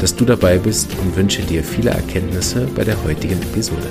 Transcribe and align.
dass 0.00 0.14
du 0.14 0.24
dabei 0.24 0.58
bist 0.58 0.90
und 1.00 1.16
wünsche 1.16 1.42
dir 1.42 1.62
viele 1.62 1.90
Erkenntnisse 1.90 2.66
bei 2.74 2.84
der 2.84 3.02
heutigen 3.04 3.40
Episode. 3.42 3.88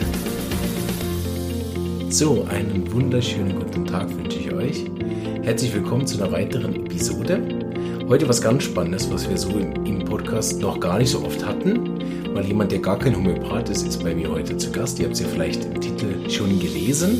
So, 2.09 2.45
einen 2.49 2.91
wunderschönen 2.91 3.55
guten 3.55 3.85
Tag 3.85 4.09
wünsche 4.15 4.39
ich 4.39 4.51
euch. 4.51 4.85
Herzlich 5.43 5.73
willkommen 5.73 6.05
zu 6.05 6.21
einer 6.21 6.31
weiteren 6.31 6.75
Episode. 6.75 7.41
Heute 8.07 8.27
was 8.29 8.41
ganz 8.41 8.63
Spannendes, 8.63 9.11
was 9.11 9.29
wir 9.29 9.37
so 9.37 9.49
im, 9.49 9.73
Podcast 10.05 10.61
noch 10.61 10.79
gar 10.79 10.99
nicht 10.99 11.09
so 11.09 11.25
oft 11.25 11.43
hatten, 11.43 12.35
weil 12.35 12.45
jemand, 12.45 12.71
der 12.71 12.79
gar 12.79 12.99
kein 12.99 13.15
Homöopath 13.15 13.69
ist, 13.69 13.87
ist 13.87 14.03
bei 14.03 14.13
mir 14.13 14.29
heute 14.29 14.55
zu 14.57 14.71
Gast. 14.71 14.99
Ihr 14.99 15.05
habt 15.05 15.15
es 15.15 15.21
ja 15.21 15.27
vielleicht 15.27 15.65
im 15.65 15.81
Titel 15.81 16.29
schon 16.29 16.59
gelesen. 16.59 17.19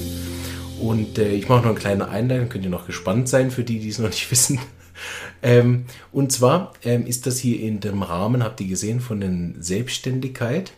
Und 0.80 1.18
äh, 1.18 1.30
ich 1.30 1.50
mache 1.50 1.62
noch 1.62 1.72
eine 1.72 1.80
kleine 1.80 2.10
Einleitung, 2.10 2.50
könnt 2.50 2.66
ihr 2.66 2.70
noch 2.70 2.86
gespannt 2.86 3.28
sein 3.28 3.50
für 3.50 3.64
die, 3.64 3.80
die 3.80 3.90
es 3.90 3.98
noch 3.98 4.10
nicht 4.10 4.30
wissen. 4.32 4.60
Ähm, 5.44 5.86
und 6.12 6.32
zwar 6.32 6.74
ähm, 6.84 7.06
ist 7.06 7.28
das 7.28 7.38
hier 7.38 7.60
in 7.60 7.82
dem 7.82 8.02
Rahmen, 8.02 8.44
habt 8.44 8.62
ihr 8.62 8.68
gesehen, 8.68 9.02
von 9.02 9.20
der 9.20 9.62
Selbstständigkeit. 9.62 10.72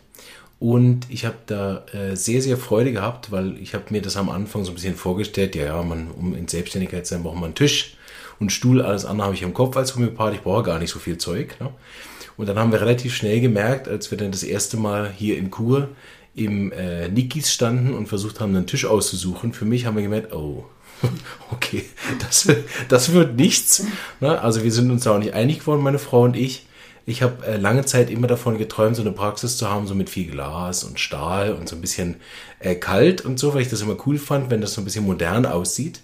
Und 0.58 1.06
ich 1.08 1.24
habe 1.24 1.36
da 1.46 1.84
äh, 1.92 2.16
sehr, 2.16 2.42
sehr 2.42 2.56
Freude 2.56 2.92
gehabt, 2.92 3.30
weil 3.30 3.56
ich 3.58 3.74
habe 3.74 3.84
mir 3.90 4.02
das 4.02 4.16
am 4.16 4.28
Anfang 4.28 4.64
so 4.64 4.72
ein 4.72 4.74
bisschen 4.74 4.96
vorgestellt, 4.96 5.54
ja, 5.54 5.64
ja, 5.64 5.82
man, 5.82 6.10
um 6.10 6.34
in 6.34 6.48
Selbstständigkeit 6.48 7.06
zu 7.06 7.14
sein, 7.14 7.22
braucht 7.22 7.36
man 7.36 7.44
einen 7.44 7.54
Tisch 7.54 7.96
und 8.38 8.52
Stuhl, 8.52 8.82
alles 8.82 9.04
andere 9.04 9.26
habe 9.26 9.34
ich 9.34 9.42
im 9.42 9.54
Kopf 9.54 9.76
als 9.76 9.94
Homöopath, 9.94 10.34
ich 10.34 10.42
brauche 10.42 10.62
gar 10.62 10.78
nicht 10.78 10.90
so 10.90 10.98
viel 10.98 11.18
Zeug. 11.18 11.56
Ne? 11.60 11.70
Und 12.36 12.48
dann 12.48 12.58
haben 12.58 12.72
wir 12.72 12.80
relativ 12.80 13.14
schnell 13.14 13.40
gemerkt, 13.40 13.88
als 13.88 14.10
wir 14.10 14.18
dann 14.18 14.30
das 14.30 14.42
erste 14.42 14.76
Mal 14.76 15.10
hier 15.10 15.38
in 15.38 15.50
Kur 15.50 15.88
im 16.34 16.70
äh, 16.72 17.08
Nikis 17.08 17.52
standen 17.52 17.94
und 17.94 18.08
versucht 18.08 18.40
haben, 18.40 18.54
einen 18.54 18.66
Tisch 18.66 18.84
auszusuchen, 18.84 19.54
für 19.54 19.64
mich 19.64 19.86
haben 19.86 19.96
wir 19.96 20.02
gemerkt, 20.02 20.34
oh, 20.34 20.66
okay, 21.50 21.84
das, 22.18 22.48
das 22.88 23.12
wird 23.12 23.36
nichts. 23.36 23.84
Ne? 24.20 24.40
Also 24.40 24.64
wir 24.64 24.72
sind 24.72 24.90
uns 24.90 25.04
da 25.04 25.14
auch 25.14 25.18
nicht 25.18 25.34
einig 25.34 25.60
geworden, 25.60 25.82
meine 25.82 25.98
Frau 25.98 26.22
und 26.22 26.36
ich. 26.36 26.66
Ich 27.08 27.22
habe 27.22 27.46
äh, 27.46 27.56
lange 27.56 27.84
Zeit 27.84 28.10
immer 28.10 28.26
davon 28.26 28.58
geträumt, 28.58 28.96
so 28.96 29.02
eine 29.02 29.12
Praxis 29.12 29.56
zu 29.56 29.70
haben, 29.70 29.86
so 29.86 29.94
mit 29.94 30.10
viel 30.10 30.28
Glas 30.28 30.82
und 30.82 30.98
Stahl 30.98 31.52
und 31.52 31.68
so 31.68 31.76
ein 31.76 31.80
bisschen 31.80 32.16
äh, 32.58 32.74
kalt 32.74 33.24
und 33.24 33.38
so, 33.38 33.54
weil 33.54 33.62
ich 33.62 33.68
das 33.70 33.80
immer 33.80 33.96
cool 34.06 34.18
fand, 34.18 34.50
wenn 34.50 34.60
das 34.60 34.74
so 34.74 34.80
ein 34.80 34.84
bisschen 34.84 35.06
modern 35.06 35.46
aussieht. 35.46 36.00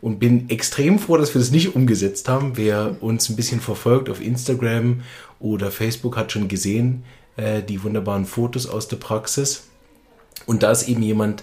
Und 0.00 0.18
bin 0.18 0.50
extrem 0.50 0.98
froh, 0.98 1.16
dass 1.16 1.34
wir 1.34 1.40
das 1.40 1.50
nicht 1.50 1.74
umgesetzt 1.74 2.28
haben. 2.28 2.56
Wer 2.56 3.02
uns 3.02 3.30
ein 3.30 3.36
bisschen 3.36 3.60
verfolgt 3.60 4.10
auf 4.10 4.20
Instagram 4.20 5.00
oder 5.40 5.70
Facebook 5.70 6.16
hat 6.16 6.30
schon 6.30 6.46
gesehen, 6.46 7.04
äh, 7.36 7.62
die 7.62 7.82
wunderbaren 7.82 8.26
Fotos 8.26 8.66
aus 8.66 8.86
der 8.86 8.96
Praxis. 8.96 9.64
Und 10.46 10.62
da 10.62 10.70
ist 10.70 10.88
eben 10.88 11.02
jemand 11.02 11.42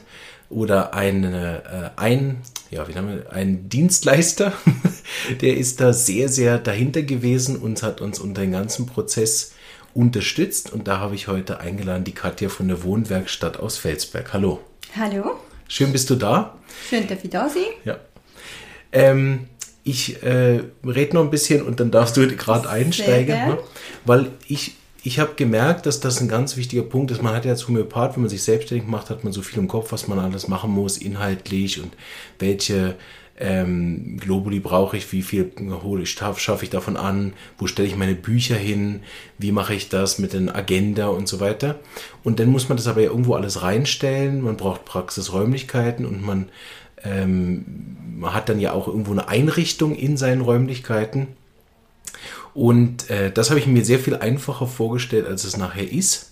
oder 0.49 0.93
eine, 0.93 1.63
äh, 1.97 1.99
ein, 1.99 2.41
ja, 2.71 2.87
wie 2.87 2.95
haben 2.95 3.09
wir, 3.09 3.31
ein 3.31 3.67
Dienstleister, 3.67 4.53
der 5.41 5.57
ist 5.57 5.81
da 5.81 5.91
sehr, 5.91 6.29
sehr 6.29 6.57
dahinter 6.57 7.03
gewesen 7.03 7.57
und 7.57 7.83
hat 7.83 8.01
uns 8.01 8.17
unter 8.17 8.41
den 8.41 8.53
ganzen 8.53 8.85
Prozess 8.85 9.53
unterstützt. 9.93 10.71
Und 10.71 10.87
da 10.87 10.99
habe 10.99 11.13
ich 11.13 11.27
heute 11.27 11.59
eingeladen 11.59 12.05
die 12.05 12.13
Katja 12.13 12.47
von 12.47 12.69
der 12.69 12.83
Wohnwerkstatt 12.83 13.59
aus 13.59 13.77
Felsberg. 13.77 14.31
Hallo. 14.31 14.61
Hallo. 14.95 15.39
Schön 15.67 15.91
bist 15.91 16.09
du 16.09 16.15
da. 16.15 16.57
Schön, 16.89 17.07
dass 17.07 17.23
ich 17.23 17.29
da 17.29 17.49
sein. 17.49 17.63
Ja. 17.83 17.99
Ähm, 18.93 19.47
ich 19.83 20.23
äh, 20.23 20.61
rede 20.85 21.15
noch 21.15 21.23
ein 21.23 21.29
bisschen 21.29 21.63
und 21.63 21.79
dann 21.79 21.91
darfst 21.91 22.15
du 22.15 22.25
gerade 22.27 22.69
einsteigen, 22.69 23.35
ne? 23.35 23.57
weil 24.05 24.31
ich 24.47 24.75
ich 25.03 25.19
habe 25.19 25.33
gemerkt, 25.35 25.85
dass 25.85 25.99
das 25.99 26.21
ein 26.21 26.27
ganz 26.27 26.57
wichtiger 26.57 26.83
Punkt 26.83 27.11
ist. 27.11 27.23
Man 27.23 27.33
hat 27.33 27.45
ja 27.45 27.51
als 27.51 27.67
Homöopath, 27.67 28.15
wenn 28.15 28.21
man 28.21 28.29
sich 28.29 28.43
selbstständig 28.43 28.87
macht, 28.87 29.09
hat 29.09 29.23
man 29.23 29.33
so 29.33 29.41
viel 29.41 29.59
im 29.59 29.67
Kopf, 29.67 29.91
was 29.91 30.07
man 30.07 30.19
alles 30.19 30.47
machen 30.47 30.71
muss, 30.71 30.97
inhaltlich 30.97 31.81
und 31.81 31.91
welche 32.37 32.95
ähm, 33.39 34.17
Globuli 34.19 34.59
brauche 34.59 34.97
ich, 34.97 35.11
wie 35.11 35.23
viel 35.23 35.51
hole 35.83 36.03
ich, 36.03 36.11
schaffe 36.11 36.63
ich 36.63 36.69
davon 36.69 36.95
an, 36.97 37.33
wo 37.57 37.65
stelle 37.65 37.87
ich 37.87 37.95
meine 37.95 38.13
Bücher 38.13 38.55
hin, 38.55 39.01
wie 39.39 39.51
mache 39.51 39.73
ich 39.73 39.89
das 39.89 40.19
mit 40.19 40.33
den 40.33 40.49
Agenda 40.49 41.07
und 41.07 41.27
so 41.27 41.39
weiter. 41.39 41.79
Und 42.23 42.39
dann 42.39 42.49
muss 42.49 42.69
man 42.69 42.77
das 42.77 42.87
aber 42.87 43.01
ja 43.01 43.09
irgendwo 43.09 43.33
alles 43.33 43.63
reinstellen. 43.63 44.41
Man 44.41 44.57
braucht 44.57 44.85
Praxisräumlichkeiten 44.85 46.05
und 46.05 46.23
man, 46.23 46.49
ähm, 47.03 47.65
man 48.19 48.35
hat 48.35 48.49
dann 48.49 48.59
ja 48.59 48.73
auch 48.73 48.87
irgendwo 48.87 49.13
eine 49.13 49.27
Einrichtung 49.27 49.95
in 49.95 50.17
seinen 50.17 50.41
Räumlichkeiten. 50.41 51.29
Und 52.53 53.09
äh, 53.09 53.31
das 53.31 53.49
habe 53.49 53.59
ich 53.59 53.67
mir 53.67 53.85
sehr 53.85 53.99
viel 53.99 54.15
einfacher 54.15 54.67
vorgestellt, 54.67 55.27
als 55.27 55.43
es 55.43 55.57
nachher 55.57 55.89
ist. 55.91 56.31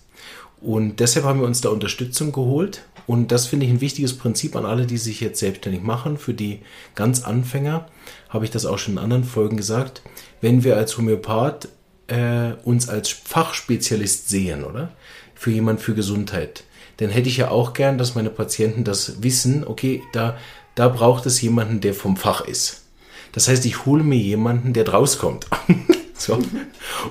Und 0.61 0.99
deshalb 0.99 1.25
haben 1.25 1.39
wir 1.39 1.47
uns 1.47 1.61
da 1.61 1.69
Unterstützung 1.69 2.31
geholt. 2.31 2.83
Und 3.07 3.31
das 3.31 3.47
finde 3.47 3.65
ich 3.65 3.71
ein 3.71 3.81
wichtiges 3.81 4.17
Prinzip 4.17 4.55
an 4.55 4.65
alle, 4.65 4.85
die 4.85 4.97
sich 4.97 5.21
jetzt 5.21 5.39
selbstständig 5.39 5.81
machen. 5.81 6.17
Für 6.17 6.33
die 6.33 6.59
ganz 6.95 7.23
Anfänger 7.23 7.87
habe 8.27 8.45
ich 8.45 8.51
das 8.51 8.65
auch 8.65 8.77
schon 8.77 8.95
in 8.95 8.99
anderen 8.99 9.23
Folgen 9.23 9.57
gesagt. 9.57 10.01
Wenn 10.41 10.63
wir 10.63 10.77
als 10.77 10.97
Homöopath 10.97 11.69
äh, 12.07 12.53
uns 12.63 12.89
als 12.89 13.09
Fachspezialist 13.09 14.29
sehen, 14.29 14.63
oder? 14.63 14.91
Für 15.33 15.51
jemand 15.51 15.79
für 15.79 15.95
Gesundheit, 15.95 16.65
dann 16.97 17.09
hätte 17.09 17.29
ich 17.29 17.37
ja 17.37 17.49
auch 17.49 17.73
gern, 17.73 17.97
dass 17.97 18.15
meine 18.15 18.29
Patienten 18.29 18.83
das 18.83 19.23
wissen, 19.23 19.65
okay, 19.65 20.03
da, 20.11 20.37
da 20.75 20.89
braucht 20.89 21.25
es 21.25 21.41
jemanden, 21.41 21.79
der 21.79 21.93
vom 21.93 22.17
Fach 22.17 22.41
ist. 22.41 22.83
Das 23.31 23.47
heißt, 23.47 23.65
ich 23.65 23.85
hole 23.85 24.03
mir 24.03 24.17
jemanden, 24.17 24.73
der 24.73 24.83
draus 24.83 25.17
kommt. 25.17 25.47
So. 26.19 26.37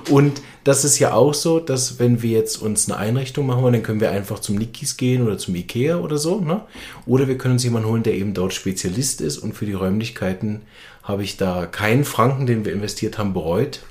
Und 0.09 0.41
das 0.63 0.85
ist 0.85 0.99
ja 0.99 1.13
auch 1.13 1.33
so, 1.33 1.59
dass 1.59 1.99
wenn 1.99 2.21
wir 2.21 2.31
jetzt 2.31 2.57
uns 2.57 2.89
eine 2.89 2.99
Einrichtung 2.99 3.47
machen 3.47 3.63
wollen, 3.63 3.73
dann 3.73 3.83
können 3.83 4.01
wir 4.01 4.11
einfach 4.11 4.39
zum 4.39 4.55
Nikis 4.55 4.97
gehen 4.97 5.25
oder 5.25 5.37
zum 5.37 5.55
Ikea 5.55 5.97
oder 5.97 6.17
so. 6.17 6.39
Ne? 6.39 6.61
Oder 7.05 7.27
wir 7.27 7.37
können 7.37 7.53
uns 7.53 7.63
jemanden 7.63 7.89
holen, 7.89 8.03
der 8.03 8.13
eben 8.13 8.33
dort 8.33 8.53
Spezialist 8.53 9.21
ist 9.21 9.39
und 9.39 9.53
für 9.53 9.65
die 9.65 9.73
Räumlichkeiten 9.73 10.61
habe 11.03 11.23
ich 11.23 11.37
da 11.37 11.65
keinen 11.65 12.05
Franken, 12.05 12.45
den 12.45 12.65
wir 12.65 12.71
investiert 12.71 13.17
haben, 13.17 13.33
bereut. 13.33 13.81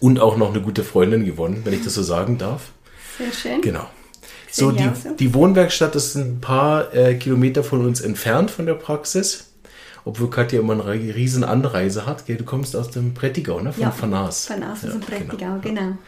Und 0.00 0.20
auch 0.20 0.36
noch 0.36 0.50
eine 0.50 0.62
gute 0.62 0.84
Freundin 0.84 1.24
gewonnen, 1.24 1.60
wenn 1.64 1.74
ich 1.74 1.84
das 1.84 1.94
so 1.94 2.02
sagen 2.02 2.38
darf. 2.38 2.72
Sehr 3.18 3.32
schön. 3.32 3.60
Genau. 3.60 3.86
So, 4.50 4.70
die, 4.70 4.90
die 5.18 5.34
Wohnwerkstatt 5.34 5.94
ist 5.96 6.14
ein 6.14 6.40
paar 6.40 6.94
äh, 6.94 7.14
Kilometer 7.14 7.62
von 7.62 7.86
uns 7.86 8.00
entfernt 8.00 8.50
von 8.50 8.66
der 8.66 8.74
Praxis 8.74 9.51
obwohl 10.04 10.30
Katja 10.30 10.60
immer 10.60 10.72
eine 10.72 11.14
riesen 11.14 11.44
Anreise 11.44 12.06
hat. 12.06 12.26
Gell? 12.26 12.36
Du 12.36 12.44
kommst 12.44 12.74
aus 12.76 12.90
dem 12.90 13.14
Prättigau, 13.14 13.60
ne? 13.60 13.72
von 13.72 13.82
ja, 13.82 13.90
Fanas. 13.90 14.46
Fanas 14.46 14.82
ja, 14.82 14.88
aus 14.88 14.94
dem 14.94 15.00
Prättigau, 15.00 15.58
genau. 15.60 15.60
genau. 15.60 15.98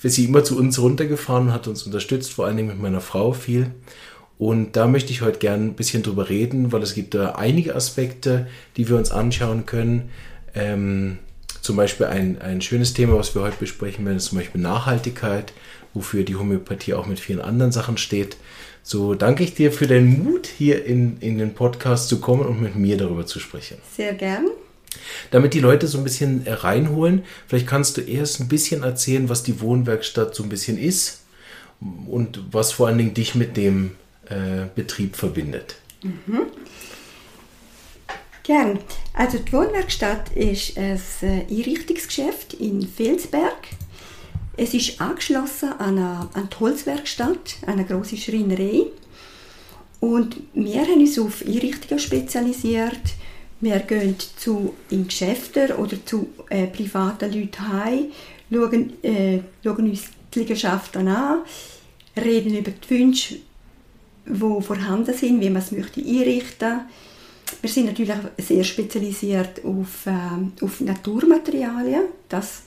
Wir 0.00 0.10
sind 0.10 0.28
immer 0.28 0.44
zu 0.44 0.58
uns 0.58 0.78
runtergefahren 0.78 1.48
und 1.48 1.52
hat 1.52 1.68
uns 1.68 1.84
unterstützt, 1.84 2.32
vor 2.32 2.46
allen 2.46 2.56
Dingen 2.56 2.68
mit 2.68 2.80
meiner 2.80 3.00
Frau 3.00 3.32
viel. 3.32 3.70
Und 4.38 4.76
da 4.76 4.86
möchte 4.86 5.12
ich 5.12 5.22
heute 5.22 5.38
gerne 5.38 5.64
ein 5.64 5.74
bisschen 5.74 6.02
drüber 6.02 6.28
reden, 6.28 6.72
weil 6.72 6.82
es 6.82 6.94
gibt 6.94 7.14
da 7.14 7.32
einige 7.32 7.74
Aspekte, 7.74 8.46
die 8.76 8.88
wir 8.88 8.96
uns 8.96 9.10
anschauen 9.10 9.64
können. 9.64 10.10
Ähm, 10.54 11.18
zum 11.60 11.76
Beispiel 11.76 12.06
ein, 12.06 12.40
ein 12.42 12.60
schönes 12.60 12.92
Thema, 12.92 13.16
was 13.16 13.34
wir 13.34 13.42
heute 13.42 13.56
besprechen 13.58 14.04
werden, 14.04 14.18
ist 14.18 14.26
zum 14.26 14.38
Beispiel 14.38 14.60
Nachhaltigkeit, 14.60 15.52
wofür 15.94 16.24
die 16.24 16.36
Homöopathie 16.36 16.94
auch 16.94 17.06
mit 17.06 17.20
vielen 17.20 17.40
anderen 17.40 17.72
Sachen 17.72 17.96
steht. 17.96 18.36
So 18.86 19.14
danke 19.14 19.42
ich 19.42 19.54
dir 19.54 19.72
für 19.72 19.86
den 19.86 20.22
Mut, 20.22 20.46
hier 20.46 20.84
in, 20.84 21.16
in 21.20 21.38
den 21.38 21.54
Podcast 21.54 22.10
zu 22.10 22.20
kommen 22.20 22.44
und 22.44 22.60
mit 22.60 22.76
mir 22.76 22.98
darüber 22.98 23.24
zu 23.24 23.40
sprechen. 23.40 23.78
Sehr 23.96 24.12
gern. 24.12 24.46
Damit 25.30 25.54
die 25.54 25.60
Leute 25.60 25.86
so 25.86 25.96
ein 25.96 26.04
bisschen 26.04 26.44
reinholen, 26.46 27.24
vielleicht 27.46 27.66
kannst 27.66 27.96
du 27.96 28.02
erst 28.02 28.40
ein 28.40 28.48
bisschen 28.48 28.82
erzählen, 28.82 29.30
was 29.30 29.42
die 29.42 29.62
Wohnwerkstatt 29.62 30.34
so 30.34 30.42
ein 30.42 30.50
bisschen 30.50 30.76
ist 30.76 31.22
und 31.80 32.40
was 32.52 32.72
vor 32.72 32.88
allen 32.88 32.98
Dingen 32.98 33.14
dich 33.14 33.34
mit 33.34 33.56
dem 33.56 33.92
äh, 34.28 34.66
Betrieb 34.74 35.16
verbindet. 35.16 35.76
Mhm. 36.02 36.42
Gern. 38.42 38.80
Also 39.14 39.38
die 39.38 39.50
Wohnwerkstatt 39.50 40.36
ist 40.36 40.76
ein 40.76 41.00
äh, 41.22 41.46
Einrichtungsgeschäft 41.50 42.52
in 42.52 42.86
Felsberg 42.86 43.56
es 44.56 44.74
ist 44.74 45.00
angeschlossen 45.00 45.72
an 45.78 45.98
eine, 45.98 46.28
an 46.34 46.48
die 46.52 46.60
Holzwerkstatt, 46.60 47.56
eine 47.66 47.84
große 47.84 48.16
Schreinerei. 48.16 48.86
Und 50.00 50.36
wir 50.52 50.82
haben 50.82 51.00
uns 51.00 51.18
auf 51.18 51.44
Einrichtungen 51.46 51.98
spezialisiert. 51.98 53.00
Wir 53.60 53.78
gehen 53.80 54.16
zu 54.36 54.74
in 54.90 55.06
Geschäfte 55.06 55.76
oder 55.78 56.04
zu 56.04 56.28
äh, 56.50 56.66
privaten 56.66 57.32
Leuten 57.32 57.68
heim, 57.68 58.06
schauen, 58.52 59.02
äh, 59.02 59.40
schauen 59.62 59.90
uns 59.90 60.02
die 60.34 60.40
Liegenschaften 60.40 61.08
an, 61.08 61.38
reden 62.16 62.56
über 62.56 62.70
die 62.70 62.90
Wünsche, 62.90 63.36
die 64.26 64.62
vorhanden 64.62 65.14
sind, 65.14 65.40
wie 65.40 65.50
man 65.50 65.62
es 65.62 65.72
möchte 65.72 66.00
einrichten 66.00 66.80
Wir 67.62 67.70
sind 67.70 67.86
natürlich 67.86 68.16
sehr 68.38 68.64
spezialisiert 68.64 69.64
auf, 69.64 70.06
äh, 70.06 70.64
auf 70.64 70.80
Naturmaterialien. 70.80 72.02
Das 72.28 72.62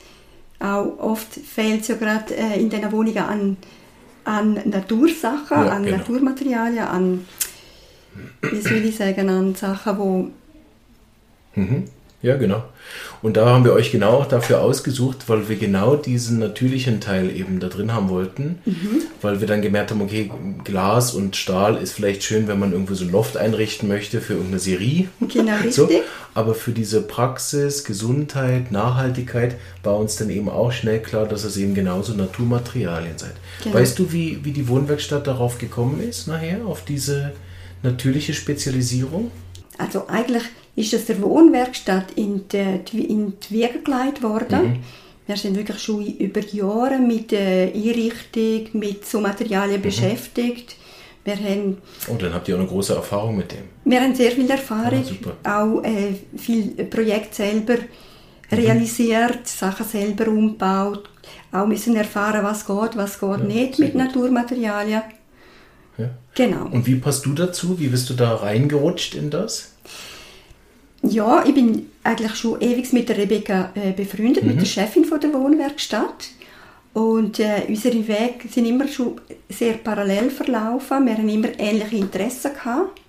auch 0.60 0.98
oft 1.00 1.34
fehlt 1.34 1.82
es 1.82 1.88
ja 1.90 1.96
gerade 1.96 2.36
äh, 2.36 2.60
in 2.60 2.70
diesen 2.70 2.92
Wohnungen 2.92 3.18
an, 3.18 3.58
an 4.24 4.60
Natursachen, 4.66 5.66
Ja, 5.66 5.70
an 5.70 5.84
genau. 5.84 5.98
Naturmaterialien, 5.98 6.86
an, 6.86 7.26
wie 8.42 8.62
soll 8.62 8.84
ich 8.86 8.96
sagen, 8.96 9.30
an 9.30 9.56
Sachen, 9.56 9.98
wo 9.98 10.30
Ja, 12.24 12.36
genau. 12.36 12.64
Und 13.22 13.38
da 13.38 13.46
haben 13.48 13.64
wir 13.64 13.74
euch 13.74 13.92
genau 13.92 14.14
auch 14.14 14.26
dafür 14.26 14.62
ausgesucht, 14.62 15.26
weil 15.28 15.50
wir 15.50 15.56
genau 15.56 15.96
diesen 15.96 16.40
natürlichen 16.40 17.00
Teil 17.00 17.30
eben 17.36 17.60
da 17.60 17.68
drin 17.68 17.94
haben 17.94 18.10
wollten, 18.10 18.58
weil 19.22 19.40
wir 19.40 19.48
dann 19.48 19.62
gemerkt 19.62 19.92
haben, 19.92 20.02
okay, 20.02 20.32
Glas 20.64 21.14
und 21.14 21.36
Stahl 21.36 21.78
ist 21.78 21.94
vielleicht 21.94 22.24
schön, 22.24 22.48
wenn 22.48 22.58
man 22.58 22.72
irgendwo 22.72 22.96
so 22.96 23.06
ein 23.06 23.12
Loft 23.12 23.38
einrichten 23.38 23.88
möchte 23.88 24.20
für 24.20 24.34
irgendeine 24.34 24.60
Serie. 24.60 25.10
Genau, 25.22 25.54
So, 25.70 25.86
richtig. 25.86 26.04
aber 26.34 26.56
für 26.56 26.72
diese 26.72 27.02
Praxis, 27.02 27.84
Gesundheit, 27.84 28.72
Nachhaltigkeit 28.72 29.56
war 29.84 29.98
uns 29.98 30.16
dann 30.16 30.32
eben 30.32 30.50
auch 30.50 30.72
schnell 30.72 31.00
klar, 31.00 31.28
dass 31.28 31.44
es 31.44 31.56
eben 31.58 31.76
genauso 31.76 32.14
Naturmaterialien 32.14 33.18
sind. 33.18 33.34
Genau. 33.64 33.76
Weißt 33.76 33.98
du, 34.00 34.12
wie, 34.12 34.44
wie 34.44 34.52
die 34.52 34.68
Wohnwerkstatt 34.68 35.28
darauf 35.28 35.60
gekommen 35.60 36.02
ist 36.02 36.28
nachher, 36.28 36.66
auf 36.66 36.84
diese 36.84 37.34
natürliche 37.84 38.34
Spezialisierung? 38.34 39.30
Also 39.78 40.08
eigentlich 40.08 40.44
ist 40.78 40.94
das 40.94 41.06
der 41.06 41.22
Wohnwerkstatt 41.22 42.12
in 42.16 42.48
die, 42.48 43.04
in 43.04 43.34
die 43.42 43.54
Wiege 43.56 43.80
gelegt 43.84 44.24
worden. 44.24 44.80
Wir 45.26 45.36
sind 45.36 45.58
wirklich 45.58 45.80
schon 45.80 46.06
über 46.06 46.40
Jahre 46.40 46.98
mit 47.00 47.32
der 47.32 47.74
Einrichtung, 47.74 48.80
mit 48.80 49.06
so 49.06 49.20
Materialien 49.20 49.82
beschäftigt. 49.82 50.78
Wir 51.26 51.36
haben, 51.36 51.78
Oh, 52.08 52.16
dann 52.18 52.34
habt 52.34 52.48
ihr 52.48 52.56
auch 52.56 52.60
eine 52.60 52.70
große 52.70 52.96
Erfahrung 52.96 53.36
mit 53.36 53.52
dem. 53.52 53.64
wir 53.84 54.00
haben 54.00 54.16
sehr 54.16 54.32
viel 54.32 54.50
Erfahrung, 54.50 55.04
Ah, 55.44 55.64
auch 55.66 55.84
äh, 55.84 56.14
viel 56.38 56.68
Projekte 56.86 57.36
selber 57.36 57.76
realisiert, 58.50 59.46
Sachen 59.48 59.86
selber 59.86 60.30
umgebaut, 60.30 61.10
auch 61.52 61.68
müssen 61.68 61.96
erfahren, 61.98 62.44
was 62.46 62.66
geht, 62.66 62.96
was 62.96 63.20
geht 63.20 63.44
nicht 63.44 63.76
sehr 63.76 63.86
mit 63.86 63.94
gut. 63.96 64.04
Naturmaterialien. 64.06 65.02
Ja. 65.98 66.10
Genau. 66.36 66.68
Und 66.72 66.86
wie 66.86 66.96
passt 66.96 67.26
du 67.26 67.34
dazu? 67.34 67.78
Wie 67.80 67.88
bist 67.88 68.10
du 68.10 68.14
da 68.14 68.36
reingerutscht 68.36 69.16
in 69.16 69.30
das? 69.30 69.74
Ja, 71.04 71.44
ich 71.46 71.54
bin 71.54 71.90
eigentlich 72.04 72.36
schon 72.36 72.60
ewig 72.60 72.92
mit 72.92 73.08
der 73.10 73.18
Rebecca 73.18 73.72
äh, 73.76 73.92
befreundet, 73.92 74.44
mit 74.44 74.60
der 74.60 74.66
Chefin 74.66 75.06
von 75.06 75.20
der 75.20 75.34
Wohnwerkstatt. 75.34 76.30
Und 76.94 77.40
äh, 77.40 77.64
unsere 77.68 78.08
Wege 78.08 78.48
sind 78.50 78.66
immer 78.66 78.88
schon 78.88 79.22
sehr 79.50 79.74
parallel 79.74 80.32
verlaufen. 80.32 81.06
Wir 81.06 81.18
haben 81.18 81.30
immer 81.30 81.50
ähnliche 81.60 81.98
Interessen 81.98 82.54
gehabt. 82.54 83.00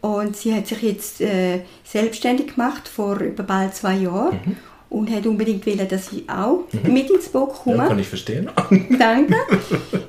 Und 0.00 0.36
sie 0.36 0.54
hat 0.54 0.66
sich 0.66 0.82
jetzt 0.82 1.20
äh, 1.20 1.60
selbstständig 1.84 2.54
gemacht 2.54 2.88
vor 2.88 3.16
über 3.20 3.42
bald 3.42 3.74
zwei 3.74 3.94
Jahren 3.94 4.56
und 4.94 5.10
hat 5.10 5.26
unbedingt 5.26 5.66
wollen, 5.66 5.88
dass 5.88 6.12
ich 6.12 6.28
auch 6.28 6.64
mit 6.84 7.10
ins 7.10 7.28
Boot 7.28 7.52
komme. 7.52 7.78
Ja, 7.78 7.88
kann 7.88 7.98
ich 7.98 8.08
verstehen. 8.08 8.48
Danke. 8.98 9.34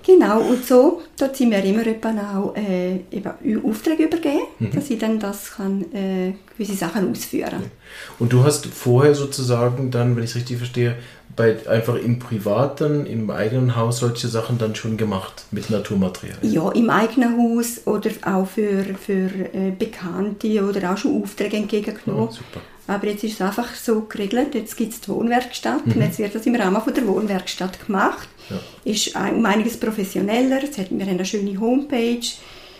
genau, 0.06 0.42
und 0.42 0.64
so 0.66 1.02
dort 1.18 1.36
sind 1.36 1.52
wir 1.52 1.64
immer 1.64 1.86
jemanden 1.86 2.20
auch 2.20 2.56
äh, 2.56 3.00
eben 3.12 3.64
Aufträge 3.64 4.04
übergeben, 4.04 4.44
dass 4.74 4.90
ich 4.90 5.00
dann 5.00 5.20
das 5.20 5.54
kann, 5.56 5.86
äh, 5.94 6.34
gewisse 6.56 6.76
Sachen 6.76 7.10
ausführen 7.12 7.64
Und 8.20 8.32
du 8.32 8.44
hast 8.44 8.68
vorher 8.68 9.16
sozusagen 9.16 9.92
dann, 9.92 10.16
wenn 10.16 10.24
ich 10.24 10.32
es 10.32 10.36
richtig 10.36 10.58
verstehe, 10.58 10.96
bei, 11.36 11.58
einfach 11.68 11.96
im 11.96 12.20
Privaten, 12.20 13.06
im 13.08 13.30
eigenen 13.30 13.76
Haus 13.76 14.00
solche 14.00 14.28
Sachen 14.28 14.58
dann 14.58 14.76
schon 14.76 14.96
gemacht 14.98 15.46
mit 15.52 15.70
Naturmaterial. 15.70 16.38
Ja, 16.44 16.72
im 16.72 16.90
eigenen 16.90 17.38
Haus 17.38 17.82
oder 17.86 18.12
auch 18.24 18.48
für, 18.48 18.86
für 18.96 19.30
äh, 19.54 19.72
Bekannte 19.78 20.64
oder 20.64 20.94
auch 20.94 20.98
schon 20.98 21.22
Aufträge 21.22 21.58
entgegengenommen. 21.58 22.30
Oh, 22.30 22.32
super. 22.32 22.62
Aber 22.88 23.08
jetzt 23.08 23.24
ist 23.24 23.34
es 23.36 23.42
einfach 23.42 23.74
so 23.76 24.02
geregelt, 24.02 24.54
jetzt 24.54 24.78
gibt 24.78 24.94
es 24.94 25.02
die 25.02 25.08
Wohnwerkstatt 25.10 25.86
Mhm. 25.88 25.94
und 25.94 26.02
jetzt 26.02 26.20
wird 26.20 26.36
das 26.36 26.46
im 26.46 26.56
Rahmen 26.56 26.82
von 26.82 26.94
der 26.94 27.08
Wohnwerkstatt 27.08 27.86
gemacht. 27.86 28.28
Ist 28.84 29.16
ein- 29.16 29.36
um 29.38 29.46
einiges 29.46 29.78
professioneller, 29.78 30.62
jetzt 30.62 30.78
hat, 30.78 30.92
wir 30.92 31.02
haben 31.06 31.10
eine 31.14 31.26
schöne 31.26 31.60
Homepage, 31.60 32.20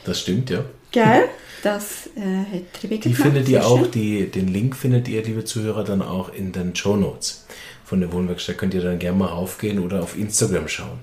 Das 0.06 0.20
stimmt, 0.22 0.50
ja. 0.52 0.64
gell? 0.92 1.24
Das 1.64 2.08
äh, 2.16 2.20
hat 2.58 2.84
Rebecca 2.84 3.10
Die 3.10 3.14
gemacht, 3.16 3.22
findet 3.24 3.50
ihr 3.50 3.66
auch, 3.66 3.88
die, 3.88 4.28
den 4.30 4.50
Link 4.50 4.76
findet 4.76 5.08
ihr, 5.08 5.24
liebe 5.24 5.44
Zuhörer, 5.44 5.84
dann 5.84 6.04
auch 6.04 6.32
in 6.32 6.52
den 6.52 6.76
Show 6.76 6.96
Notes 6.96 7.46
von 7.84 8.00
der 8.02 8.14
Wohnwerkstatt. 8.14 8.60
Könnt 8.60 8.76
ihr 8.76 8.82
dann 8.84 9.00
gerne 9.00 9.18
mal 9.18 9.26
raufgehen 9.30 9.80
oder 9.80 10.04
auf 10.04 10.16
Instagram 10.16 10.68
schauen. 10.68 11.00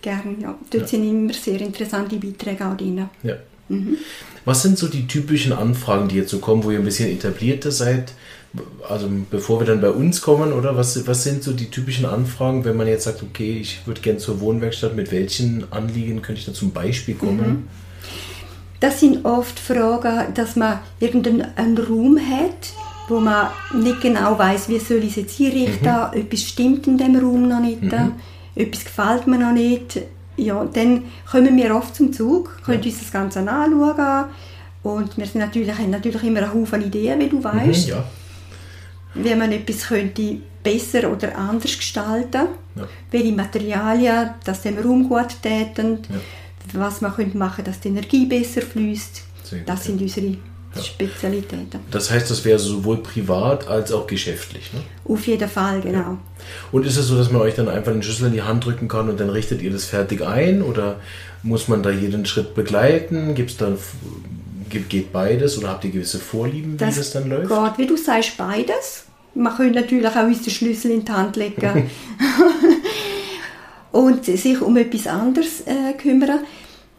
Gern, 0.00 0.36
ja. 0.40 0.56
Dort 0.70 0.88
sind 0.88 1.04
immer 1.08 1.34
sehr 1.34 1.60
interessante 1.60 2.16
Beiträge 2.16 2.64
auch 2.66 2.76
drin. 2.76 3.08
Ja. 3.22 3.34
Was 4.44 4.62
sind 4.62 4.78
so 4.78 4.88
die 4.88 5.06
typischen 5.06 5.52
Anfragen, 5.52 6.08
die 6.08 6.16
jetzt 6.16 6.30
so 6.30 6.38
kommen, 6.38 6.64
wo 6.64 6.70
ihr 6.70 6.78
ein 6.78 6.84
bisschen 6.84 7.10
etablierter 7.10 7.70
seid? 7.70 8.12
Also 8.88 9.10
bevor 9.30 9.60
wir 9.60 9.66
dann 9.66 9.82
bei 9.82 9.90
uns 9.90 10.22
kommen, 10.22 10.52
oder 10.52 10.74
was, 10.74 11.06
was 11.06 11.22
sind 11.22 11.42
so 11.42 11.52
die 11.52 11.70
typischen 11.70 12.06
Anfragen, 12.06 12.64
wenn 12.64 12.76
man 12.76 12.86
jetzt 12.86 13.04
sagt, 13.04 13.22
okay, 13.22 13.58
ich 13.60 13.86
würde 13.86 14.00
gerne 14.00 14.18
zur 14.18 14.40
Wohnwerkstatt, 14.40 14.96
mit 14.96 15.12
welchen 15.12 15.70
Anliegen 15.70 16.22
könnte 16.22 16.40
ich 16.40 16.46
da 16.46 16.54
zum 16.54 16.70
Beispiel 16.70 17.14
kommen? 17.14 17.68
Das 18.80 19.00
sind 19.00 19.24
oft 19.24 19.58
Fragen, 19.58 20.32
dass 20.34 20.56
man 20.56 20.78
irgendeinen 20.98 21.76
Raum 21.76 22.18
hat, 22.18 22.72
wo 23.08 23.20
man 23.20 23.48
nicht 23.74 24.00
genau 24.00 24.38
weiß, 24.38 24.68
wie 24.68 24.78
soll 24.78 24.98
ich 24.98 25.10
es 25.10 25.16
jetzt 25.16 25.40
einrichten, 25.40 26.12
etwas 26.12 26.42
stimmt 26.42 26.86
in 26.86 26.96
dem 26.96 27.16
Raum 27.16 27.48
noch 27.48 27.60
nicht, 27.60 27.82
etwas 28.54 28.84
gefällt 28.84 29.26
mir 29.26 29.38
noch 29.38 29.52
nicht. 29.52 30.00
Ja, 30.38 30.64
dann 30.64 31.04
kommen 31.30 31.56
wir 31.56 31.74
oft 31.74 31.94
zum 31.94 32.12
Zug, 32.12 32.62
können 32.64 32.82
uns 32.82 32.98
das 33.00 33.10
Ganze 33.12 33.40
anschauen 33.40 34.24
und 34.84 35.16
wir 35.18 35.26
sind 35.26 35.40
natürlich, 35.40 35.76
haben 35.76 35.90
natürlich 35.90 36.22
immer 36.22 36.42
einen 36.42 36.54
Haufen 36.54 36.80
Ideen, 36.82 37.18
wie 37.20 37.28
du 37.28 37.42
weißt, 37.42 37.88
Mhm, 37.88 37.92
ja. 37.94 38.04
wie 39.14 39.34
man 39.34 39.50
etwas 39.52 39.88
könnte 39.88 40.36
besser 40.62 41.10
oder 41.10 41.36
anders 41.36 41.76
gestalten 41.76 42.46
Ja. 42.76 42.86
welche 43.10 43.32
Materialien 43.32 44.30
das 44.44 44.62
dem 44.62 44.78
Raum 44.78 45.08
gut 45.08 45.28
täten, 45.42 45.98
Ja. 46.08 46.80
was 46.80 47.00
man 47.00 47.12
könnte 47.14 47.36
machen, 47.36 47.64
dass 47.64 47.80
die 47.80 47.88
Energie 47.88 48.26
besser 48.26 48.62
fließt. 48.62 49.22
Das 49.66 49.84
sind 49.84 50.00
ja. 50.74 50.80
unsere 50.80 50.84
Spezialitäten. 50.84 51.80
Das 51.90 52.10
heißt, 52.10 52.30
das 52.30 52.44
wäre 52.44 52.58
sowohl 52.58 52.98
privat 52.98 53.66
als 53.68 53.92
auch 53.92 54.06
geschäftlich. 54.06 54.72
Ne? 54.72 54.80
Auf 55.12 55.26
jeden 55.26 55.48
Fall, 55.48 55.80
genau. 55.80 56.18
Und 56.72 56.86
ist 56.86 56.96
es 56.96 57.06
so, 57.06 57.16
dass 57.16 57.30
man 57.30 57.42
euch 57.42 57.54
dann 57.54 57.68
einfach 57.68 57.92
den 57.92 58.02
Schlüssel 58.02 58.26
in 58.28 58.32
die 58.34 58.42
Hand 58.42 58.64
drücken 58.64 58.88
kann 58.88 59.08
und 59.08 59.18
dann 59.20 59.30
richtet 59.30 59.60
ihr 59.62 59.70
das 59.70 59.84
fertig 59.84 60.22
ein? 60.26 60.62
Oder 60.62 60.96
muss 61.42 61.68
man 61.68 61.82
da 61.82 61.90
jeden 61.90 62.26
Schritt 62.26 62.54
begleiten? 62.54 63.34
Gibt's 63.34 63.56
da, 63.56 63.72
ge- 64.70 64.82
geht 64.88 65.12
beides 65.12 65.58
oder 65.58 65.68
habt 65.68 65.84
ihr 65.84 65.90
gewisse 65.90 66.18
Vorlieben, 66.18 66.74
wie 66.74 66.76
das 66.84 67.10
dann 67.12 67.28
läuft? 67.28 67.48
Geht, 67.48 67.78
wie 67.78 67.86
du 67.86 67.96
sagst, 67.96 68.36
beides. 68.36 69.04
Man 69.34 69.54
könnte 69.54 69.80
natürlich 69.80 70.06
auch 70.06 70.16
uns 70.24 70.42
den 70.42 70.50
Schlüssel 70.52 70.90
in 70.92 71.04
die 71.04 71.12
Hand 71.12 71.36
legen 71.36 71.88
und 73.92 74.24
sich 74.24 74.60
um 74.60 74.76
etwas 74.76 75.06
anderes 75.06 75.60
äh, 75.66 75.92
kümmern. 76.00 76.40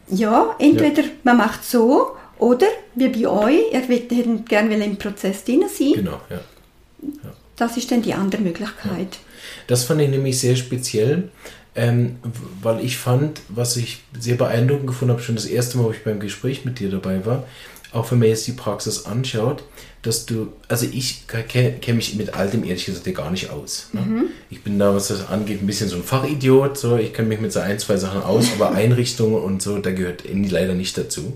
Ja, 0.10 0.55
entweder 0.60 1.03
man 1.24 1.38
macht 1.38 1.63
so 1.63 2.12
oder 2.39 2.67
wie 2.96 3.10
bei 3.10 3.27
euch, 3.27 3.74
ihr 3.74 3.88
würdet 3.88 4.48
gerne 4.48 4.84
im 4.84 4.98
Prozess 4.98 5.43
drin 5.43 5.65
sein. 5.69 5.93
Genau, 5.93 6.19
ja. 6.29 6.39
Das 7.55 7.77
ist 7.77 7.91
dann 7.91 8.01
die 8.01 8.13
andere 8.13 8.41
Möglichkeit. 8.41 9.19
Das 9.67 9.84
fand 9.84 10.01
ich 10.01 10.10
nämlich 10.10 10.39
sehr 10.39 10.55
speziell, 10.55 11.29
ähm, 11.75 12.17
weil 12.62 12.84
ich 12.84 12.98
fand, 12.98 13.41
was 13.50 13.75
ich 13.77 14.01
sehr 14.17 14.36
beeindruckend 14.36 14.88
gefunden 14.88 15.13
habe, 15.13 15.22
schon 15.22 15.36
das 15.36 15.46
erste 15.46 15.77
Mal, 15.77 15.86
wo 15.86 15.91
ich 15.91 16.03
beim 16.03 16.19
Gespräch 16.19 16.65
mit 16.65 16.79
dir 16.79 16.89
dabei 16.89 17.25
war, 17.25 17.46
auch 17.91 18.10
wenn 18.12 18.19
man 18.19 18.29
jetzt 18.29 18.48
die 18.48 18.53
Praxis 18.53 19.05
anschaut, 19.05 19.63
dass 20.01 20.25
du, 20.25 20.53
also 20.70 20.86
ich 20.91 21.27
kenne 21.27 21.74
kenn 21.82 21.98
mich 21.98 22.15
mit 22.15 22.34
all 22.34 22.50
dem 22.50 22.63
ehrlich 22.63 22.86
gesagt 22.86 23.06
ja 23.06 23.12
gar 23.12 23.32
nicht 23.32 23.50
aus. 23.50 23.89
Ne? 23.91 24.25
Ich 24.50 24.63
bin 24.63 24.79
da, 24.79 24.96
was 24.96 25.10
das 25.10 25.27
angeht, 25.27 25.62
ein 25.62 25.68
bisschen 25.68 25.89
so 25.89 25.98
ein 25.98 26.03
Fachidiot, 26.03 26.77
so 26.77 26.98
ich 26.98 27.13
kenne 27.13 27.27
mich 27.27 27.41
mit 27.41 27.51
so 27.51 27.60
ein, 27.60 27.79
zwei 27.79 27.98
Sachen 27.98 28.22
aus, 28.22 28.46
aber 28.56 28.72
Einrichtungen 28.72 29.41
und 29.41 29.62
so, 29.62 29.79
da 29.79 29.91
gehört 29.91 30.25
Andy 30.25 30.48
leider 30.48 30.74
nicht 30.74 30.98
dazu. 30.98 31.34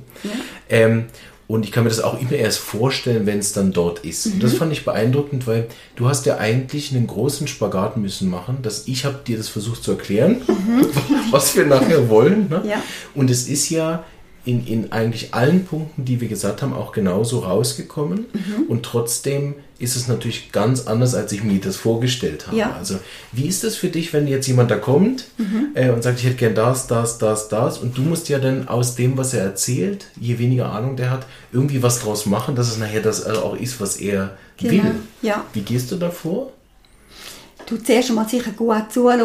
Ähm, 0.70 1.06
und 1.46 1.66
ich 1.66 1.74
kann 1.74 1.84
mir 1.84 1.90
das 1.90 2.00
auch 2.00 2.20
immer 2.22 2.32
erst 2.32 2.60
vorstellen, 2.60 3.26
wenn 3.26 3.40
es 3.40 3.52
dann 3.52 3.74
dort 3.74 4.00
ist. 4.00 4.28
Und 4.28 4.42
das 4.42 4.54
fand 4.54 4.72
ich 4.72 4.86
beeindruckend, 4.86 5.46
weil 5.46 5.68
du 5.98 6.08
hast 6.08 6.26
ja 6.26 6.38
eigentlich 6.38 6.96
einen 6.96 7.06
großen 7.06 7.48
Spagat 7.48 7.98
müssen 7.98 8.30
machen, 8.30 8.60
dass 8.62 8.88
ich 8.88 9.04
habe 9.04 9.20
dir 9.28 9.38
das 9.38 9.50
versucht 9.50 9.84
zu 9.84 9.92
erklären, 9.92 10.42
was 11.32 11.56
wir 11.56 11.66
nachher 11.66 12.08
wollen. 12.08 12.48
Ne? 12.50 12.64
Ja. 12.66 12.82
Und 13.14 13.30
es 13.30 13.50
ist 13.50 13.70
ja 13.70 14.06
in, 14.46 14.68
in 14.68 14.92
eigentlich 14.92 15.34
allen 15.34 15.66
Punkten, 15.66 16.04
die 16.06 16.20
wir 16.20 16.28
gesagt 16.28 16.62
haben, 16.62 16.74
auch 16.74 16.92
genauso 16.92 17.40
rausgekommen. 17.40 18.26
Und 18.68 18.84
trotzdem 18.84 19.56
ist 19.80 19.96
es 19.96 20.08
natürlich 20.08 20.52
ganz 20.52 20.88
anders, 20.88 21.16
als 21.16 21.32
ich 21.32 21.44
mir 21.44 21.60
das 21.60 21.76
vorgestellt 21.78 22.48
habe. 22.48 22.58
Ja. 22.58 22.76
Also 22.78 23.00
wie 23.32 23.48
ist 23.48 23.64
das 23.64 23.76
für 23.76 23.88
dich, 23.90 24.12
wenn 24.14 24.28
jetzt 24.28 24.48
jemand 24.48 24.70
da 24.72 24.76
kommt 24.78 25.26
äh, 25.74 25.90
und 25.92 26.04
sagt, 26.04 26.20
ich 26.20 26.26
hätte 26.26 26.36
gern 26.36 26.56
das, 26.56 26.88
das, 26.88 27.18
das, 27.18 27.48
das 27.50 27.78
und 27.78 27.98
du 27.98 28.02
musst 28.02 28.30
ja 28.30 28.40
dann 28.40 28.68
aus 28.68 28.96
dem, 28.96 29.18
was 29.18 29.34
er 29.34 29.44
erzählt, 29.44 30.08
je 30.20 30.40
weniger 30.40 30.72
Ahnung 30.72 30.96
der 30.98 31.10
hat, 31.10 31.26
irgendwie 31.52 31.82
was 31.82 32.00
draus 32.02 32.26
machen, 32.26 32.56
dass 32.56 32.70
es 32.70 32.78
nachher 32.78 33.02
das 33.02 33.26
auch 33.26 33.56
ist, 33.56 33.80
was 33.80 33.98
er 33.98 34.38
Genau, 34.58 34.84
will. 34.84 34.96
ja. 35.22 35.44
Wie 35.54 35.62
gehst 35.62 35.92
du 35.92 35.96
da 35.96 36.12
vor? 36.12 36.52
du 37.66 37.78
zuerst 37.78 38.10
einmal 38.10 38.28
sicher 38.28 38.52
gut 38.52 38.92
zuhören 38.92 39.22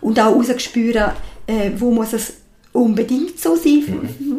und 0.00 0.20
auch 0.20 0.34
rausspüren, 0.34 1.12
äh, 1.46 1.70
wo 1.76 1.90
muss 1.90 2.12
es 2.12 2.34
unbedingt 2.72 3.38
so 3.38 3.54
sein, 3.56 3.82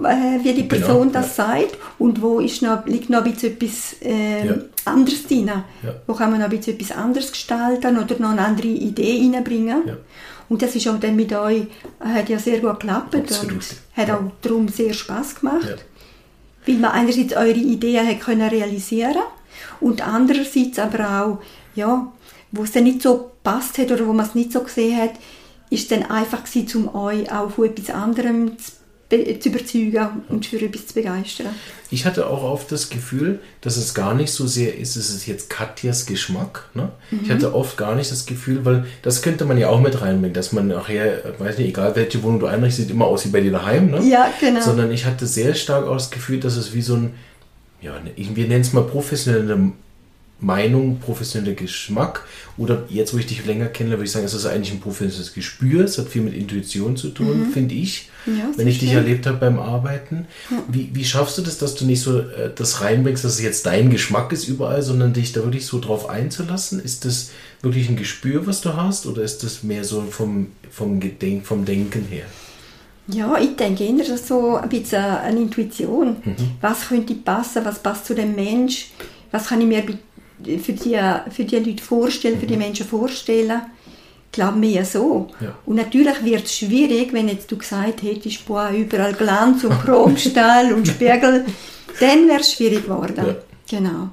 äh, 0.06 0.44
wie 0.44 0.54
die 0.54 0.68
Genau, 0.68 0.86
Person 0.86 1.12
das 1.12 1.36
sagt 1.36 1.78
und 2.00 2.22
wo 2.22 2.40
ist 2.40 2.62
noch, 2.62 2.86
liegt 2.86 3.10
noch 3.10 3.24
ein 3.24 3.32
bisschen 3.32 3.54
etwas 3.54 3.96
äh, 4.02 4.48
Ja. 4.48 4.56
anderes 4.86 5.28
drin. 5.28 5.48
Ja. 5.48 5.64
Wo 6.08 6.14
kann 6.14 6.32
man 6.32 6.40
noch 6.40 6.50
ein 6.50 6.58
bisschen 6.58 6.74
etwas 6.80 6.92
anderes 6.98 7.32
gestalten 7.32 7.98
oder 7.98 8.18
noch 8.20 8.32
eine 8.32 8.42
andere 8.42 8.68
Idee 8.68 9.20
reinbringen. 9.32 9.88
Ja. 9.88 9.98
Und 10.50 10.62
das 10.62 10.76
ist 10.76 10.88
auch 10.88 11.00
dann 11.00 11.16
mit 11.16 11.32
euch, 11.34 11.64
hat 12.00 12.28
ja 12.30 12.38
sehr 12.40 12.60
gut 12.60 12.80
geklappt 12.80 13.16
Absolut. 13.16 13.54
und 13.54 13.66
hat 13.96 14.10
auch 14.12 14.22
darum 14.42 14.68
sehr 14.68 14.94
Spaß 14.94 15.36
gemacht. 15.36 15.68
Ja. 15.70 15.76
Weil 16.66 16.76
man 16.76 16.92
einerseits 16.92 17.34
eure 17.36 17.52
Ideen 17.54 18.08
hat 18.08 18.20
können 18.22 18.48
realisieren 18.50 19.24
und 19.80 20.06
andererseits 20.06 20.80
aber 20.80 21.22
auch, 21.22 21.40
ja, 21.76 22.12
wo 22.52 22.64
es 22.64 22.72
dann 22.72 22.84
nicht 22.86 23.02
so 23.02 23.32
passt 23.44 23.78
hat 23.78 23.92
oder 23.92 24.08
wo 24.08 24.14
man 24.14 24.26
es 24.26 24.36
nicht 24.36 24.52
so 24.52 24.62
gesehen 24.62 24.98
hat, 24.98 25.12
ist 25.74 25.92
dann 25.92 26.04
einfach 26.04 26.44
gewesen, 26.44 26.86
um 26.86 26.96
euch 26.96 27.32
auch 27.32 27.50
von 27.50 27.66
etwas 27.66 27.90
anderem 27.90 28.58
zu, 28.58 29.40
zu 29.40 29.50
überzeugen 29.50 30.24
und 30.30 30.46
für 30.46 30.62
etwas 30.62 30.88
zu 30.88 30.94
begeistern. 30.94 31.48
Ich 31.90 32.06
hatte 32.06 32.28
auch 32.28 32.44
oft 32.44 32.72
das 32.72 32.90
Gefühl, 32.90 33.40
dass 33.62 33.78
es 33.78 33.94
gar 33.94 34.14
nicht 34.14 34.32
so 34.32 34.48
sehr 34.48 34.78
ist, 34.78 34.96
es 34.96 35.10
ist 35.10 35.26
jetzt 35.28 35.50
Katjas 35.50 36.06
Geschmack. 36.06 36.70
Ne? 36.74 36.90
Ich 37.24 37.30
hatte 37.30 37.54
oft 37.54 37.78
gar 37.78 37.96
nicht 37.96 38.12
das 38.12 38.26
Gefühl, 38.26 38.66
weil 38.66 38.86
das 39.02 39.22
könnte 39.22 39.46
man 39.46 39.58
ja 39.58 39.70
auch 39.70 39.82
mit 39.82 40.02
reinbringen, 40.02 40.34
dass 40.34 40.52
man 40.54 40.68
nachher, 40.68 41.36
weiß 41.38 41.58
nicht, 41.58 41.70
egal 41.70 41.96
welche 41.96 42.22
Wohnung 42.24 42.40
du 42.40 42.46
einrichtest, 42.48 42.88
sieht 42.88 42.92
immer 42.92 43.06
aus 43.06 43.26
wie 43.26 43.30
bei 43.30 43.42
dir 43.42 43.52
daheim. 43.52 43.92
Ne? 43.92 44.02
Ja, 44.04 44.32
genau. 44.40 44.62
Sondern 44.62 44.92
ich 44.92 45.06
hatte 45.06 45.28
sehr 45.28 45.54
stark 45.54 45.86
auch 45.86 45.94
das 45.94 46.12
Gefühl, 46.12 46.40
dass 46.40 46.56
es 46.56 46.74
wie 46.74 46.82
so 46.82 46.96
ein, 46.96 47.14
ja, 47.82 48.00
ne, 48.00 48.12
wir 48.16 48.48
nennen 48.48 48.62
es 48.62 48.74
mal 48.74 48.84
professionelle 48.84 49.74
Meinung, 50.44 51.00
professioneller 51.00 51.56
Geschmack. 51.56 52.26
Oder 52.58 52.84
jetzt, 52.90 53.14
wo 53.14 53.18
ich 53.18 53.26
dich 53.26 53.46
länger 53.46 53.68
kenne, 53.68 53.92
würde 53.92 54.04
ich 54.04 54.12
sagen, 54.12 54.26
es 54.26 54.34
ist 54.34 54.46
eigentlich 54.46 54.72
ein 54.74 54.80
professionelles 54.80 55.34
Gespür. 55.34 55.86
Es 55.86 55.98
hat 55.98 56.10
viel 56.10 56.22
mit 56.22 56.34
Intuition 56.36 56.96
zu 56.98 57.10
tun, 57.10 57.50
finde 57.54 57.74
ich. 57.76 58.10
Mhm. 58.26 58.38
Ja, 58.38 58.46
wenn 58.56 58.68
ich 58.68 58.80
dich 58.80 58.90
sicher. 58.90 59.02
erlebt 59.02 59.26
habe 59.26 59.38
beim 59.38 59.60
Arbeiten. 59.60 60.28
Wie, 60.70 60.90
wie 60.94 61.04
schaffst 61.06 61.38
du 61.38 61.42
das, 61.42 61.58
dass 61.58 61.76
du 61.76 61.86
nicht 61.86 62.02
so 62.02 62.20
äh, 62.20 62.52
das 62.56 62.82
reinbringst, 62.82 63.24
dass 63.24 63.34
es 63.34 63.42
jetzt 63.42 63.66
dein 63.66 63.90
Geschmack 63.90 64.32
ist 64.32 64.48
überall, 64.48 64.82
sondern 64.82 65.14
dich 65.14 65.32
da 65.34 65.44
wirklich 65.44 65.66
so 65.66 65.80
drauf 65.80 66.10
einzulassen? 66.10 66.80
Ist 66.80 67.06
das 67.06 67.32
wirklich 67.62 67.90
ein 67.90 67.96
Gespür, 67.98 68.46
was 68.46 68.62
du 68.62 68.74
hast? 68.76 69.06
Oder 69.08 69.24
ist 69.24 69.44
das 69.44 69.64
mehr 69.64 69.84
so 69.84 70.02
vom, 70.10 70.48
vom, 70.70 71.00
Gedenk, 71.00 71.46
vom 71.46 71.66
Denken 71.66 72.06
her? 72.10 72.26
Ja, 73.08 73.38
ich 73.38 73.56
denke 73.58 73.84
eher 73.84 74.06
das 74.08 74.28
so 74.30 74.56
ein 74.56 74.70
bisschen 74.70 75.04
eine 75.04 75.42
Intuition. 75.42 76.16
Mhm. 76.24 76.36
Was 76.62 76.88
könnte 76.88 77.16
passen, 77.16 77.66
was 77.66 77.80
passt 77.80 78.06
zu 78.06 78.16
dem 78.16 78.36
Mensch, 78.36 78.92
was 79.32 79.48
kann 79.48 79.60
ich 79.60 79.68
mir 79.68 79.82
bei- 79.82 79.98
für 80.60 80.74
die, 80.74 80.98
für 81.32 81.44
die 81.44 81.56
Leute 81.60 81.84
vorstellen, 81.84 82.40
für 82.40 82.46
die 82.46 82.58
Menschen 82.58 82.86
vorstellen. 82.86 83.62
Ich 84.28 84.32
glaube 84.36 84.58
mehr 84.58 84.84
so. 84.84 85.30
Mhm. 85.40 85.46
Ja. 85.46 85.58
Und 85.66 85.76
natürlich 85.76 86.24
wird 86.24 86.46
es 86.46 86.56
schwierig, 86.58 87.14
wenn 87.14 87.28
jetzt 87.28 87.52
du 87.52 87.58
gesagt 87.58 88.02
hättest, 88.02 88.46
boah, 88.48 88.70
überall 88.72 89.14
Glanz 89.14 89.64
und 89.64 89.80
Chromstahl 89.84 90.74
und 90.74 90.88
Spiegel, 90.90 91.46
dann 92.00 92.28
wäre 92.28 92.40
es 92.40 92.52
schwierig 92.54 92.84
geworden. 92.84 93.16
Ja. 93.18 93.36
Genau. 93.70 94.10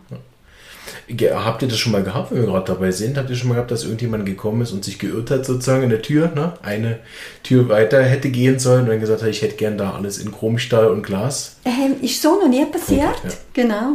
Ge- 1.09 1.33
Habt 1.33 1.63
ihr 1.63 1.69
das 1.69 1.79
schon 1.79 1.93
mal 1.93 2.03
gehabt, 2.05 2.31
wenn 2.31 2.39
wir 2.43 2.47
gerade 2.47 2.67
dabei 2.73 2.91
sind? 2.93 3.17
Habt 3.17 3.31
ihr 3.31 3.37
schon 3.37 3.49
mal 3.49 3.55
gehabt, 3.55 3.71
dass 3.71 3.85
irgendjemand 3.85 4.27
gekommen 4.27 4.61
ist 4.63 4.73
und 4.73 4.85
sich 4.85 4.99
geirrt 4.99 5.31
hat 5.31 5.45
sozusagen 5.45 5.83
in 5.85 5.91
der 5.91 6.03
Tür, 6.03 6.31
ne? 6.35 6.53
eine 6.63 6.99
Tür 7.43 7.69
weiter 7.69 8.03
hätte 8.03 8.29
gehen 8.31 8.59
sollen 8.59 8.83
und 8.83 8.89
dann 8.91 9.01
gesagt 9.01 9.23
hat, 9.23 9.29
ich 9.29 9.43
hätte 9.43 9.57
gern 9.57 9.77
da 9.79 9.93
alles 9.95 10.19
in 10.19 10.31
Chromstahl 10.33 10.89
und 10.89 11.03
Glas? 11.03 11.57
Ähm, 11.65 11.97
ist 12.03 12.21
so 12.23 12.39
noch 12.41 12.49
nie 12.49 12.65
passiert. 12.67 13.09
Okay, 13.25 13.29
ja. 13.29 13.35
Genau. 13.55 13.93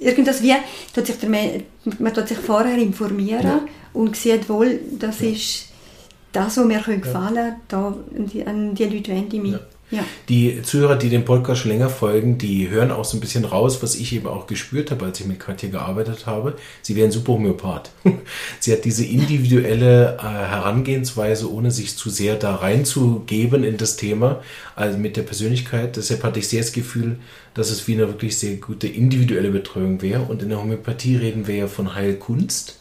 Irgendwas 0.00 0.42
wie, 0.42 0.54
tut 0.94 1.06
sich 1.06 1.18
der, 1.18 1.28
man 1.28 2.14
tut 2.14 2.28
sich 2.28 2.38
vorher 2.38 2.78
informieren 2.78 3.42
Ja. 3.42 3.60
und 3.92 4.16
sieht 4.16 4.48
wohl, 4.48 4.80
das 4.98 5.20
ist 5.20 5.66
das, 6.32 6.56
was 6.56 6.64
mir 6.64 6.80
könnte 6.80 7.00
gefallen 7.00 7.54
da 7.68 7.88
an 8.16 8.26
die, 8.26 8.46
an 8.46 8.74
die 8.74 8.84
Leute 8.84 9.12
wende 9.12 9.36
ich 9.36 9.42
mich. 9.42 9.52
Ja. 9.52 9.60
Ja. 9.92 10.04
Die 10.28 10.62
Zuhörer, 10.62 10.94
die 10.94 11.08
dem 11.08 11.24
Podcast 11.24 11.62
schon 11.62 11.72
länger 11.72 11.88
folgen, 11.88 12.38
die 12.38 12.68
hören 12.68 12.92
auch 12.92 13.04
so 13.04 13.16
ein 13.16 13.20
bisschen 13.20 13.44
raus, 13.44 13.82
was 13.82 13.96
ich 13.96 14.12
eben 14.12 14.28
auch 14.28 14.46
gespürt 14.46 14.92
habe, 14.92 15.04
als 15.06 15.18
ich 15.18 15.26
mit 15.26 15.40
Katja 15.40 15.68
gearbeitet 15.68 16.26
habe. 16.26 16.54
Sie 16.80 16.94
wäre 16.94 17.08
ein 17.08 17.10
super 17.10 17.32
Homöopath. 17.32 17.90
Sie 18.60 18.72
hat 18.72 18.84
diese 18.84 19.04
individuelle 19.04 20.16
äh, 20.18 20.22
Herangehensweise, 20.22 21.52
ohne 21.52 21.72
sich 21.72 21.96
zu 21.96 22.08
sehr 22.08 22.36
da 22.36 22.54
reinzugeben 22.54 23.64
in 23.64 23.78
das 23.78 23.96
Thema, 23.96 24.40
also 24.76 24.96
mit 24.96 25.16
der 25.16 25.22
Persönlichkeit. 25.22 25.96
Deshalb 25.96 26.22
hatte 26.22 26.38
ich 26.38 26.46
sehr 26.46 26.62
das 26.62 26.70
Gefühl, 26.70 27.16
dass 27.54 27.70
es 27.70 27.86
wie 27.88 27.94
eine 27.94 28.06
wirklich 28.08 28.38
sehr 28.38 28.56
gute 28.56 28.86
individuelle 28.86 29.50
Betreuung 29.50 30.00
wäre. 30.02 30.22
Und 30.22 30.42
in 30.42 30.48
der 30.50 30.60
Homöopathie 30.60 31.16
reden 31.16 31.46
wir 31.46 31.54
ja 31.56 31.66
von 31.66 31.94
Heilkunst. 31.94 32.78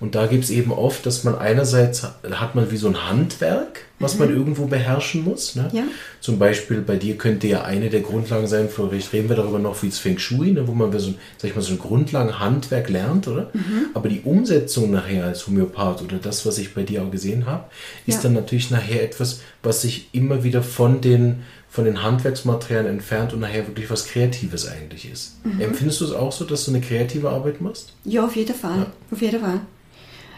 Und 0.00 0.14
da 0.14 0.26
gibt 0.26 0.44
es 0.44 0.50
eben 0.50 0.72
oft, 0.72 1.06
dass 1.06 1.24
man 1.24 1.36
einerseits 1.36 2.02
hat 2.02 2.54
man 2.54 2.70
wie 2.70 2.76
so 2.76 2.88
ein 2.88 3.08
Handwerk, 3.08 3.80
was 4.00 4.18
man 4.18 4.28
irgendwo 4.28 4.66
beherrschen 4.66 5.24
muss. 5.24 5.54
Ne? 5.56 5.70
Ja. 5.72 5.84
Zum 6.20 6.38
Beispiel 6.38 6.82
bei 6.82 6.96
dir 6.96 7.16
könnte 7.16 7.46
ja 7.46 7.62
eine 7.62 7.88
der 7.88 8.00
Grundlagen 8.00 8.46
sein, 8.46 8.68
vielleicht 8.68 9.12
reden 9.12 9.28
wir 9.30 9.36
darüber 9.36 9.58
noch 9.58 9.82
wie 9.82 9.88
das 9.88 9.98
Feng 9.98 10.18
Shui, 10.18 10.50
ne, 10.52 10.66
wo 10.68 10.72
man 10.72 10.92
so, 10.98 11.08
ein- 11.10 11.14
sag 11.38 11.48
ich 11.50 11.56
mal, 11.56 11.62
so 11.62 11.72
ein 11.72 11.78
Grundlagenhandwerk 11.78 12.88
lernt, 12.90 13.28
oder? 13.28 13.50
Aber 13.94 14.08
die 14.08 14.20
Umsetzung 14.20 14.90
nachher 14.90 15.24
als 15.24 15.46
Homöopath 15.46 16.02
oder 16.02 16.16
das, 16.18 16.44
was 16.44 16.58
ich 16.58 16.74
bei 16.74 16.82
dir 16.82 17.02
auch 17.02 17.10
gesehen 17.10 17.46
habe, 17.46 17.64
ist 18.06 18.16
Ja. 18.16 18.22
dann 18.24 18.34
natürlich 18.34 18.70
nachher 18.70 19.02
etwas, 19.02 19.40
was 19.62 19.82
sich 19.82 20.08
immer 20.12 20.44
wieder 20.44 20.62
von 20.62 21.00
den, 21.00 21.42
von 21.74 21.86
den 21.86 22.04
Handwerksmaterialien 22.04 22.86
entfernt 22.86 23.32
und 23.32 23.40
nachher 23.40 23.66
wirklich 23.66 23.90
was 23.90 24.06
Kreatives 24.06 24.68
eigentlich 24.68 25.10
ist. 25.10 25.38
Empfindest 25.58 26.00
du 26.00 26.04
es 26.04 26.12
auch 26.12 26.30
so, 26.30 26.44
dass 26.44 26.66
du 26.66 26.70
eine 26.70 26.80
kreative 26.80 27.30
Arbeit 27.30 27.60
machst? 27.60 27.94
ja, 28.04 28.24
auf 28.24 28.36
jeden 28.36 28.54
Fall. 28.54 28.78
Ja. 28.78 28.86
Auf 29.10 29.20
jeden 29.20 29.40
Fall. 29.40 29.60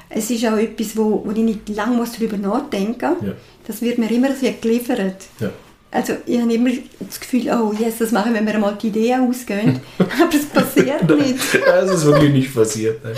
Es 0.09 0.31
ist 0.31 0.47
auch 0.47 0.57
etwas, 0.57 0.97
wo, 0.97 1.23
wo 1.27 1.31
ich 1.33 1.37
nicht 1.37 1.69
lange 1.69 1.95
muss 1.95 2.13
darüber 2.13 2.39
nachdenken 2.39 3.11
muss. 3.11 3.29
Ja. 3.29 3.35
Das 3.67 3.83
wird 3.83 3.99
mir 3.99 4.11
immer 4.11 4.35
sehr 4.35 4.53
geliefert. 4.53 5.27
Ja. 5.39 5.51
Also 5.91 6.15
ich 6.27 6.39
habe 6.41 6.53
immer 6.53 6.71
das 7.01 7.21
Gefühl, 7.21 7.49
oh 7.51 7.73
yes, 7.73 7.99
das 7.99 8.11
machen 8.11 8.35
wir, 8.35 8.41
wenn 8.41 8.45
mir 8.45 8.59
mal 8.59 8.77
die 8.81 8.89
Idee 8.89 9.15
ausgehen. 9.15 9.81
Aber 9.99 10.35
es 10.35 10.47
passiert 10.47 11.09
nicht. 11.09 11.39
Das 11.65 11.91
ist 11.91 12.05
wirklich 12.05 12.33
nicht 12.33 12.55
passiert. 12.55 13.03
Ne? 13.05 13.15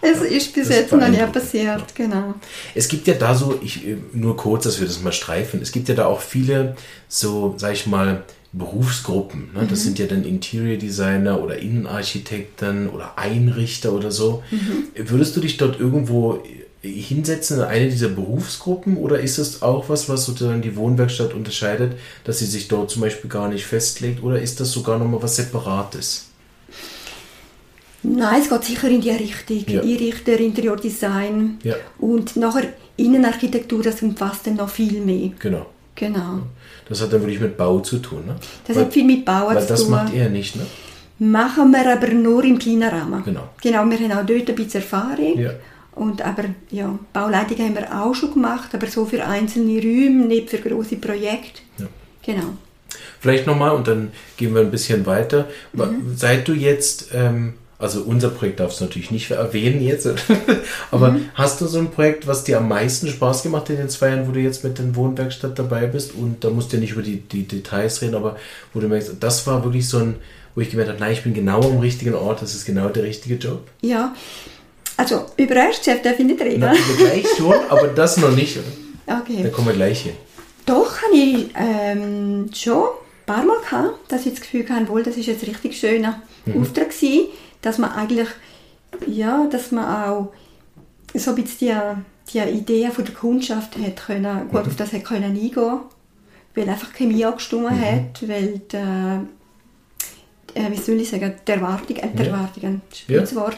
Es 0.00 0.22
ist 0.22 0.54
bis 0.54 0.68
Das 0.68 0.76
ist 0.76 0.82
jetzt 0.82 0.92
noch 0.92 1.00
beeindruckend. 1.00 1.32
passiert, 1.32 1.94
genau. 1.94 2.34
Es 2.74 2.88
gibt 2.88 3.06
ja 3.06 3.14
da 3.14 3.34
so, 3.34 3.58
ich, 3.62 3.86
äh, 3.86 3.96
nur 4.12 4.36
kurz, 4.36 4.64
dass 4.64 4.80
wir 4.80 4.86
das 4.86 5.02
mal 5.02 5.12
streifen, 5.12 5.60
es 5.60 5.72
gibt 5.72 5.88
ja 5.88 5.94
da 5.94 6.06
auch 6.06 6.20
viele 6.20 6.76
so, 7.08 7.54
sag 7.58 7.74
ich 7.74 7.86
mal, 7.86 8.22
Berufsgruppen. 8.54 9.50
Ne? 9.54 9.66
Das 9.68 9.82
sind 9.82 9.98
ja 9.98 10.06
dann 10.06 10.24
Interior 10.24 10.76
Designer 10.76 11.42
oder 11.42 11.58
Innenarchitekten 11.58 12.88
oder 12.90 13.18
Einrichter 13.18 13.92
oder 13.92 14.10
so. 14.10 14.42
Würdest 14.94 15.36
du 15.36 15.40
dich 15.40 15.56
dort 15.56 15.80
irgendwo 15.80 16.42
hinsetzen 16.82 17.58
in 17.58 17.62
eine 17.64 17.88
dieser 17.88 18.08
Berufsgruppen 18.08 18.96
oder 18.96 19.20
ist 19.20 19.38
das 19.38 19.62
auch 19.62 19.88
was, 19.88 20.08
was 20.08 20.24
sozusagen 20.24 20.62
die 20.62 20.74
Wohnwerkstatt 20.76 21.32
unterscheidet, 21.32 21.96
dass 22.24 22.40
sie 22.40 22.46
sich 22.46 22.66
dort 22.68 22.90
zum 22.90 23.02
Beispiel 23.02 23.30
gar 23.30 23.48
nicht 23.48 23.64
festlegt 23.66 24.22
oder 24.22 24.40
ist 24.40 24.58
das 24.60 24.72
sogar 24.72 24.98
nochmal 24.98 25.22
was 25.22 25.36
Separates? 25.36 26.26
Nein, 28.02 28.42
es 28.42 28.48
geht 28.48 28.64
sicher 28.64 28.88
in 28.88 29.00
die 29.00 29.10
Richtung. 29.10 29.62
Ja. 29.68 29.80
Einrichter, 29.80 30.38
Interiordesign 30.38 31.58
Ja. 31.62 31.76
und 31.98 32.34
nachher 32.36 32.64
Innenarchitektur, 32.96 33.82
das 33.82 34.02
umfasst 34.02 34.46
dann 34.48 34.56
noch 34.56 34.68
viel 34.68 35.00
mehr. 35.00 35.30
Genau. 35.38 35.66
Genau. 35.94 36.40
Das 36.88 37.00
hat 37.00 37.12
dann 37.12 37.20
wirklich 37.20 37.40
mit 37.40 37.56
Bau 37.56 37.78
zu 37.80 37.98
tun. 37.98 38.26
Ne? 38.26 38.34
Das 38.66 38.76
weil, 38.76 38.86
hat 38.86 38.92
viel 38.92 39.04
mit 39.04 39.26
weil 39.26 39.60
zu 39.60 39.66
das 39.68 39.82
tun. 39.82 39.90
macht 39.90 40.14
er 40.14 40.28
nicht, 40.30 40.56
ne? 40.56 40.66
Machen 41.18 41.70
wir 41.70 41.92
aber 41.92 42.08
nur 42.08 42.42
im 42.42 42.58
kleinen 42.58 42.82
Rahmen. 42.88 43.22
Genau. 43.24 43.48
Genau, 43.62 43.84
wir 43.88 43.98
haben 43.98 44.12
auch 44.12 44.26
dort 44.26 44.48
ein 44.48 44.54
bisschen 44.56 44.80
Erfahrung. 44.80 45.38
Ja. 45.38 45.52
Und 45.94 46.22
aber 46.22 46.44
ja, 46.70 46.98
Bauleitung 47.12 47.58
haben 47.58 47.74
wir 47.76 48.02
auch 48.02 48.14
schon 48.14 48.32
gemacht, 48.32 48.70
aber 48.74 48.86
so 48.86 49.04
für 49.04 49.24
einzelne 49.24 49.78
Räume, 49.80 50.26
nicht 50.26 50.48
für 50.50 50.58
große 50.58 50.96
Projekte. 50.96 51.60
Ja. 51.78 51.86
Genau. 52.24 52.54
Vielleicht 53.20 53.46
nochmal 53.46 53.72
und 53.72 53.86
dann 53.88 54.10
gehen 54.36 54.54
wir 54.54 54.62
ein 54.62 54.70
bisschen 54.70 55.04
weiter. 55.06 55.48
Wa- 55.72 55.90
Seit 56.16 56.48
du 56.48 56.52
jetzt, 56.54 57.08
ähm, 57.12 57.54
also 57.78 58.02
unser 58.02 58.30
Projekt 58.30 58.60
darfst 58.60 58.80
du 58.80 58.84
natürlich 58.84 59.10
nicht 59.10 59.30
erwähnen 59.30 59.82
jetzt, 59.82 60.08
aber 60.90 61.16
hast 61.34 61.60
du 61.60 61.66
so 61.66 61.78
ein 61.78 61.90
Projekt, 61.90 62.26
was 62.26 62.44
dir 62.44 62.58
am 62.58 62.68
meisten 62.68 63.08
Spaß 63.08 63.42
gemacht 63.42 63.62
hat 63.64 63.70
in 63.70 63.76
den 63.76 63.88
zwei 63.90 64.08
Jahren, 64.10 64.28
wo 64.28 64.32
du 64.32 64.40
jetzt 64.40 64.64
mit 64.64 64.78
der 64.78 64.94
Wohnwerkstatt 64.96 65.58
dabei 65.58 65.86
bist 65.86 66.14
und 66.14 66.42
da 66.44 66.50
musst 66.50 66.72
du 66.72 66.76
ja 66.76 66.80
nicht 66.80 66.92
über 66.92 67.02
die, 67.02 67.16
die 67.20 67.42
Details 67.46 68.02
reden, 68.02 68.14
aber 68.14 68.36
wo 68.72 68.80
du 68.80 68.88
merkst, 68.88 69.12
das 69.20 69.46
war 69.46 69.62
wirklich 69.64 69.88
so 69.88 69.98
ein, 69.98 70.14
wo 70.54 70.60
ich 70.60 70.70
gemerkt 70.70 70.90
habe, 70.90 71.00
nein, 71.00 71.12
ich 71.12 71.22
bin 71.22 71.34
genau 71.34 71.60
am 71.62 71.78
richtigen 71.78 72.14
Ort, 72.14 72.42
das 72.42 72.54
ist 72.54 72.64
genau 72.66 72.88
der 72.88 73.04
richtige 73.04 73.36
Job. 73.36 73.66
Ja, 73.80 74.14
also 74.96 75.26
über 75.36 75.54
Erstchef 75.56 76.02
darf 76.02 76.18
ich 76.18 76.26
nicht 76.26 76.40
reden. 76.40 76.60
Na, 76.60 76.74
gleich 76.96 77.26
schon, 77.36 77.54
aber 77.68 77.88
das 77.88 78.16
noch 78.16 78.30
nicht. 78.30 78.56
Oder? 78.56 79.20
Okay. 79.20 79.42
Da 79.42 79.48
kommen 79.48 79.68
wir 79.68 79.74
gleich 79.74 80.02
hin. 80.02 80.14
Doch, 80.66 81.02
habe 81.02 81.14
ich 81.16 81.48
ähm, 81.56 82.50
schon 82.54 82.82
ein 82.82 83.26
paar 83.26 83.44
Mal 83.44 83.58
gehabt, 83.60 84.12
dass 84.12 84.26
ich 84.26 84.32
das 84.32 84.42
Gefühl 84.42 84.68
hatte, 84.68 84.88
wohl, 84.88 85.02
das 85.02 85.16
ist 85.16 85.26
jetzt 85.26 85.42
ein 85.42 85.50
richtig 85.50 85.76
schöner 85.76 86.22
Auftrag 86.56 86.90
gewesen, 86.90 87.28
dass 87.62 87.78
man 87.78 87.92
eigentlich, 87.92 88.28
ja, 89.06 89.46
dass 89.50 89.72
man 89.72 89.84
auch 89.84 90.32
so 91.14 91.30
ein 91.30 91.42
bisschen 91.42 92.04
die, 92.32 92.40
die 92.40 92.50
Idee 92.50 92.90
von 92.90 93.04
der 93.04 93.14
Kundschaft 93.14 93.76
hat 93.76 94.06
können, 94.06 94.48
gut 94.48 94.66
auf 94.66 94.76
das 94.76 94.92
hat 94.92 95.04
können 95.04 95.24
eingehen, 95.24 95.80
weil 96.54 96.68
einfach 96.68 96.92
Chemie 96.92 97.24
angestimmt 97.24 97.70
hat, 97.70 98.28
weil 98.28 98.60
die, 98.70 98.76
äh, 100.54 100.70
wie 100.70 100.76
soll 100.76 101.00
ich 101.00 101.10
sagen, 101.10 101.34
die 101.46 101.52
Erwartung, 101.52 101.96
äh, 101.96 102.08
die. 102.08 102.26
Erwartung, 102.26 102.82
das 103.08 103.32
Ja. 103.32 103.50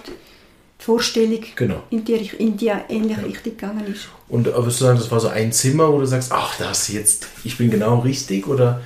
Vorstellung 0.78 1.40
Genau. 1.56 1.82
in, 1.90 2.04
die, 2.04 2.14
in 2.38 2.56
die 2.56 2.70
ähnliche 2.88 3.24
Richtung 3.24 3.56
gegangen 3.56 3.86
ist. 3.92 4.08
Und 4.28 4.46
äh, 4.46 4.54
würdest 4.54 4.80
du 4.80 4.84
sagen, 4.84 4.98
das 4.98 5.10
war 5.10 5.20
so 5.20 5.28
ein 5.28 5.52
Zimmer, 5.52 5.92
wo 5.92 5.98
du 6.00 6.06
sagst, 6.06 6.32
ach, 6.32 6.56
das 6.58 6.88
jetzt, 6.88 7.28
ich 7.44 7.56
bin 7.56 7.70
genau 7.70 8.00
richtig? 8.00 8.46
Oder 8.46 8.82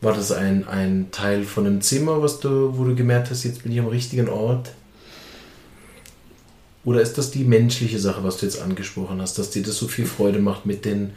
war 0.00 0.14
das 0.14 0.32
ein, 0.32 0.66
ein 0.66 1.08
Teil 1.10 1.44
von 1.44 1.66
einem 1.66 1.80
Zimmer, 1.82 2.22
was 2.22 2.40
du, 2.40 2.72
wo 2.78 2.84
du 2.84 2.94
gemerkt 2.94 3.30
hast, 3.30 3.44
jetzt 3.44 3.62
bin 3.64 3.72
ich 3.72 3.80
am 3.80 3.88
richtigen 3.88 4.28
Ort? 4.28 4.70
Oder 6.84 7.02
ist 7.02 7.18
das 7.18 7.30
die 7.30 7.44
menschliche 7.44 7.98
Sache, 7.98 8.24
was 8.24 8.38
du 8.38 8.46
jetzt 8.46 8.60
angesprochen 8.62 9.20
hast, 9.20 9.38
dass 9.38 9.50
dir 9.50 9.62
das 9.62 9.76
so 9.76 9.86
viel 9.86 10.06
Freude 10.06 10.38
macht, 10.38 10.64
mit 10.64 10.86
den 10.86 11.12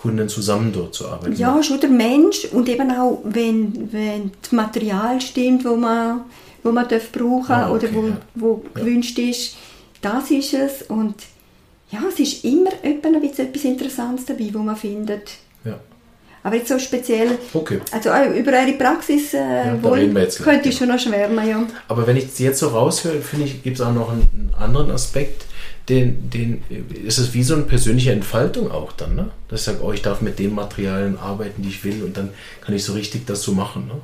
Kunden 0.00 0.28
zusammen 0.28 0.72
dort 0.72 0.94
zu 0.94 1.08
arbeiten? 1.08 1.34
Ja, 1.34 1.60
schon 1.62 1.80
der 1.80 1.90
Mensch 1.90 2.44
und 2.52 2.68
eben 2.68 2.90
auch, 2.92 3.20
wenn, 3.24 3.92
wenn 3.92 4.30
das 4.40 4.52
Material 4.52 5.20
stimmt, 5.20 5.64
wo 5.64 5.74
man, 5.74 6.20
wo 6.62 6.72
man 6.72 6.88
darf 6.88 7.10
brauchen 7.12 7.50
Ah, 7.52 7.70
okay, 7.70 7.86
oder 7.86 7.94
wo, 7.94 8.06
ja. 8.08 8.16
wo 8.34 8.64
gewünscht 8.74 9.18
ist, 9.18 9.56
das 10.02 10.30
ist 10.30 10.54
es. 10.54 10.82
Und 10.88 11.14
ja, 11.90 12.00
es 12.08 12.18
ist 12.20 12.44
immer 12.44 12.70
etwas 12.82 13.64
Interessantes 13.64 14.26
dabei, 14.26 14.48
wo 14.52 14.58
man 14.58 14.76
findet. 14.76 15.30
Ja. 15.64 15.78
Aber 16.42 16.56
jetzt 16.56 16.68
so 16.68 16.78
speziell, 16.78 17.36
Okay. 17.52 17.80
also 17.92 18.10
auch 18.10 18.30
über 18.34 18.52
eure 18.52 18.72
Praxis 18.72 19.34
äh, 19.34 19.38
da 19.64 19.82
wohl, 19.82 20.08
könnte 20.42 20.70
ich 20.70 20.76
schon 20.78 20.88
noch 20.88 20.98
schwärmen, 20.98 21.46
ja. 21.46 21.66
Aber 21.88 22.06
wenn 22.06 22.16
ich 22.16 22.26
es 22.26 22.38
jetzt 22.38 22.60
so 22.60 22.68
raushöre, 22.68 23.20
finde 23.20 23.46
ich, 23.46 23.62
gibt 23.62 23.76
es 23.78 23.82
auch 23.84 23.92
noch 23.92 24.10
einen, 24.10 24.22
einen 24.22 24.54
anderen 24.58 24.90
Aspekt, 24.90 25.44
den, 25.88 26.30
den 26.30 26.62
ist 27.04 27.18
es 27.18 27.34
wie 27.34 27.42
so 27.42 27.54
eine 27.54 27.64
persönliche 27.64 28.12
Entfaltung 28.12 28.70
auch 28.70 28.92
dann, 28.92 29.16
ne? 29.16 29.30
Dass 29.48 29.60
ich 29.60 29.66
sage, 29.66 29.80
oh, 29.82 29.92
ich 29.92 30.00
darf 30.02 30.20
mit 30.22 30.38
den 30.38 30.54
Materialien 30.54 31.18
arbeiten, 31.18 31.62
die 31.62 31.68
ich 31.68 31.84
will 31.84 32.04
und 32.04 32.16
dann 32.16 32.30
kann 32.60 32.74
ich 32.74 32.84
so 32.84 32.92
richtig 32.94 33.26
das 33.26 33.42
so 33.42 33.52
machen, 33.52 33.88
ne? 33.88 33.94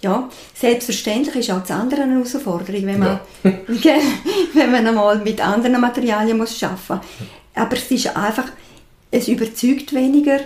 Ja, 0.00 0.28
selbstverständlich 0.54 1.48
ist 1.48 1.50
auch 1.50 1.60
das 1.60 1.70
andere 1.70 2.02
eine 2.02 2.14
Herausforderung, 2.14 2.86
wenn 2.86 2.98
man, 2.98 3.20
Gell? 3.42 4.00
wenn 4.52 4.70
man 4.70 4.86
einmal 4.86 5.18
mit 5.18 5.40
anderen 5.40 5.80
Materialien 5.80 6.36
muss 6.36 6.62
arbeiten 6.62 6.80
muss. 6.88 7.00
Aber 7.54 7.76
es 7.76 7.90
ist 7.90 8.16
einfach, 8.16 8.46
es 9.10 9.28
überzeugt 9.28 9.94
weniger 9.94 10.40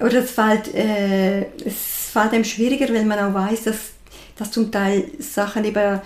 oder 0.00 0.14
es 0.24 0.30
fällt, 0.30 0.74
äh, 0.74 1.42
es 1.64 2.10
fällt 2.12 2.32
einem 2.32 2.44
schwieriger, 2.44 2.92
weil 2.92 3.04
man 3.04 3.18
auch 3.18 3.34
weiß, 3.34 3.64
dass, 3.64 3.76
dass 4.36 4.50
zum 4.50 4.72
Teil 4.72 5.04
Sachen 5.18 5.64
eben 5.64 6.00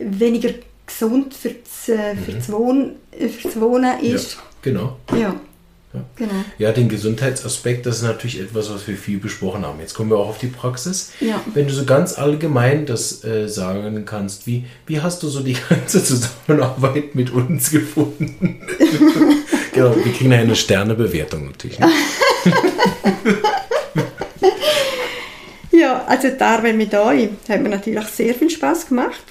weniger 0.00 0.50
gesund 0.86 1.34
für 1.34 1.50
das, 1.50 1.88
äh, 1.88 2.16
für 2.16 2.32
das, 2.32 2.50
Wohnen, 2.50 2.96
äh, 3.12 3.28
für 3.28 3.48
das 3.48 3.60
Wohnen 3.60 4.00
ist. 4.00 4.34
Ja, 4.34 4.40
genau. 4.62 4.96
Ja, 5.16 5.34
Ja. 5.94 6.04
genau. 6.16 6.44
Ja, 6.58 6.72
den 6.72 6.88
Gesundheitsaspekt, 6.88 7.86
das 7.86 7.96
ist 7.96 8.02
natürlich 8.02 8.40
etwas, 8.40 8.70
was 8.70 8.86
wir 8.86 8.96
viel 8.96 9.18
besprochen 9.18 9.64
haben. 9.64 9.80
Jetzt 9.80 9.94
kommen 9.94 10.10
wir 10.10 10.18
auch 10.18 10.28
auf 10.28 10.38
die 10.38 10.48
Praxis. 10.48 11.12
Ja. 11.20 11.40
Wenn 11.54 11.66
du 11.66 11.72
so 11.72 11.86
ganz 11.86 12.18
allgemein 12.18 12.84
das 12.84 13.24
äh, 13.24 13.48
sagen 13.48 14.04
kannst, 14.04 14.46
wie, 14.46 14.66
wie 14.86 15.00
hast 15.00 15.22
du 15.22 15.28
so 15.28 15.40
die 15.40 15.56
ganze 15.68 16.04
Zusammenarbeit 16.04 17.14
mit 17.14 17.30
uns 17.30 17.70
gefunden? 17.70 18.28
genau, 19.72 19.96
wir 19.96 20.12
kriegen 20.12 20.30
ja 20.32 20.38
eine 20.38 20.56
Sternebewertung 20.56 21.46
natürlich. 21.46 21.78
Ne? 21.78 21.90
Ja, 25.78 26.04
also 26.06 26.28
die 26.28 26.40
Arbeit 26.40 26.76
mit 26.76 26.92
euch 26.92 27.28
hat 27.48 27.62
mir 27.62 27.68
natürlich 27.68 28.04
sehr 28.06 28.34
viel 28.34 28.50
Spaß 28.50 28.88
gemacht. 28.88 29.22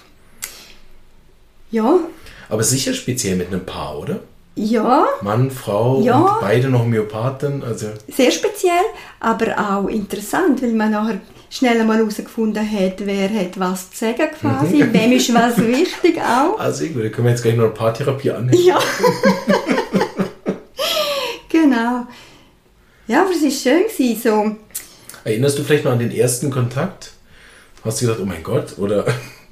Ja, 1.72 2.00
Aber 2.48 2.64
sicher 2.64 2.94
speziell 2.94 3.36
mit 3.36 3.48
einem 3.48 3.66
Paar, 3.66 4.00
oder? 4.00 4.22
Ja, 4.58 5.08
Mann, 5.22 5.52
Frau 5.52 6.02
Ja. 6.02 6.18
und 6.20 6.42
beide 6.42 6.70
noch 6.70 6.82
Homöopathen. 6.82 7.64
Also, 7.64 7.88
sehr 8.10 8.32
speziell, 8.32 8.74
aber 9.20 9.58
auch 9.58 9.88
interessant, 9.88 10.62
weil 10.62 10.74
man 10.74 10.92
nachher 10.92 11.20
schnell 11.50 11.80
einmal 11.80 11.98
herausgefunden 11.98 12.70
hat, 12.70 13.06
wer 13.06 13.30
hat 13.30 13.58
was 13.60 13.92
zu 13.92 14.00
sagen 14.06 14.28
quasi, 14.40 14.84
wem 14.92 15.12
ist 15.14 15.34
was 15.34 15.58
wichtig 15.66 16.20
auch. 16.20 16.60
also 16.60 16.86
gut, 16.88 17.06
da 17.06 17.10
können 17.10 17.28
wir 17.28 17.32
jetzt 17.32 17.44
gleich 17.44 17.56
noch 17.56 17.66
eine 17.66 17.74
Paartherapie 17.74 18.32
annehmen. 18.32 18.62
Ja. 18.66 18.80
genau. 21.50 22.06
Ja, 23.08 23.22
aber 23.22 23.32
es 23.32 23.44
war 23.44 23.52
schön, 23.52 23.84
gewesen, 23.88 24.22
so. 24.22 24.56
Erinnerst 25.24 25.58
du 25.60 25.64
vielleicht 25.64 25.86
noch 25.86 25.92
an 25.94 26.00
den 26.00 26.12
ersten 26.12 26.50
Kontakt? 26.50 27.12
Hast 27.84 28.02
du 28.02 28.06
gedacht, 28.08 28.22
oh 28.22 28.26
mein 28.26 28.44
Gott, 28.44 28.78
oder 28.78 29.06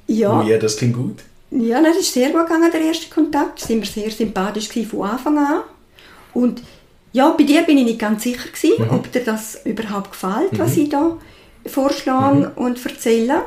Ja. 0.06 0.40
oh 0.40 0.46
ja, 0.46 0.58
das 0.58 0.76
klingt 0.76 0.94
gut? 0.96 1.20
Ja, 1.50 1.80
das 1.82 1.96
ist 1.96 2.12
sehr 2.12 2.30
gut 2.30 2.46
gegangen, 2.46 2.70
der 2.72 2.80
erste 2.80 3.08
Kontakt. 3.08 3.60
Sind 3.60 3.80
wir 3.80 3.86
sehr 3.86 4.10
sympathisch 4.10 4.68
von 4.68 5.02
Anfang 5.08 5.38
an. 5.38 5.62
Und 6.34 6.62
ja, 7.12 7.30
bei 7.30 7.44
dir 7.44 7.62
bin 7.62 7.78
ich 7.78 7.84
nicht 7.84 7.98
ganz 7.98 8.24
sicher 8.24 8.48
gewesen, 8.48 8.90
ob 8.90 9.10
dir 9.10 9.24
das 9.24 9.64
überhaupt 9.64 10.12
gefällt, 10.12 10.58
was 10.58 10.76
ich 10.76 10.88
da 10.88 11.16
vorschlage 11.64 12.52
und 12.56 12.84
erzähle. 12.84 13.42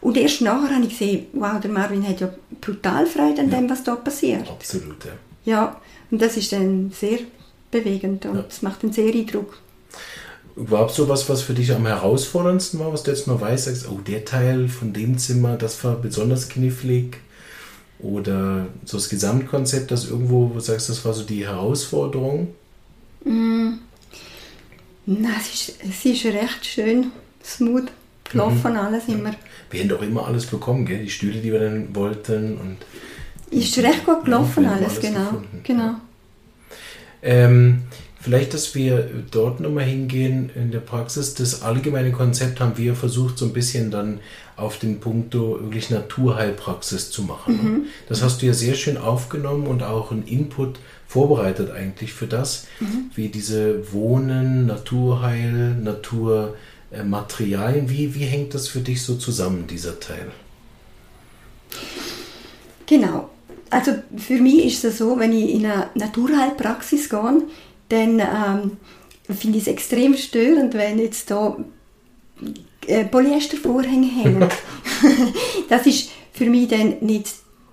Und 0.00 0.16
erst 0.16 0.40
nachher 0.40 0.74
habe 0.74 0.84
ich 0.84 0.98
gesehen, 0.98 1.26
wow, 1.32 1.60
der 1.60 1.70
Marvin 1.70 2.06
hat 2.06 2.20
ja 2.20 2.28
brutal 2.60 3.06
Freude 3.06 3.42
an 3.42 3.50
dem, 3.50 3.70
was 3.70 3.84
da 3.84 3.94
passiert. 3.94 4.48
Absolut, 4.50 5.04
ja. 5.04 5.12
Ja, 5.44 5.80
und 6.10 6.20
das 6.20 6.36
ist 6.36 6.52
dann 6.52 6.90
sehr 6.90 7.20
bewegend 7.70 8.26
und 8.26 8.46
es 8.48 8.62
macht 8.62 8.82
einen 8.82 8.92
sehr 8.92 9.12
Eindruck. 9.14 9.58
Überhaupt 10.54 10.92
so 10.92 11.08
was, 11.08 11.28
was 11.28 11.42
für 11.42 11.54
dich 11.54 11.72
am 11.72 11.86
herausforderndsten 11.86 12.78
war, 12.78 12.92
was 12.92 13.02
du 13.02 13.10
jetzt 13.10 13.26
noch 13.26 13.40
weißt, 13.40 13.64
sagst, 13.64 13.88
oh, 13.90 14.00
der 14.06 14.24
Teil 14.24 14.68
von 14.68 14.92
dem 14.92 15.16
Zimmer, 15.16 15.56
das 15.56 15.82
war 15.82 15.96
besonders 15.96 16.48
knifflig? 16.48 17.16
Oder 17.98 18.66
so 18.84 18.96
das 18.96 19.08
Gesamtkonzept, 19.08 19.90
das 19.90 20.08
irgendwo, 20.08 20.50
wo 20.50 20.54
du 20.54 20.60
sagst, 20.60 20.88
das 20.88 21.04
war 21.04 21.14
so 21.14 21.22
die 21.22 21.46
Herausforderung? 21.46 22.48
Na, 25.06 25.28
es 25.38 25.68
ist, 25.68 25.78
es 25.82 26.04
ist 26.04 26.24
recht 26.26 26.66
schön, 26.66 27.12
smooth 27.44 27.90
gelaufen, 28.30 28.76
alles 28.76 29.08
immer. 29.08 29.32
Wir 29.70 29.80
haben 29.80 29.88
doch 29.88 30.02
immer 30.02 30.26
alles 30.26 30.46
bekommen, 30.46 30.84
gell? 30.84 31.04
Die 31.04 31.10
Stühle, 31.10 31.40
die 31.40 31.52
wir 31.52 31.60
dann 31.60 31.94
wollten 31.94 32.58
und 32.58 32.76
Ist 33.50 33.78
recht 33.78 34.04
gut 34.04 34.24
gelaufen, 34.24 34.66
alles, 34.66 34.90
alles 34.90 35.00
genau. 35.00 35.24
gefunden. 35.24 35.60
genau. 35.62 35.94
Ähm, 37.22 37.82
vielleicht, 38.22 38.54
dass 38.54 38.74
wir 38.74 39.10
dort 39.30 39.60
nochmal 39.60 39.84
hingehen 39.84 40.50
in 40.54 40.70
der 40.70 40.80
Praxis. 40.80 41.34
Das 41.34 41.60
allgemeine 41.62 42.12
Konzept 42.12 42.60
haben 42.60 42.78
wir 42.78 42.94
versucht, 42.94 43.36
so 43.36 43.44
ein 43.46 43.52
bisschen 43.52 43.90
dann 43.90 44.20
auf 44.56 44.78
den 44.78 45.00
Punkt 45.00 45.34
wirklich 45.34 45.90
Naturheilpraxis 45.90 47.10
zu 47.10 47.22
machen. 47.22 47.60
ne? 47.62 47.80
Das 48.08 48.22
hast 48.22 48.40
du 48.40 48.46
ja 48.46 48.54
sehr 48.54 48.74
schön 48.74 48.96
aufgenommen 48.96 49.66
und 49.66 49.82
auch 49.82 50.12
einen 50.12 50.26
Input 50.26 50.78
vorbereitet 51.08 51.72
eigentlich 51.72 52.12
für 52.12 52.26
das, 52.26 52.66
wie 53.14 53.28
diese 53.28 53.92
Wohnen, 53.92 54.66
Naturheil, 54.66 55.74
Naturmaterialien, 55.74 57.90
wie, 57.90 58.14
wie 58.14 58.24
hängt 58.24 58.54
das 58.54 58.68
für 58.68 58.80
dich 58.80 59.02
so 59.02 59.16
zusammen, 59.16 59.66
dieser 59.66 60.00
Teil? 60.00 60.30
Genau. 62.86 63.28
Also 63.68 63.92
für 64.16 64.40
mich 64.40 64.64
ist 64.66 64.84
es 64.84 64.98
so, 64.98 65.18
wenn 65.18 65.32
ich 65.32 65.54
in 65.54 65.66
eine 65.66 65.88
Naturheilpraxis 65.94 67.08
gehe, 67.08 67.42
dann 67.92 68.20
ähm, 68.20 68.76
finde 69.34 69.58
ich 69.58 69.64
es 69.64 69.68
extrem 69.68 70.16
störend, 70.16 70.74
wenn 70.74 70.98
jetzt 70.98 71.30
da 71.30 71.56
äh, 72.86 73.04
Polyestervorhänge 73.04 74.08
hängen. 74.08 74.48
das 75.68 75.86
ist 75.86 76.10
für 76.32 76.46
mich 76.46 76.68
dann 76.68 76.96
nicht 77.00 77.28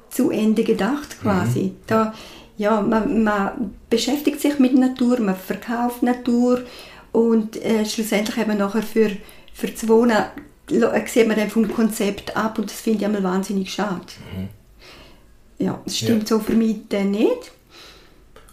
zu 0.09 0.31
Ende 0.31 0.63
gedacht 0.63 1.21
quasi. 1.21 1.73
Da, 1.87 2.13
ja, 2.57 2.81
man, 2.81 3.23
man 3.23 3.75
beschäftigt 3.89 4.41
sich 4.41 4.59
mit 4.59 4.75
Natur, 4.75 5.19
man 5.21 5.35
verkauft 5.35 6.03
Natur 6.03 6.63
und 7.11 7.63
äh, 7.63 7.85
schlussendlich 7.85 8.37
eben 8.37 8.57
nachher 8.57 8.83
für, 8.83 9.11
für 9.53 9.67
das 9.67 9.87
Wohnen 9.87 10.17
äh, 10.69 11.07
sieht 11.07 11.27
man 11.27 11.37
dann 11.37 11.49
vom 11.49 11.71
Konzept 11.71 12.35
ab 12.35 12.59
und 12.59 12.69
das 12.69 12.81
finde 12.81 12.99
ich 12.99 13.05
einmal 13.05 13.23
wahnsinnig 13.23 13.71
schade. 13.71 14.01
Ja, 15.57 15.81
das 15.83 15.97
stimmt 15.97 16.27
so 16.27 16.39
für 16.39 16.53
mich 16.53 16.77
dann 16.89 17.11
nicht. 17.11 17.51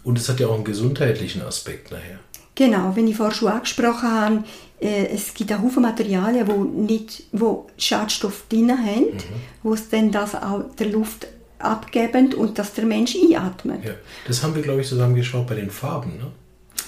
Und 0.07 0.17
es 0.17 0.29
hat 0.29 0.39
ja 0.39 0.47
auch 0.47 0.55
einen 0.55 0.63
gesundheitlichen 0.63 1.41
Aspekt 1.41 1.91
nachher. 1.91 2.19
Genau, 2.55 2.95
wenn 2.95 3.09
ich 3.09 3.17
vorher 3.17 3.35
schon 3.35 3.49
angesprochen 3.49 4.09
habe, 4.09 4.43
äh, 4.79 5.07
es 5.07 5.33
gibt 5.33 5.51
auch 5.51 5.61
Haufen 5.61 5.83
Materialien, 5.83 6.47
wo 6.47 6.63
nicht, 6.63 7.23
wo 7.33 7.67
Schadstoff 7.77 8.45
drin 8.47 8.71
haben, 8.71 9.17
wo 9.63 9.73
es 9.73 9.89
dann 9.89 10.09
das 10.09 10.33
auch 10.33 10.63
der 10.79 10.87
Luft 10.87 11.27
abgeben 11.59 12.33
und 12.35 12.57
dass 12.57 12.73
der 12.73 12.85
Mensch 12.85 13.17
einatmet. 13.17 13.83
Ja. 13.83 13.91
Das 14.25 14.41
haben 14.43 14.55
wir, 14.55 14.61
glaube 14.61 14.79
ich, 14.79 14.87
zusammen 14.87 15.13
geschaut 15.13 15.45
bei 15.45 15.55
den 15.55 15.69
Farben, 15.69 16.15
ne? 16.17 16.31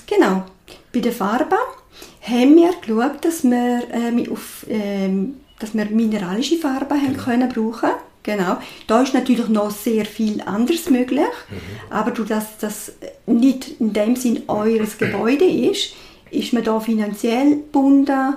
Genau. 0.07 0.45
Bei 0.93 1.01
der 1.01 1.11
Farbe 1.11 1.57
haben 2.21 2.55
wir 2.55 2.71
geschaut, 2.81 3.25
dass 3.25 3.43
wir, 3.43 3.83
ähm, 3.91 4.31
auf, 4.31 4.65
ähm, 4.69 5.41
dass 5.59 5.73
wir 5.73 5.83
mineralische 5.87 6.55
Farben 6.55 7.01
haben 7.01 7.17
können 7.17 7.49
brauchen 7.49 7.89
Genau. 8.29 8.57
Da 8.85 9.01
ist 9.01 9.15
natürlich 9.15 9.49
noch 9.49 9.71
sehr 9.71 10.05
viel 10.05 10.39
anderes 10.41 10.91
möglich, 10.91 11.25
aber 11.89 12.11
durch 12.11 12.29
das 12.29 12.59
das 12.59 12.91
nicht 13.25 13.79
in 13.79 13.91
dem 13.91 14.15
Sinn 14.15 14.43
eures 14.47 14.99
Gebäude 14.99 15.45
ist, 15.45 15.95
ist 16.29 16.53
man 16.53 16.63
da 16.63 16.79
finanziell 16.79 17.55
gebunden 17.55 18.35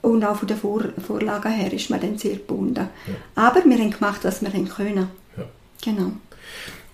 und 0.00 0.24
auch 0.24 0.36
von 0.36 0.48
der 0.48 0.56
Vor 0.56 0.84
Vorlage 1.06 1.50
her 1.50 1.70
ist 1.70 1.90
man 1.90 2.00
dann 2.00 2.16
sehr 2.16 2.36
gebunden. 2.36 2.88
Aber 3.34 3.62
wir 3.62 3.76
haben 3.76 3.90
gemacht, 3.90 4.20
was 4.22 4.40
wir 4.40 4.50
können. 4.50 5.08
Ja. 5.36 5.44
Genau. 5.84 6.12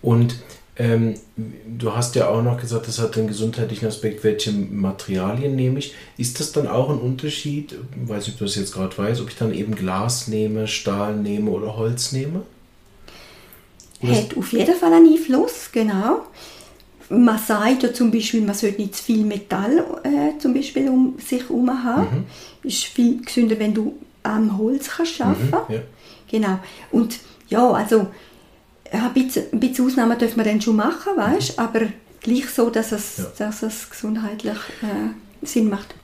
Und 0.01 0.35
ähm, 0.83 1.15
du 1.79 1.95
hast 1.95 2.17
ja 2.17 2.29
auch 2.29 2.43
noch 2.43 2.61
gesagt, 2.61 2.89
das 2.89 2.99
hat 2.99 3.17
einen 3.17 3.29
gesundheitlichen 3.29 3.87
Aspekt, 3.87 4.25
welche 4.25 4.51
Materialien 4.51 5.55
nehme 5.55 5.79
ich. 5.79 5.95
Ist 6.17 6.41
das 6.41 6.51
dann 6.51 6.67
auch 6.67 6.91
ein 6.91 6.99
Unterschied, 6.99 7.77
weiß 8.05 8.27
nicht, 8.27 8.35
ob 8.35 8.39
du 8.41 8.45
das 8.47 8.57
jetzt 8.57 8.75
gerade 8.75 8.99
weißt, 8.99 9.21
ob 9.21 9.29
ich 9.29 9.37
dann 9.37 9.55
eben 9.55 9.77
Glas 9.77 10.27
nehme, 10.27 10.67
Stahl 10.67 11.17
nehme 11.17 11.53
oder 11.53 11.77
Holz 11.77 12.11
nehme? 12.11 12.43
Oder 14.03 14.17
Hat 14.17 14.37
auf 14.37 14.53
jeden 14.53 14.75
Fall 14.75 14.93
einen 14.93 15.13
Einfluss, 15.13 15.71
genau. 15.71 16.23
Man 17.09 17.39
sagt 17.39 17.85
ja 17.85 17.93
zum 17.93 18.11
Beispiel, 18.11 18.41
man 18.41 18.57
sollte 18.57 18.81
nicht 18.81 18.97
zu 18.97 19.05
viel 19.05 19.25
Metall 19.25 19.85
äh, 20.03 20.37
zum 20.41 20.53
Beispiel 20.53 20.89
um 20.89 21.17
sich 21.19 21.43
herum 21.43 21.71
haben. 21.71 22.27
ist 22.65 22.85
viel 22.85 23.23
gesünder, 23.23 23.57
wenn 23.59 23.73
du 23.73 23.95
am 24.25 24.59
Holz 24.59 24.89
kannst 24.97 25.21
arbeiten 25.21 25.73
ja. 25.73 25.81
Genau. 26.29 26.59
Und 26.91 27.21
ja, 27.49 27.71
also 27.71 28.09
Ja, 28.93 29.07
ein 29.07 29.15
bisschen, 29.15 29.45
ein 29.53 29.61
bisschen 29.61 29.87
Ausnahmen 29.87 30.19
dürfen 30.19 30.37
wir 30.37 30.45
dann 30.45 30.61
schon 30.61 30.77
machen, 30.77 31.17
weißt 31.17 31.59
aber 31.59 31.81
gleich 32.21 32.49
so, 32.51 32.71
dass 32.71 32.93
es, 32.93 33.19
Ja. 33.19 33.25
dass 33.39 33.63
es 33.63 33.89
gesundheitlich 33.91 34.57
äh, 34.83 35.47
Sinn 35.47 35.69
macht. 35.71 35.95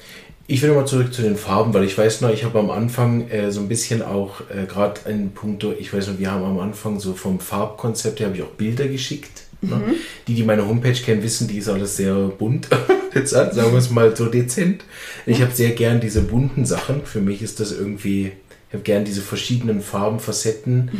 Ich 0.51 0.63
will 0.63 0.73
mal 0.73 0.87
zurück 0.87 1.13
zu 1.13 1.21
den 1.21 1.37
Farben, 1.37 1.75
weil 1.75 1.85
ich 1.85 1.99
weiß 1.99 2.23
noch, 2.23 2.31
ich 2.31 2.43
habe 2.45 2.59
am 2.59 2.71
Anfang 2.71 3.29
äh, 3.29 3.53
so 3.53 3.61
ein 3.61 3.69
bisschen 3.69 4.01
auch 4.01 4.41
äh, 4.49 4.65
gerade 4.67 5.05
einen 5.05 5.33
Punkt, 5.33 5.63
ich 5.79 5.93
weiß 5.93 6.07
noch, 6.09 6.19
wir 6.19 6.31
haben 6.31 6.43
am 6.45 6.59
Anfang 6.59 6.99
so 6.99 7.13
vom 7.13 7.39
Farbkonzept 7.39 8.21
her 8.21 8.29
habe 8.29 8.37
ich 8.39 8.43
auch 8.43 8.49
Bilder 8.53 8.89
geschickt. 8.89 9.43
Ne? 9.61 9.79
Die, 10.27 10.35
die 10.35 10.45
meine 10.45 10.67
Homepage 10.67 10.93
kennen, 10.95 11.23
wissen, 11.23 11.49
die 11.49 11.59
ist 11.59 11.69
alles 11.69 11.97
sehr 11.97 12.15
bunt. 12.15 12.69
Jetzt 13.15 13.31
sagen 13.31 13.57
wir 13.73 13.75
es 13.79 13.91
mal 13.91 14.15
so 14.17 14.27
dezent. 14.27 14.85
Ich 15.27 15.43
habe 15.43 15.53
sehr 15.53 15.71
gern 15.73 16.01
diese 16.01 16.23
bunten 16.23 16.65
Sachen. 16.65 17.05
Für 17.05 17.21
mich 17.21 17.43
ist 17.43 17.59
das 17.59 17.73
irgendwie, 17.73 18.33
ich 18.69 18.75
habe 18.75 18.83
gern 18.83 19.05
diese 19.05 19.23
verschiedenen 19.23 19.81
Farben, 19.81 20.21
Facetten 20.21 20.91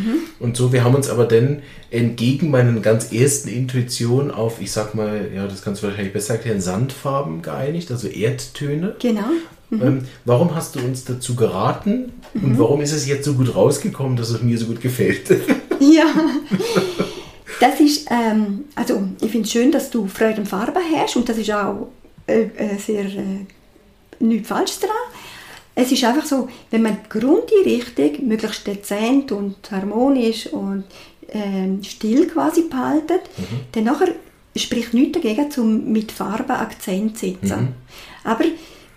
und 0.41 0.57
so. 0.57 0.73
Wir 0.73 0.85
haben 0.85 0.95
uns 0.95 1.11
aber 1.11 1.27
dann 1.27 1.63
entgegen 1.91 2.51
meinen 2.51 2.81
ganz 2.81 3.13
ersten 3.13 3.51
Intuitionen 3.51 4.31
auf, 4.31 4.61
ich 4.61 4.73
sag 4.73 4.95
mal, 4.95 5.31
ja, 5.35 5.47
das 5.47 5.63
kannst 5.63 5.83
du 5.83 5.87
wahrscheinlich 5.87 6.15
besser 6.15 6.35
erklären, 6.35 6.63
Sandfarben 6.63 7.43
geeinigt, 7.43 7.91
also 7.91 8.09
Erdtöne. 8.09 8.97
Genau. 9.01 9.29
Ähm, 9.71 10.05
warum 10.25 10.55
hast 10.55 10.77
du 10.77 10.81
uns 10.81 11.05
dazu 11.05 11.35
geraten 11.37 12.13
und 12.33 12.59
warum 12.59 12.81
ist 12.81 12.93
es 12.93 13.07
jetzt 13.07 13.27
so 13.27 13.35
gut 13.35 13.55
rausgekommen, 13.55 14.17
dass 14.17 14.31
es 14.31 14.41
mir 14.41 14.57
so 14.59 14.67
gut 14.67 14.81
gefällt? 14.81 15.31
Ja, 15.81 16.13
das 17.61 17.79
ist, 17.79 18.09
ähm, 18.11 18.65
also 18.75 19.05
ich 19.21 19.31
finde 19.31 19.47
es 19.47 19.53
schön, 19.53 19.71
dass 19.71 19.91
du 19.91 20.09
Freude 20.09 20.39
an 20.39 20.47
Farben 20.47 20.83
hast 20.97 21.15
und 21.15 21.29
das 21.29 21.39
ist 21.39 21.53
auch 21.53 21.89
äh, 22.27 22.43
äh, 22.57 22.77
sehr, 22.79 23.05
äh, 23.05 23.47
nichts 24.19 24.49
falsch 24.49 24.81
daran. 24.81 24.97
Es 25.81 25.93
ist 25.93 26.03
einfach 26.03 26.27
so, 26.27 26.49
wenn 26.73 26.83
man 26.83 26.99
die 27.05 27.21
Grundeinrichtung 27.21 28.27
möglichst 28.27 28.67
dezent 28.67 29.31
und 29.31 29.57
harmonisch 29.71 30.49
und 30.49 30.83
ähm, 31.31 31.85
still 31.85 32.27
quasi 32.27 32.63
behaltet, 32.63 33.21
dann 33.71 33.85
nachher 33.85 34.09
spricht 34.57 34.93
nichts 34.93 35.21
dagegen, 35.21 35.47
um 35.57 35.93
mit 35.93 36.11
Farben 36.11 36.51
Akzent 36.51 37.17
zu 37.17 37.27
setzen. 37.27 37.75
Aber 38.25 38.45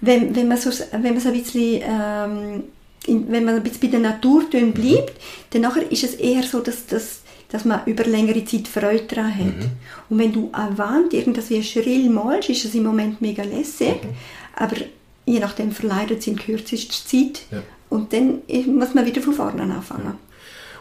wenn, 0.02 0.36
wenn 0.36 0.48
man 0.48 0.58
so, 0.58 0.72
wenn 0.91 1.13
man 1.13 1.20
so 1.20 1.30
ein 1.30 1.39
bisschen 1.39 1.84
ähm, 1.84 2.63
in, 3.06 3.32
wenn 3.32 3.46
man 3.46 3.58
ein 3.58 3.63
bisschen 3.63 3.82
bei 3.82 3.88
den 3.88 4.02
Naturtönen 4.02 4.74
bleibt, 4.74 5.13
dann 5.52 5.62
nachher 5.62 5.91
ist 5.91 6.04
es 6.04 6.15
eher 6.15 6.41
so, 6.41 6.62
dass, 6.62 6.88
dass, 6.88 7.22
dass 7.50 7.63
man 7.63 7.82
über 7.86 8.06
längere 8.06 8.44
Zeit 8.44 8.67
Freude 8.67 9.04
daran 9.04 9.38
hat. 9.38 9.70
Und 10.10 10.17
wenn 10.17 10.34
du 10.34 10.50
an 10.52 10.80
Wand 10.80 11.13
irgendwas 11.13 11.52
wie 11.52 11.62
schrill 11.62 12.10
malst, 12.10 12.50
ist 12.50 12.65
es 12.65 12.74
im 12.74 12.86
Moment 12.86 13.22
mega 13.22 13.44
lässig, 13.44 13.98
aber 14.56 14.78
je 15.32 15.39
nachdem 15.39 15.72
verleidet 15.72 16.20
es 16.20 16.28
in 16.28 16.36
kürzester 16.38 16.94
Zeit 17.06 17.41
Ja. 17.52 17.62
und 17.89 18.12
dann 18.13 18.41
muss 18.78 18.94
man 18.94 19.06
wieder 19.06 19.22
von 19.22 19.34
vorne 19.34 19.63
anfangen. 19.63 20.13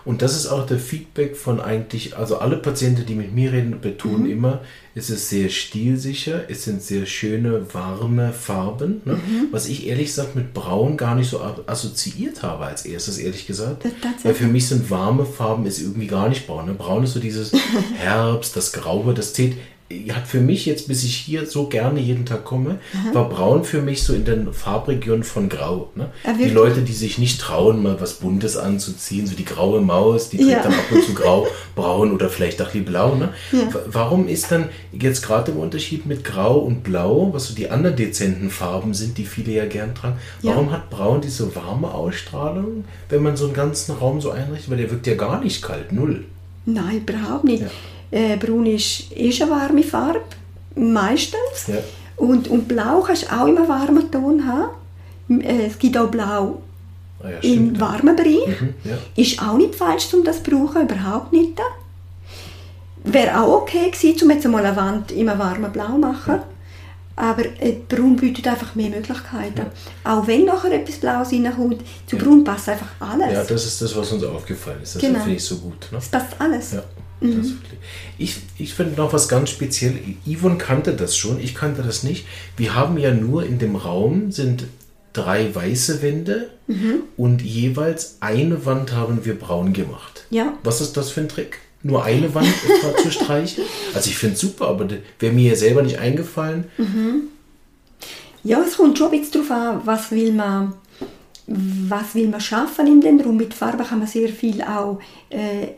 Und 0.06 0.22
das 0.22 0.34
ist 0.34 0.46
auch 0.46 0.64
der 0.66 0.78
Feedback 0.78 1.36
von 1.36 1.60
eigentlich, 1.60 2.16
also 2.16 2.38
alle 2.38 2.56
Patienten, 2.56 3.04
die 3.04 3.14
mit 3.14 3.34
mir 3.34 3.52
reden, 3.52 3.82
betonen 3.82 4.24
immer, 4.30 4.62
es 4.94 5.10
ist 5.10 5.28
sehr 5.28 5.50
stilsicher, 5.50 6.48
es 6.48 6.64
sind 6.64 6.82
sehr 6.82 7.04
schöne, 7.04 7.66
warme 7.74 8.32
Farben, 8.32 9.02
ne? 9.04 9.20
was 9.50 9.66
ich 9.68 9.86
ehrlich 9.86 10.06
gesagt 10.06 10.34
mit 10.36 10.54
Braun 10.54 10.96
gar 10.96 11.14
nicht 11.16 11.28
so 11.28 11.42
assoziiert 11.66 12.42
habe 12.42 12.64
als 12.64 12.86
erstes, 12.86 13.18
ehrlich 13.18 13.46
gesagt. 13.46 13.84
Weil 14.22 14.34
für 14.34 14.46
mich 14.46 14.68
sind 14.68 14.90
warme 14.90 15.26
Farben 15.26 15.66
ist 15.66 15.80
irgendwie 15.80 16.06
gar 16.06 16.30
nicht 16.30 16.46
braun. 16.46 16.64
Ne? 16.64 16.72
Braun 16.72 17.04
ist 17.04 17.12
so 17.12 17.20
dieses 17.20 17.52
Herbst, 17.98 18.56
das 18.56 18.72
Graue, 18.72 19.12
das 19.12 19.34
zählt. 19.34 19.54
Hat 20.10 20.28
für 20.28 20.40
mich 20.40 20.66
jetzt, 20.66 20.86
bis 20.86 21.02
ich 21.02 21.16
hier 21.16 21.46
so 21.46 21.66
gerne 21.66 21.98
jeden 21.98 22.24
Tag 22.24 22.44
komme, 22.44 22.78
war 23.12 23.28
Braun 23.28 23.64
für 23.64 23.82
mich 23.82 24.04
so 24.04 24.12
in 24.14 24.24
den 24.24 24.52
Farbregionen 24.52 25.24
von 25.24 25.48
Grau. 25.48 25.90
Ne? 25.96 26.10
Ah, 26.22 26.32
die? 26.32 26.48
Leute, 26.48 26.82
die 26.82 26.92
sich 26.92 27.18
nicht 27.18 27.40
trauen, 27.40 27.82
mal 27.82 28.00
was 28.00 28.14
Buntes 28.14 28.56
anzuziehen, 28.56 29.26
so 29.26 29.34
die 29.34 29.44
graue 29.44 29.80
Maus, 29.80 30.28
die 30.30 30.36
trägt 30.36 30.50
Ja. 30.50 30.62
dann 30.62 30.74
ab 30.74 30.84
und 30.92 31.02
zu 31.02 31.12
grau, 31.12 31.48
braun 31.74 32.12
oder 32.12 32.28
vielleicht 32.28 32.62
auch 32.62 32.70
blau. 32.70 33.16
Ne? 33.16 33.30
W- 33.50 33.64
Warum 33.86 34.28
ist 34.28 34.52
dann 34.52 34.68
jetzt 34.92 35.22
gerade 35.26 35.50
im 35.50 35.58
Unterschied 35.58 36.06
mit 36.06 36.22
Grau 36.22 36.58
und 36.60 36.84
Blau, 36.84 37.30
was 37.32 37.48
so 37.48 37.54
die 37.56 37.68
anderen 37.70 37.96
dezenten 37.96 38.50
Farben 38.50 38.94
sind, 38.94 39.18
die 39.18 39.24
viele 39.24 39.52
ja 39.52 39.66
gern 39.66 39.96
tragen, 39.96 40.18
Ja. 40.42 40.52
warum 40.52 40.70
hat 40.70 40.88
Braun 40.90 41.20
diese 41.20 41.52
warme 41.56 41.92
Ausstrahlung, 41.92 42.84
wenn 43.08 43.24
man 43.24 43.36
so 43.36 43.46
einen 43.46 43.54
ganzen 43.54 43.96
Raum 43.96 44.20
so 44.20 44.30
einrichtet? 44.30 44.70
Weil 44.70 44.78
der 44.78 44.90
wirkt 44.92 45.08
ja 45.08 45.16
gar 45.16 45.42
nicht 45.42 45.62
kalt, 45.62 45.90
null. 45.90 46.26
Nein, 46.64 47.02
überhaupt 47.08 47.42
nicht. 47.44 47.64
Ja. 48.10 48.18
Äh, 48.18 48.36
Braun 48.36 48.66
ist, 48.66 49.12
ist 49.12 49.40
eine 49.42 49.50
warme 49.50 49.82
Farbe, 49.82 50.20
meistens. 50.74 51.66
Ja. 51.68 51.76
Und, 52.16 52.48
und 52.48 52.68
Blau 52.68 53.00
kannst 53.00 53.24
du 53.24 53.32
auch 53.34 53.46
immer 53.46 53.66
warmen 53.68 54.10
Ton 54.10 54.44
haben. 54.46 55.40
Äh, 55.40 55.66
Es 55.66 55.78
gibt 55.78 55.96
auch 55.96 56.08
Blau 56.10 56.62
Ah, 57.22 57.28
ja, 57.30 57.38
im 57.40 57.74
ja. 57.74 57.80
warmen 57.82 58.16
Bereich. 58.16 58.46
Mhm, 58.60 58.74
ja. 58.84 58.96
Ist 59.14 59.42
auch 59.42 59.58
nicht 59.58 59.74
falsch, 59.74 60.12
um 60.14 60.24
das 60.24 60.42
zu 60.42 60.50
brauchen, 60.50 60.82
überhaupt 60.88 61.32
nicht. 61.34 61.52
Wäre 63.04 63.40
auch 63.40 63.62
okay 63.62 63.90
gewesen, 63.90 64.24
um 64.24 64.30
jetzt 64.30 64.44
einmal 64.46 64.64
eine 64.64 64.76
Wand 64.76 65.12
immer 65.12 65.38
warmen 65.38 65.70
Blau 65.72 65.86
zu 65.88 65.98
machen. 65.98 66.38
Aber 67.16 67.44
äh, 67.44 67.76
Braun 67.88 68.16
bietet 68.16 68.48
einfach 68.48 68.74
mehr 68.74 68.88
Möglichkeiten. 68.88 69.66
Auch 70.04 70.26
wenn 70.26 70.46
nachher 70.46 70.72
etwas 70.72 70.96
Blaues 70.96 71.30
reinkommt, 71.32 71.82
zu 72.06 72.16
Braun 72.16 72.42
passt 72.42 72.70
einfach 72.70 72.88
alles. 73.00 73.32
ja, 73.32 73.44
das 73.44 73.66
ist 73.66 73.82
das, 73.82 73.94
was 73.96 74.12
uns 74.12 74.24
aufgefallen 74.24 74.80
ist. 74.82 74.94
Das 74.94 75.02
Genau. 75.02 75.18
finde 75.18 75.36
ich 75.36 75.44
so 75.44 75.56
gut. 75.56 75.88
Ne? 75.92 75.98
es 75.98 76.08
passt 76.08 76.34
alles. 76.38 76.72
Ja, 76.72 76.82
wirklich. 77.20 77.78
Ich, 78.18 78.36
ich 78.58 78.74
finde 78.74 78.96
noch 78.96 79.12
was 79.12 79.28
ganz 79.28 79.50
speziell. 79.50 79.98
Yvonne 80.26 80.58
kannte 80.58 80.94
das 80.94 81.16
schon, 81.16 81.40
ich 81.40 81.54
kannte 81.54 81.82
das 81.82 82.02
nicht. 82.02 82.26
Wir 82.56 82.74
haben 82.74 82.98
ja 82.98 83.12
nur 83.12 83.44
in 83.44 83.58
dem 83.58 83.76
Raum 83.76 84.32
sind 84.32 84.64
drei 85.12 85.52
weiße 85.54 86.02
Wände 86.02 86.50
und 87.16 87.42
jeweils 87.42 88.18
eine 88.20 88.64
Wand 88.64 88.92
haben 88.92 89.24
wir 89.24 89.38
braun 89.38 89.72
gemacht. 89.72 90.24
Ja. 90.30 90.56
Was 90.62 90.80
ist 90.80 90.96
das 90.96 91.10
für 91.10 91.20
ein 91.22 91.28
Trick? 91.28 91.58
Nur 91.82 92.04
eine 92.04 92.32
Wand 92.34 92.52
zu 93.02 93.10
streichen? 93.10 93.64
Also 93.94 94.08
ich 94.08 94.16
finde 94.16 94.34
es 94.34 94.40
super, 94.40 94.68
aber 94.68 94.86
wäre 95.18 95.32
mir 95.32 95.50
ja 95.50 95.56
selber 95.56 95.82
nicht 95.82 95.98
eingefallen. 95.98 96.64
Ja, 98.44 98.60
es 98.60 98.76
kommt 98.76 98.96
schon 98.96 99.10
ein 99.10 99.18
bisschen 99.18 99.44
darauf 99.46 99.50
an, 99.50 99.80
was 99.84 100.10
will 100.12 100.32
man, 100.32 100.74
was 101.46 102.14
will 102.14 102.28
man 102.28 102.40
schaffen 102.40 102.86
in 102.86 103.00
dem 103.00 103.20
Raum. 103.20 103.36
Mit 103.36 103.52
Farbe 103.52 103.82
kann 103.82 103.98
man 103.98 104.06
sehr 104.08 104.28
viel 104.28 104.62
auch, 104.62 105.00
äh, 105.28 105.68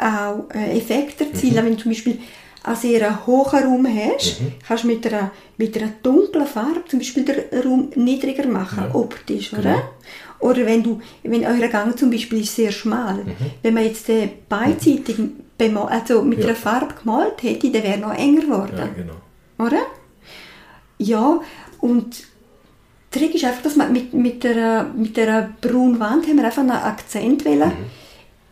auch 0.00 0.44
äh, 0.54 0.76
Effekte 0.78 1.26
erzielen. 1.26 1.64
Wenn 1.64 1.76
du 1.76 1.82
zum 1.82 1.90
Beispiel 1.92 2.18
einen 2.62 2.76
sehr 2.76 3.26
hohen 3.26 3.62
Raum 3.64 3.86
hast, 3.86 4.40
kannst 4.66 4.84
du 4.84 4.88
mit 4.88 5.06
einer, 5.06 5.30
mit 5.56 5.76
einer 5.76 5.92
dunklen 6.02 6.46
Farbe 6.46 6.82
zum 6.88 6.98
Beispiel 6.98 7.24
den 7.24 7.60
Raum 7.62 7.90
niedriger 7.94 8.46
machen, 8.46 8.84
optisch, 8.92 9.52
oder? 9.52 9.82
Oder 10.40 10.64
wenn 10.66 10.82
du, 10.82 11.00
wenn 11.22 11.44
euer 11.44 11.68
Gang 11.68 11.98
zum 11.98 12.10
Beispiel 12.10 12.40
ist 12.40 12.56
sehr 12.56 12.72
schmal, 12.72 13.24
wenn 13.62 13.74
man 13.74 13.84
jetzt 13.84 14.08
äh, 14.08 14.28
beidseitig 14.48 15.16
bema- 15.58 15.86
also 15.88 16.22
mit 16.22 16.38
Ja. 16.40 16.46
einer 16.46 16.54
Farbe 16.56 16.94
gemalt 17.02 17.42
hätte, 17.42 17.70
dann 17.70 17.82
wäre 17.82 17.98
noch 17.98 18.14
enger 18.14 18.40
geworden. 18.42 18.74
Ja, 18.78 18.86
genau. 18.96 19.14
Oder? 19.58 19.82
Ja, 20.98 21.40
und 21.80 22.24
der 23.14 23.20
Trick 23.22 23.34
ist 23.34 23.44
einfach, 23.44 23.62
dass 23.62 23.76
man 23.76 23.92
mit, 23.92 24.14
mit, 24.14 24.44
der, 24.44 24.84
mit 24.96 25.16
der 25.16 25.50
braunen 25.60 25.98
Wand 26.00 26.26
haben 26.26 26.36
wir 26.36 26.44
einfach 26.44 26.62
einen 26.62 26.70
Akzent 26.70 27.44
wollen 27.44 27.72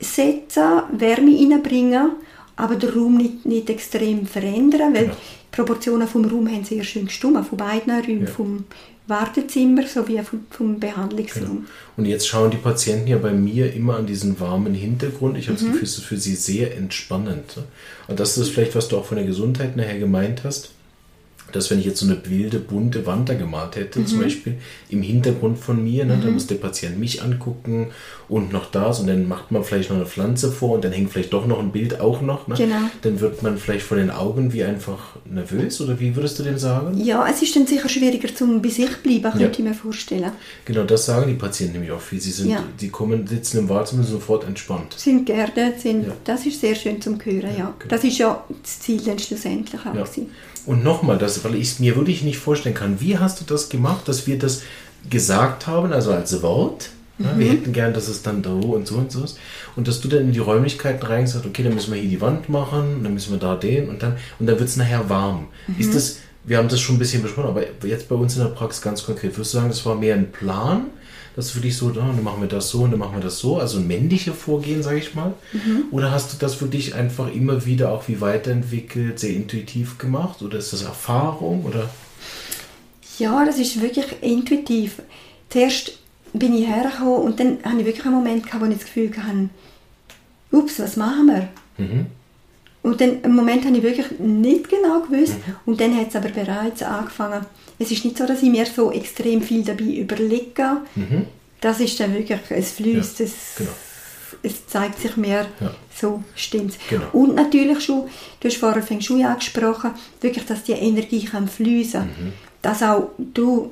setzen, 0.01 0.83
Wärme 0.93 1.37
reinbringen, 1.37 2.11
aber 2.57 2.77
den 2.77 2.91
Raum 2.91 3.17
nicht, 3.17 3.47
nicht 3.47 3.71
extrem 3.71 4.27
verändern, 4.27 4.95
weil 4.95 5.07
Ja. 5.07 5.11
die 5.13 5.57
Proportionen 5.57 6.07
vom 6.09 6.25
Raum 6.25 6.49
haben 6.49 6.65
sehr 6.65 6.83
schön 6.85 7.07
gestimmt, 7.07 7.47
von 7.47 7.59
beiden 7.59 7.93
Räumen, 7.93 8.23
Ja. 8.23 8.27
vom 8.27 8.65
Wartezimmer 9.07 9.87
sowie 9.87 10.21
vom, 10.23 10.41
vom 10.51 10.79
Behandlungsraum. 10.79 11.67
Und 11.97 12.05
jetzt 12.05 12.29
schauen 12.29 12.51
die 12.51 12.59
Patienten 12.59 13.09
ja 13.09 13.17
bei 13.17 13.33
mir 13.33 13.73
immer 13.73 13.97
an 13.97 14.07
diesen 14.07 14.39
warmen 14.39 14.75
Hintergrund. 14.75 15.39
Ich 15.39 15.49
habe 15.49 15.57
das 15.59 15.67
Gefühl, 15.67 15.83
es 15.85 15.97
ist 15.97 16.05
für 16.05 16.19
sie 16.19 16.35
sehr 16.35 16.77
entspannend. 16.77 17.57
ne? 17.57 17.63
Und 18.07 18.21
das 18.21 18.37
ist 18.37 18.51
vielleicht, 18.51 18.75
was 18.75 18.89
du 18.89 18.99
auch 18.99 19.07
von 19.07 19.17
der 19.17 19.27
Gesundheit 19.27 19.77
nachher 19.77 19.99
gemeint 19.99 20.45
hast, 20.45 20.73
dass 21.53 21.71
wenn 21.71 21.79
ich 21.79 21.87
jetzt 21.87 22.01
so 22.01 22.07
eine 22.07 22.19
wilde, 22.29 22.59
bunte 22.59 23.07
Wand 23.07 23.29
da 23.29 23.35
gemalt 23.35 23.77
hätte, 23.77 24.05
zum 24.05 24.21
Beispiel 24.21 24.59
im 24.91 25.03
Hintergrund 25.03 25.59
von 25.59 25.83
mir, 25.83 26.05
ne, 26.05 26.19
dann 26.23 26.35
muss 26.35 26.47
der 26.47 26.57
Patient 26.57 26.99
mich 26.99 27.23
angucken 27.23 27.89
und 28.29 28.53
noch 28.53 28.71
das 28.71 29.01
und 29.01 29.07
dann 29.07 29.27
macht 29.27 29.51
man 29.51 29.65
vielleicht 29.65 29.89
noch 29.89 29.97
eine 29.97 30.05
Pflanze 30.07 30.53
vor 30.53 30.75
und 30.75 30.85
dann 30.85 30.93
hängt 30.93 31.11
vielleicht 31.11 31.33
doch 31.33 31.47
noch 31.47 31.59
ein 31.61 31.73
Bild 31.73 32.01
auch 32.01 32.21
noch. 32.21 32.47
Ne? 32.49 32.55
Genau. 32.57 32.77
Dann 33.03 33.21
wird 33.21 33.43
man 33.43 33.57
vielleicht 33.57 33.87
von 33.87 33.97
den 33.99 34.11
Augen 34.11 34.53
wie 34.53 34.63
einfach 34.65 35.17
nervös 35.25 35.81
oder 35.81 35.99
wie 36.01 36.15
würdest 36.15 36.39
du 36.39 36.43
dem 36.43 36.59
sagen? 36.59 36.99
Ja, 37.03 37.27
es 37.29 37.41
ist 37.41 37.57
dann 37.57 37.67
sicher 37.67 37.89
schwieriger 37.89 38.35
zum 38.35 38.61
bei 38.61 38.69
sich 38.69 38.95
bleiben, 38.99 39.23
könnte 39.33 39.59
ich 39.63 39.65
mir 39.65 39.75
vorstellen. 39.75 40.33
Genau, 40.65 40.85
das 40.85 41.07
sagen 41.07 41.29
die 41.29 41.35
Patienten 41.39 41.75
nämlich 41.75 41.93
auch 41.93 42.01
viel. 42.01 42.21
Sie 42.21 42.31
sind, 42.31 42.51
Ja. 42.51 42.63
die 42.81 42.89
kommen, 42.91 43.27
sitzen 43.27 43.59
im 43.61 43.69
Wartezimmer 43.69 44.01
und 44.03 44.07
sind 44.09 44.15
sofort 44.21 44.47
entspannt. 44.47 44.95
sind 44.99 45.25
geerdet, 45.25 45.81
sind, 45.81 46.07
Ja. 46.07 46.13
das 46.25 46.45
ist 46.45 46.61
sehr 46.61 46.75
schön 46.75 47.01
zum 47.01 47.19
Hören, 47.25 47.41
ja. 47.57 47.75
genau. 47.79 47.89
Das 47.89 48.05
ist 48.05 48.19
ja 48.19 48.45
das 48.63 48.81
Ziel 48.81 49.01
dann 49.01 49.19
schlussendlich 49.19 49.81
auch 49.81 49.87
Ja. 49.87 49.93
gewesen. 50.03 50.31
Und 50.69 50.85
nochmal, 50.85 51.17
das, 51.17 51.43
weil 51.45 51.55
ich 51.55 51.69
es 51.69 51.79
mir 51.79 51.97
wirklich 51.97 52.23
nicht 52.23 52.37
vorstellen 52.37 52.75
kann, 52.75 53.01
wie 53.01 53.17
hast 53.17 53.41
du 53.41 53.45
das 53.47 53.71
gemacht, 53.71 54.07
dass 54.07 54.27
wir 54.27 54.39
das 54.39 54.61
gesagt 55.09 55.67
haben, 55.67 55.95
also 55.95 56.13
als 56.13 56.43
Wort? 56.43 56.91
Mhm. 57.17 57.39
wir 57.39 57.51
hätten 57.51 57.73
gern, 57.73 57.95
dass 57.95 58.07
es 58.07 58.23
dann 58.23 58.43
da 58.43 58.51
und 58.51 58.87
so 58.87 58.97
und 58.97 59.11
so 59.11 59.25
ist. 59.25 59.39
Und 59.77 59.89
dass 59.89 60.03
du 60.03 60.09
dann 60.09 60.21
in 60.21 60.33
die 60.33 60.41
Räumlichkeiten 60.41 61.05
reingesagt, 61.07 61.47
okay, 61.47 61.63
dann 61.63 61.75
müssen 61.75 61.95
wir 61.95 61.99
hier 61.99 62.11
die 62.11 62.21
Wand 62.21 62.51
machen, 62.51 63.03
dann 63.03 63.15
müssen 63.15 63.33
wir 63.33 63.39
da 63.39 63.57
den 63.57 63.89
und 63.89 64.03
dann 64.03 64.19
und 64.39 64.47
dann 64.47 64.59
wird 64.59 64.69
es 64.69 64.77
nachher 64.77 65.09
warm. 65.09 65.47
Mhm. 65.69 65.81
Ist 65.81 65.95
das, 65.95 66.19
wir 66.45 66.59
haben 66.59 66.69
das 66.69 66.81
schon 66.81 66.97
ein 66.97 66.99
bisschen 66.99 67.23
besprochen, 67.23 67.49
aber 67.49 67.63
jetzt 67.87 68.07
bei 68.07 68.15
uns 68.15 68.37
in 68.37 68.43
der 68.43 68.51
Praxis 68.51 68.83
ganz 68.83 69.03
konkret, 69.03 69.39
würdest 69.39 69.55
du 69.55 69.59
sagen, 69.59 69.71
das 69.71 69.87
war 69.87 69.95
mehr 69.95 70.17
ein 70.17 70.31
Plan, 70.31 70.89
dass 71.39 71.47
du 71.47 71.53
für 71.53 71.61
dich 71.61 71.77
so, 71.77 71.87
oh, 71.87 71.91
dann 71.91 72.25
machen 72.25 72.41
wir 72.41 72.49
das 72.49 72.69
so 72.69 72.83
und 72.83 72.91
dann 72.91 72.99
machen 72.99 73.15
wir 73.15 73.23
das 73.23 73.39
so, 73.39 73.59
also 73.59 73.79
ein 73.79 73.87
männlicher 73.87 74.35
Vorgehen, 74.35 74.83
sage 74.83 74.99
ich 74.99 75.15
mal? 75.15 75.35
Mhm. 75.53 75.85
Oder 75.93 76.11
hast 76.11 76.33
du 76.33 76.37
das 76.37 76.57
für 76.57 76.67
dich 76.67 76.97
einfach 76.97 77.33
immer 77.33 77.65
wieder 77.65 77.93
auch 77.93 78.09
wie 78.09 78.21
weiterentwickelt, 78.21 79.21
sehr 79.21 79.31
intuitiv 79.31 79.99
gemacht? 79.99 80.43
Oder 80.43 80.59
ist 80.59 80.73
das 80.73 80.83
Erfahrung? 80.83 81.65
Oder? 81.65 81.91
Ja, 83.21 83.45
das 83.45 83.61
ist 83.61 83.81
wirklich 83.81 84.07
intuitiv. 84.21 85.01
Zuerst 85.49 86.01
bin 86.33 86.57
ich 86.57 86.67
hergekommen 86.67 87.23
und 87.23 87.39
dann 87.39 87.59
hatte 87.63 87.79
ich 87.79 87.87
wirklich 87.87 88.05
einen 88.05 88.17
Moment, 88.17 88.45
gehabt, 88.45 88.61
wo 88.61 88.67
ich 88.67 88.77
das 88.77 88.87
Gefühl 88.87 89.13
hatte, 89.17 89.49
ups, 90.51 90.81
was 90.81 90.97
machen 90.97 91.27
wir? 91.29 91.49
Mhm. 91.87 92.07
Und 92.83 93.01
dann, 93.01 93.23
im 93.23 93.37
Moment 93.37 93.65
habe 93.65 93.77
ich 93.77 93.83
wirklich 93.85 94.19
nicht 94.19 94.69
genau 94.69 95.03
gewusst. 95.03 95.35
Mhm. 95.35 95.55
Und 95.67 95.81
dann 95.81 95.97
hat 95.97 96.09
es 96.09 96.17
aber 96.17 96.31
bereits 96.31 96.83
angefangen. 96.83 97.47
Es 97.79 97.91
ist 97.91 98.05
nicht 98.05 98.19
so, 98.19 98.27
dass 98.27 98.43
ich 98.43 98.51
mir 98.51 98.67
so 98.67 98.91
extrem 98.91 99.41
viel 99.43 99.63
dabei 99.63 99.85
überlege. 99.85 100.79
Mhm. 100.95 101.27
Das 101.61 101.81
ist 101.81 101.99
dann 102.01 102.15
wirklich, 102.15 102.41
es 102.51 102.73
fließt, 102.73 103.19
Ja, 103.21 103.25
es, 103.27 103.33
genau. 103.57 103.71
es 104.43 104.67
zeigt 104.67 105.01
sich 105.01 105.17
mehr, 105.17 105.47
Ja. 105.61 105.75
so 105.95 106.23
stimmt 106.35 106.75
Genau. 106.89 107.07
Und 107.13 107.35
natürlich 107.35 107.81
schon, 107.81 108.09
du 108.41 108.49
hast 108.49 108.57
vorher 108.59 108.83
Feng 108.83 109.01
Shui 109.01 109.25
angesprochen, 109.25 109.91
wirklich, 110.21 110.45
dass 110.47 110.63
die 110.65 110.73
Energie 110.73 111.25
kann 111.25 111.49
fließen 111.49 112.03
Mhm. 112.03 112.33
Dass 112.63 112.83
auch 112.83 113.11
du 113.19 113.71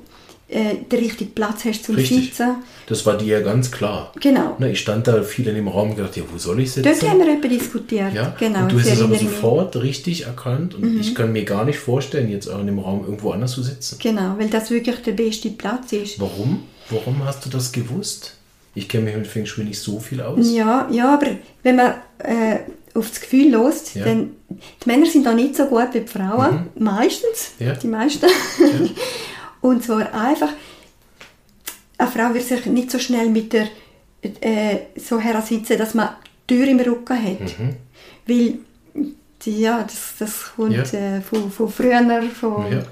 äh, 0.49 0.77
den 0.91 0.99
richtigen 1.01 1.33
Platz 1.35 1.65
hast 1.65 1.85
zum 1.85 1.97
Richtig. 1.97 2.27
Sitzen. 2.27 2.57
Das 2.87 3.05
war 3.05 3.19
dir 3.19 3.39
ja 3.39 3.41
ganz 3.41 3.71
klar. 3.73 4.13
Genau. 4.21 4.55
Ne, 4.61 4.71
ich 4.73 4.79
stand 4.81 5.09
da 5.09 5.23
viel 5.23 5.49
in 5.49 5.57
dem 5.57 5.67
Raum 5.67 5.91
und 5.91 5.97
gedacht, 5.97 6.17
ja, 6.17 6.23
wo 6.33 6.39
soll 6.39 6.61
ich 6.61 6.71
sitzen? 6.73 6.85
Dort 7.01 7.11
haben 7.11 7.19
wir 7.19 7.37
etwa 7.37 7.49
diskutiert. 7.49 8.15
Ja, 8.15 8.35
Genau, 8.39 8.61
und 8.63 8.73
du 8.73 8.79
hast 8.79 8.87
es 8.87 9.01
aber 9.01 9.09
mich. 9.09 9.21
sofort 9.23 9.75
richtig 9.77 10.27
erkannt 10.27 10.75
und 10.77 11.01
ich 11.01 11.15
kann 11.17 11.33
mir 11.33 11.45
gar 11.45 11.65
nicht 11.65 11.79
vorstellen, 11.81 12.31
jetzt 12.31 12.49
auch 12.49 12.61
in 12.61 12.67
dem 12.67 12.79
Raum 12.79 13.03
irgendwo 13.05 13.33
anders 13.33 13.53
zu 13.53 13.63
sitzen. 13.63 13.99
Genau, 14.01 14.37
weil 14.39 14.49
das 14.49 14.71
wirklich 14.71 14.97
der 15.03 15.13
beste 15.13 15.51
Platz 15.51 15.93
ist. 15.93 16.21
Warum? 16.21 16.63
Warum 16.91 17.25
hast 17.25 17.45
du 17.45 17.51
das 17.51 17.73
gewusst? 17.73 18.35
Ich 18.77 18.89
kenne 18.89 19.05
mich 19.05 19.17
mit 19.17 19.27
Feng 19.27 19.47
Shui 19.47 19.65
nicht 19.65 19.81
so 19.81 19.99
viel 19.99 20.21
aus. 20.21 20.49
Ja, 20.53 20.87
ja, 20.93 21.15
aber 21.15 21.29
wenn 21.65 21.77
man 21.77 21.95
äh, 22.19 22.59
auf 22.95 23.09
das 23.09 23.21
Gefühl 23.21 23.51
lässt, 23.51 23.97
Ja. 23.97 24.05
dann 24.05 24.31
die 24.49 24.89
Männer 24.89 25.07
sind 25.07 25.27
da 25.27 25.33
nicht 25.35 25.57
so 25.57 25.65
gut 25.65 25.89
wie 25.93 26.01
die 26.01 26.07
Frauen, 26.07 26.69
meistens, 26.79 27.53
Mhm. 27.59 27.67
Ja. 27.67 27.73
die 27.75 27.87
meisten. 27.89 28.27
Und 29.69 29.83
zwar 29.85 30.13
einfach, 30.15 30.53
eine 31.99 32.11
Frau 32.11 32.35
wird 32.35 32.45
sich 32.45 32.67
nicht 32.67 32.91
so 32.91 32.99
schnell 32.99 33.29
mit 33.31 33.53
der 33.53 33.69
äh, 34.23 34.79
so 34.97 35.19
hersitzen, 35.21 35.79
dass 35.79 35.95
man 35.95 36.11
die 36.49 36.55
Tür 36.57 36.67
im 36.69 36.81
Rücken 36.81 37.23
hat. 37.23 37.59
Mhm. 37.59 37.77
Weil, 38.27 38.59
ja, 39.45 39.83
das, 39.83 40.15
das 40.19 40.33
kommt 40.57 40.75
Ja. 40.93 41.17
äh, 41.17 41.21
von, 41.21 41.51
von 41.51 41.69
früher, 41.69 42.23
von, 42.41 42.73
Ja. 42.73 42.83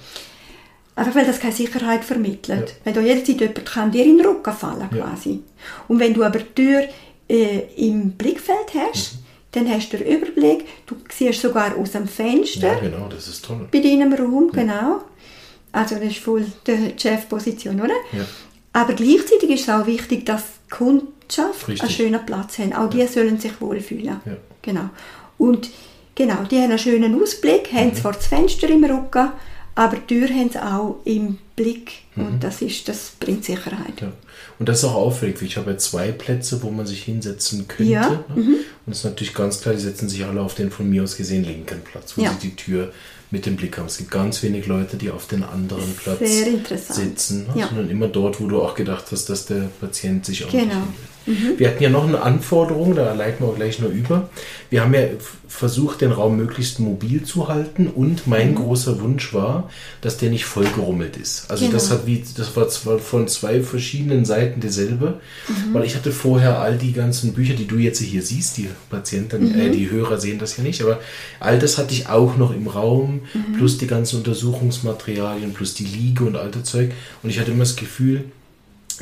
Einfach 0.97 1.15
weil 1.17 1.27
das 1.27 1.41
keine 1.41 1.53
Sicherheit 1.53 2.05
vermittelt. 2.05 2.69
Ja. 2.71 2.77
Wenn 2.85 2.95
da 2.95 3.01
jederzeit 3.01 3.41
jemand 3.41 3.65
kann 3.67 3.91
dir 3.91 4.05
in 4.05 4.17
den 4.19 4.27
Rücken 4.27 4.53
fallen 4.53 4.81
Ja. 4.81 4.89
quasi. 5.03 5.41
Und 5.89 5.99
wenn 5.99 6.15
du 6.15 6.23
aber 6.23 6.39
die 6.39 6.55
Tür 6.55 6.85
äh, 7.29 7.61
im 7.77 8.13
Blickfeld 8.13 8.71
hast, 8.77 9.15
Mhm. 9.15 9.19
dann 9.53 9.71
hast 9.73 9.93
du 9.93 9.97
den 9.99 10.07
Überblick, 10.17 10.67
du 10.87 10.95
siehst 11.13 11.41
sogar 11.43 11.77
aus 11.77 11.93
dem 11.93 12.07
Fenster 12.07 12.75
ja, 12.75 12.79
genau, 12.81 13.09
das 13.09 13.27
ist 13.29 13.45
toll. 13.45 13.67
bei 13.73 13.81
deinem 13.81 14.13
Raum, 14.13 14.51
genau. 14.53 15.01
Also 15.75 15.97
das 15.97 16.05
ist 16.05 16.19
voll 16.19 16.45
die 16.67 16.95
Chefposition, 16.97 17.81
oder? 17.81 17.95
Ja. 18.13 18.25
Aber 18.73 18.95
gleichzeitig 18.95 19.51
ist 19.51 19.63
es 19.63 19.69
auch 19.69 19.87
wichtig, 19.87 20.25
dass 20.27 20.43
die 20.43 20.75
Kundschaft 20.77 21.69
Richtig. 21.69 21.83
einen 21.83 21.91
schönen 21.91 22.27
Platz 22.27 22.59
haben. 22.59 22.73
Auch 22.73 22.89
die 22.91 23.07
sollen 23.07 23.39
sich 23.39 23.61
wohlfühlen. 23.61 24.21
Ja. 24.25 24.37
Genau. 24.63 24.91
Und 25.39 25.71
genau, 26.15 26.45
die 26.51 26.57
haben 26.57 26.71
einen 26.71 26.79
schönen 26.79 27.21
Ausblick, 27.21 27.73
Mhm. 27.73 27.77
haben 27.77 27.95
zwar 27.95 28.13
das 28.13 28.27
Fenster 28.27 28.69
im 28.69 28.85
Rücken, 28.85 29.31
aber 29.75 29.97
die 29.97 30.15
Tür 30.15 30.29
haben 30.29 30.51
sie 30.51 30.63
auch 30.65 30.97
im 31.05 31.39
Blick. 31.57 31.93
Mhm. 32.15 32.27
Und 32.27 32.45
das, 32.45 32.63
ist, 32.63 32.89
das 32.89 33.13
bringt 33.19 33.45
Sicherheit. 33.45 34.01
Ja. 34.01 34.13
Und 34.59 34.69
das 34.69 34.79
ist 34.79 34.85
auch 34.85 34.95
auffällig. 34.95 35.41
Ich 35.43 35.57
habe 35.57 35.73
ja 35.73 35.79
zwei 35.79 36.13
Plätze, 36.13 36.63
wo 36.63 36.71
man 36.71 36.87
sich 36.87 37.03
hinsetzen 37.03 37.67
könnte. 37.69 37.93
Ja, 37.93 38.25
mhm. 38.35 38.43
ne? 38.43 38.57
Und 38.87 38.93
es 38.93 38.99
ist 38.99 39.05
natürlich 39.05 39.35
ganz 39.35 39.61
klar, 39.61 39.75
die 39.75 39.81
setzen 39.81 40.09
sich 40.09 40.25
alle 40.25 40.41
auf 40.41 40.55
den 40.55 40.71
von 40.71 40.89
mir 40.89 41.03
aus 41.03 41.17
gesehen 41.17 41.45
linken 41.45 41.81
Platz, 41.83 42.17
wo 42.17 42.23
Ja. 42.23 42.31
sie 42.33 42.49
die 42.51 42.57
Tür 42.57 42.93
mit 43.35 43.47
dem 43.47 43.57
Blick 43.57 43.77
haben. 43.79 43.87
Es 43.87 43.99
gibt 43.99 44.13
ganz 44.13 44.45
wenig 44.45 44.67
Leute, 44.69 44.97
die 44.97 45.11
auf 45.11 45.27
den 45.27 45.43
anderen 45.43 45.93
Platz 45.97 46.21
sitzen? 46.95 47.47
Ja. 47.57 47.67
sondern 47.67 47.91
immer 47.91 48.07
dort, 48.07 48.41
wo 48.41 48.47
du 48.47 48.63
auch 48.63 48.77
gedacht 48.77 49.07
hast, 49.11 49.29
dass 49.29 49.47
der 49.47 49.69
Patient 49.81 50.25
sich 50.25 50.45
auch 50.45 50.51
Genau. 50.51 50.67
nicht 50.67 51.14
hinwirft. 51.25 51.59
Wir 51.61 51.69
hatten 51.69 51.83
ja 51.83 51.91
noch 51.91 52.07
eine 52.07 52.23
Anforderung, 52.23 52.95
da 52.95 53.13
leiten 53.15 53.45
wir 53.45 53.51
auch 53.53 53.57
gleich 53.57 53.79
nur 53.81 53.91
über. 53.91 54.29
Wir 54.71 54.83
haben 54.83 54.95
ja 54.95 55.01
versucht, 55.47 56.01
den 56.01 56.11
Raum 56.11 56.37
möglichst 56.37 56.81
mobil 56.81 57.23
zu 57.23 57.47
halten 57.49 57.87
und 57.87 58.27
mein 58.27 58.51
Mhm. 58.51 58.55
großer 58.57 59.01
Wunsch 59.01 59.33
war, 59.33 59.71
dass 60.01 60.17
der 60.17 60.31
nicht 60.31 60.45
vollgerummelt 60.47 61.17
ist. 61.17 61.49
Also 61.49 61.69
das 61.71 61.85
Genau. 61.89 62.01
hat 62.01 62.07
wie, 62.07 62.25
das 62.37 62.57
war 62.57 62.69
zwar 62.69 62.99
von 62.99 63.29
zwei 63.29 63.63
verschiedenen 63.63 64.25
Seiten 64.25 64.61
dasselbe, 64.61 65.21
Mhm. 65.49 65.75
weil 65.75 65.85
ich 65.85 65.95
hatte 65.95 66.11
vorher 66.11 66.59
all 66.59 66.77
die 66.77 66.93
ganzen 66.93 67.35
Bücher, 67.35 67.55
die 67.55 67.67
du 67.69 67.77
jetzt 67.77 68.01
hier 68.01 68.23
siehst, 68.23 68.57
die 68.57 68.69
Patienten, 68.91 69.53
Mhm. 69.53 69.61
äh, 69.61 69.71
die 69.71 69.91
Hörer 69.91 70.19
sehen 70.19 70.39
das 70.41 70.57
ja 70.57 70.65
nicht, 70.65 70.83
aber 70.83 70.99
all 71.39 71.59
das 71.61 71.79
hatte 71.79 71.95
ich 71.95 72.09
auch 72.09 72.37
noch 72.37 72.53
im 72.53 72.67
Raum, 72.67 73.21
Mhm. 73.33 73.53
plus 73.57 73.79
die 73.79 73.87
ganzen 73.87 74.17
Untersuchungsmaterialien, 74.19 75.53
plus 75.53 75.75
die 75.75 75.85
Liege 75.85 76.25
und 76.25 76.37
all 76.37 76.51
das 76.51 76.65
Zeug. 76.65 76.91
Und 77.23 77.31
ich 77.31 77.39
hatte 77.39 77.51
immer 77.53 77.61
das 77.61 77.77
Gefühl, 77.77 78.25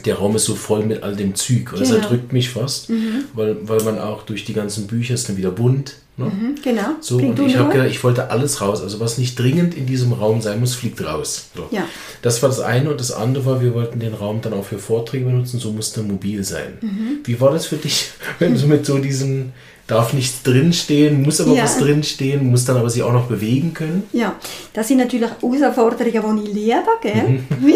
der 0.07 0.17
Raum 0.17 0.37
ist 0.37 0.45
so 0.47 0.55
voll 0.55 0.85
mit 0.85 1.03
all 1.03 1.15
dem 1.17 1.35
Zeug. 1.35 1.73
Und 1.73 1.81
das 1.81 1.89
Genau. 1.89 1.99
Mhm. 1.99 2.05
erdrückt 2.05 2.33
mich 2.33 2.51
fast, 2.51 2.89
weil, 3.35 3.57
weil 3.63 3.83
man 3.83 3.99
auch 3.99 4.23
durch 4.23 4.45
die 4.45 4.53
ganzen 4.55 4.87
Bücher 4.87 5.15
ist 5.15 5.29
dann 5.29 5.37
wieder 5.37 5.51
bunt. 5.51 5.97
Ne? 6.19 6.27
Mhm, 6.27 6.55
genau. 6.63 6.83
So, 7.01 7.17
und 7.17 7.39
ich 7.41 7.57
habe 7.57 7.73
gedacht, 7.73 7.89
ich 7.91 8.05
wollte 8.05 8.31
alles 8.31 8.61
raus. 8.61 8.83
Also 8.83 9.01
was 9.01 9.17
nicht 9.17 9.39
dringend 9.39 9.75
in 9.75 9.87
diesem 9.87 10.13
Raum 10.13 10.43
sein 10.43 10.61
muss, 10.61 10.75
fliegt 10.75 11.03
raus. 11.03 11.47
So. 11.57 11.67
Ja. 11.71 11.87
Das 12.21 12.43
war 12.43 12.51
das 12.51 12.61
eine 12.61 12.91
und 12.91 13.01
das 13.01 13.13
andere 13.13 13.47
war, 13.47 13.63
wir 13.63 13.73
wollten 13.75 13.99
den 13.99 14.13
Raum 14.13 14.41
dann 14.43 14.53
auch 14.53 14.65
für 14.65 14.79
Vorträge 14.79 15.25
benutzen, 15.25 15.59
so 15.59 15.73
musste 15.73 16.01
er 16.01 16.05
mobil 16.05 16.45
sein. 16.45 16.75
Mhm. 16.83 17.19
Wie 17.25 17.41
war 17.41 17.51
das 17.53 17.65
für 17.67 17.77
dich, 17.77 18.11
wenn 18.39 18.55
du 18.59 18.67
mit 18.67 18.85
so 18.85 18.99
diesem, 18.99 19.53
darf 19.87 20.13
nichts 20.13 20.43
drinstehen, 20.43 21.23
muss 21.23 21.41
aber 21.41 21.55
Ja. 21.55 21.65
was 21.65 21.79
drinstehen, 21.79 22.47
muss 22.51 22.67
dann 22.67 22.77
aber 22.77 22.91
sich 22.91 23.03
auch 23.03 23.13
noch 23.13 23.27
bewegen 23.27 23.73
können? 23.73 24.03
Ja, 24.13 24.37
das 24.75 24.89
sind 24.89 24.99
natürlich 24.99 25.29
Herausforderungen, 25.41 26.45
die 26.45 26.51
ich 26.51 26.55
liebe, 26.55 26.85
gell? 27.03 27.29
Mhm. 27.39 27.45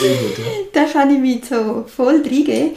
Sehr 0.00 0.14
gut, 0.16 0.38
ja. 0.38 0.44
da 0.72 0.84
kann 0.84 1.10
ich 1.14 1.18
mich 1.20 1.44
so 1.44 1.84
voll 1.86 2.22
reingeben. 2.22 2.70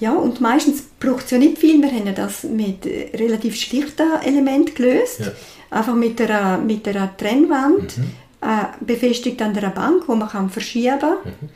Ja, 0.00 0.12
und 0.14 0.40
meistens 0.40 0.82
braucht 0.98 1.26
es 1.26 1.30
ja 1.30 1.38
nicht 1.38 1.58
viel. 1.58 1.80
Wir 1.80 1.90
haben 1.90 2.06
ja 2.06 2.12
das 2.12 2.42
mit 2.44 2.86
äh, 2.86 3.10
relativ 3.16 3.54
schlichten 3.56 4.08
Elementen 4.24 4.74
gelöst. 4.74 5.20
Ja. 5.20 5.32
Einfach 5.70 5.94
mit 5.94 6.20
einer, 6.20 6.58
mit 6.58 6.86
einer 6.88 7.16
Trennwand, 7.16 7.96
Mhm. 7.98 8.04
äh, 8.40 8.64
befestigt 8.84 9.40
an 9.42 9.56
einer 9.56 9.70
Bank, 9.70 10.04
wo 10.08 10.14
man 10.14 10.28
kann 10.28 10.50
verschieben 10.50 10.98
kann. 10.98 11.16
Mhm. 11.24 11.48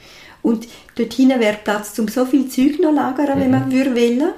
Und 0.43 0.69
dort 0.95 1.13
hinten 1.13 1.41
wäre 1.41 1.59
Platz, 1.65 1.99
um 1.99 2.07
so 2.07 2.25
viel 2.25 2.49
Zeug 2.49 2.79
noch 2.81 2.93
lagern, 2.93 3.37
Mhm. 3.39 3.43
wenn 3.43 3.51
man 3.51 3.73
würde 3.73 3.95
wollen. 3.97 4.29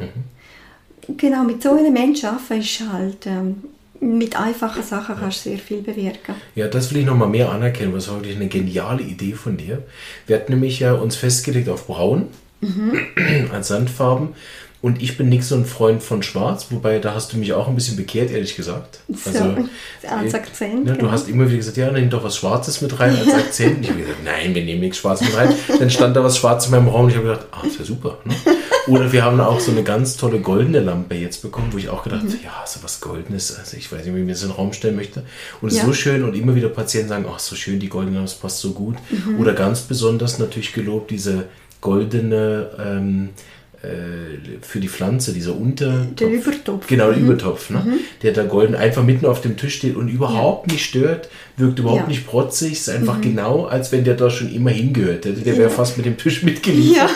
Genau, 1.17 1.45
mit 1.45 1.63
so 1.63 1.77
Elementen 1.77 2.27
arbeiten 2.27 2.61
ist 2.61 2.81
halt... 2.93 3.27
Ähm, 3.27 3.63
mit 4.01 4.37
einfachen 4.39 4.83
Sachen 4.83 5.17
kannst 5.19 5.45
du 5.45 5.51
sehr 5.51 5.59
viel 5.59 5.83
bewirken. 5.83 6.35
Ja, 6.55 6.69
das 6.69 6.93
will 6.93 7.01
ich 7.01 7.07
nochmal 7.07 7.29
mehr 7.29 7.51
anerkennen, 7.51 7.93
was 7.95 8.09
war 8.09 8.17
wirklich 8.17 8.37
eine 8.37 8.49
geniale 8.49 9.03
Idee 9.03 9.33
von 9.33 9.57
dir. 9.57 9.83
Wir 10.27 10.37
hatten 10.37 10.53
nämlich 10.53 10.81
ja 10.81 10.93
uns 10.93 11.17
festgelegt 11.17 11.69
auf 11.69 11.87
Braun 11.87 12.27
als 13.53 13.69
Sandfarben 13.69 14.31
und 14.81 15.03
ich 15.03 15.17
bin 15.19 15.29
nicht 15.29 15.43
so 15.45 15.57
ein 15.57 15.65
Freund 15.65 16.03
von 16.03 16.23
Schwarz, 16.23 16.67
wobei 16.71 17.01
da 17.01 17.13
hast 17.15 17.33
du 17.33 17.37
mich 17.37 17.53
auch 17.53 17.67
ein 17.67 17.75
bisschen 17.75 17.97
bekehrt, 17.97 18.31
ehrlich 18.31 18.55
gesagt. 18.55 19.01
So, 19.09 19.57
als 20.09 20.35
Akzent, 20.35 20.85
Ne, 20.85 20.93
Du 20.93 20.99
genau. 20.99 21.11
hast 21.11 21.29
immer 21.29 21.47
wieder 21.49 21.57
gesagt, 21.57 21.77
ja, 21.77 21.91
nimm 21.91 22.11
doch 22.11 22.23
was 22.23 22.37
Schwarzes 22.37 22.81
mit 22.81 22.99
rein 23.01 23.17
als 23.17 23.35
Akzent. 23.35 23.79
Und 23.79 23.83
ich 23.83 23.91
habe 23.91 24.01
gesagt, 24.01 24.25
nein, 24.25 24.55
wir 24.55 24.65
nehmen 24.65 24.81
nichts 24.81 24.99
Schwarzes 24.99 25.27
mit 25.29 25.37
rein. 25.37 25.53
Dann 25.81 25.91
stand 25.91 26.15
da 26.15 26.23
was 26.23 26.39
Schwarzes 26.39 26.71
in 26.71 26.77
meinem 26.77 26.89
Raum 26.89 27.05
und 27.07 27.11
ich 27.11 27.17
habe 27.17 27.27
gedacht, 27.27 27.47
ah, 27.51 27.59
das 27.65 27.73
ist 27.73 27.79
ja 27.81 27.85
super. 27.87 28.19
Ne? 28.25 28.35
Oder 28.89 29.13
wir 29.13 29.25
haben 29.25 29.41
auch 29.41 29.61
so 29.61 29.71
eine 29.73 29.83
ganz 29.83 30.17
tolle 30.17 30.41
goldene 30.41 30.81
Lampe 30.81 31.15
jetzt 31.15 31.43
bekommen, 31.43 31.69
wo 31.73 31.79
ich 31.79 31.89
auch 31.89 32.03
gedacht 32.03 32.21
habe, 32.23 32.31
Mhm. 32.33 32.39
ja, 32.45 32.65
so 32.67 32.81
was 32.83 33.01
Goldenes, 33.01 33.57
also 33.59 33.77
ich 33.77 33.91
weiß 33.93 34.05
nicht, 34.05 34.15
wie 34.15 34.21
ich 34.21 34.25
mir 34.27 34.33
das 34.33 34.43
in 34.43 34.49
den 34.49 34.57
Raum 34.57 34.73
stellen 34.73 34.97
möchte. 34.97 35.23
Und 35.61 35.69
es 35.69 35.75
ist 35.75 35.81
Ja. 35.81 35.87
so 35.87 35.93
schön 35.93 36.25
und 36.25 36.35
immer 36.35 36.55
wieder 36.55 36.69
Patienten 36.69 37.09
sagen, 37.11 37.27
ach, 37.29 37.39
so 37.39 37.55
schön, 37.57 37.79
die 37.81 37.89
goldene 37.89 38.17
Lampe, 38.17 38.31
das 38.31 38.39
passt 38.39 38.61
so 38.61 38.73
gut. 38.73 38.97
Mhm. 39.11 39.39
Oder 39.41 39.53
ganz 39.53 39.83
besonders 39.83 40.39
natürlich 40.39 40.73
gelobt, 40.73 41.11
diese 41.11 41.45
goldene 41.81 42.71
ähm, 42.85 43.29
äh, 43.83 44.59
für 44.61 44.81
die 44.81 44.89
Pflanze, 44.89 45.33
dieser 45.33 45.55
Unter... 45.55 46.07
Der 46.19 46.29
Übertopf. 46.29 46.89
Genau, 46.89 47.11
der 47.13 47.19
Übertopf, 47.21 47.71
ne? 47.71 47.87
der 48.23 48.33
da 48.33 48.43
golden 48.43 48.75
einfach 48.75 49.05
mitten 49.05 49.25
auf 49.25 49.41
dem 49.41 49.57
Tisch 49.57 49.77
steht 49.77 49.95
und 49.95 50.09
überhaupt 50.09 50.67
nicht 50.73 50.85
stört, 50.85 51.29
wirkt 51.57 51.79
überhaupt 51.79 51.99
Ja. 52.01 52.03
Mhm. 52.07 52.11
nicht 52.11 52.27
protzig, 52.27 52.73
ist 52.73 52.91
einfach 52.91 53.21
genau, 53.21 53.67
als 53.67 53.93
wenn 53.93 54.03
der 54.03 54.15
da 54.15 54.31
schon 54.31 54.53
immer 54.53 54.71
hingehört 54.71 55.25
hätte. 55.27 55.41
Der 55.43 55.57
wäre 55.57 55.71
fast 55.71 55.97
mit 55.97 56.07
dem 56.07 56.17
Tisch 56.17 56.43
mitgeliefert. 56.43 57.11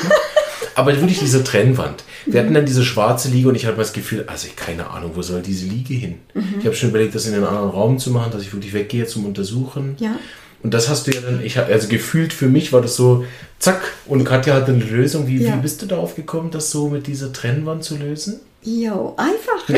Aber 0.74 0.94
wirklich 0.98 1.18
diese 1.18 1.44
Trennwand. 1.44 2.04
Wir 2.26 2.40
hatten 2.40 2.54
dann 2.54 2.64
diese 2.66 2.84
schwarze 2.84 3.28
Liege 3.28 3.48
und 3.48 3.54
ich 3.54 3.66
hatte 3.66 3.76
das 3.76 3.92
Gefühl, 3.92 4.24
also 4.26 4.46
ich 4.46 4.56
keine 4.56 4.90
Ahnung, 4.90 5.12
wo 5.14 5.22
soll 5.22 5.42
diese 5.42 5.66
Liege 5.66 5.94
hin? 5.94 6.14
Mhm. 6.34 6.54
Ich 6.60 6.64
habe 6.66 6.74
schon 6.76 6.90
überlegt, 6.90 7.14
das 7.14 7.26
in 7.26 7.34
einen 7.34 7.44
anderen 7.44 7.70
Raum 7.70 7.98
zu 7.98 8.10
machen, 8.10 8.30
dass 8.32 8.42
ich 8.42 8.52
wirklich 8.52 8.72
weggehe 8.72 9.06
zum 9.06 9.26
Untersuchen. 9.26 9.96
Ja. 9.98 10.16
Und 10.62 10.72
das 10.74 10.88
hast 10.88 11.06
du 11.06 11.10
ja 11.10 11.20
dann, 11.20 11.44
ich 11.44 11.58
hab, 11.58 11.68
also 11.68 11.88
gefühlt 11.88 12.32
für 12.32 12.46
mich 12.48 12.72
war 12.72 12.80
das 12.80 12.94
so, 12.94 13.24
zack, 13.58 13.80
und 14.06 14.24
Katja 14.24 14.54
hatte 14.54 14.72
eine 14.72 14.84
Lösung. 14.84 15.26
Wie, 15.26 15.42
Ja. 15.42 15.56
wie 15.56 15.60
bist 15.60 15.82
du 15.82 15.86
darauf 15.86 16.14
gekommen, 16.14 16.50
das 16.52 16.70
so 16.70 16.88
mit 16.88 17.06
dieser 17.08 17.32
Trennwand 17.32 17.82
zu 17.82 17.96
lösen? 17.96 18.40
Ja, 18.62 18.94
einfach. 19.16 19.68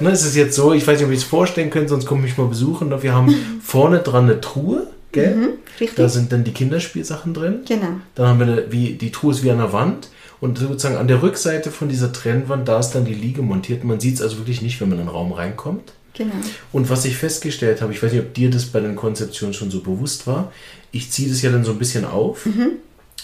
Ne, 0.00 0.10
es 0.10 0.24
ist 0.24 0.36
jetzt 0.36 0.54
so, 0.56 0.74
ich 0.74 0.86
weiß 0.86 0.98
nicht, 0.98 1.06
ob 1.06 1.12
ich 1.12 1.20
es 1.20 1.24
vorstellen 1.24 1.70
könnte, 1.70 1.88
sonst 1.88 2.04
komme 2.06 2.26
ich 2.26 2.36
mal 2.36 2.46
besuchen. 2.48 2.90
Wir 3.02 3.14
haben 3.14 3.34
vorne 3.62 4.00
dran 4.00 4.24
eine 4.24 4.40
Truhe, 4.42 4.86
gell? 5.16 5.34
Mhm, 5.34 5.48
richtig. 5.80 5.96
Da 5.96 6.08
sind 6.08 6.30
dann 6.32 6.44
die 6.44 6.52
Kinderspielsachen 6.52 7.34
drin. 7.34 7.60
Genau. 7.66 7.88
Dann 8.14 8.26
haben 8.28 8.38
wir 8.38 8.46
eine, 8.46 8.72
wie, 8.72 8.92
die 8.92 9.10
Truhe 9.10 9.32
ist 9.32 9.42
wie 9.42 9.50
an 9.50 9.58
der 9.58 9.72
Wand. 9.72 10.08
Und 10.40 10.58
sozusagen 10.58 10.96
an 10.96 11.08
der 11.08 11.22
Rückseite 11.22 11.70
von 11.70 11.88
dieser 11.88 12.12
Trennwand, 12.12 12.68
da 12.68 12.78
ist 12.78 12.90
dann 12.90 13.04
die 13.06 13.14
Liege 13.14 13.40
montiert. 13.42 13.84
Man 13.84 14.00
sieht 14.00 14.16
es 14.16 14.22
also 14.22 14.36
wirklich 14.38 14.60
nicht, 14.62 14.80
wenn 14.80 14.90
man 14.90 14.98
in 14.98 15.06
den 15.06 15.10
Raum 15.10 15.32
reinkommt. 15.32 15.92
Genau. 16.14 16.32
Und 16.72 16.88
was 16.90 17.04
ich 17.06 17.16
festgestellt 17.16 17.80
habe, 17.82 17.92
ich 17.92 18.02
weiß 18.02 18.12
nicht, 18.12 18.20
ob 18.22 18.32
dir 18.34 18.50
das 18.50 18.66
bei 18.66 18.80
den 18.80 18.96
Konzeptionen 18.96 19.52
schon 19.54 19.70
so 19.70 19.80
bewusst 19.80 20.26
war, 20.26 20.52
ich 20.92 21.10
ziehe 21.10 21.28
das 21.28 21.42
ja 21.42 21.50
dann 21.50 21.64
so 21.64 21.72
ein 21.72 21.78
bisschen 21.78 22.04
auf 22.04 22.46
Mhm. 22.46 22.72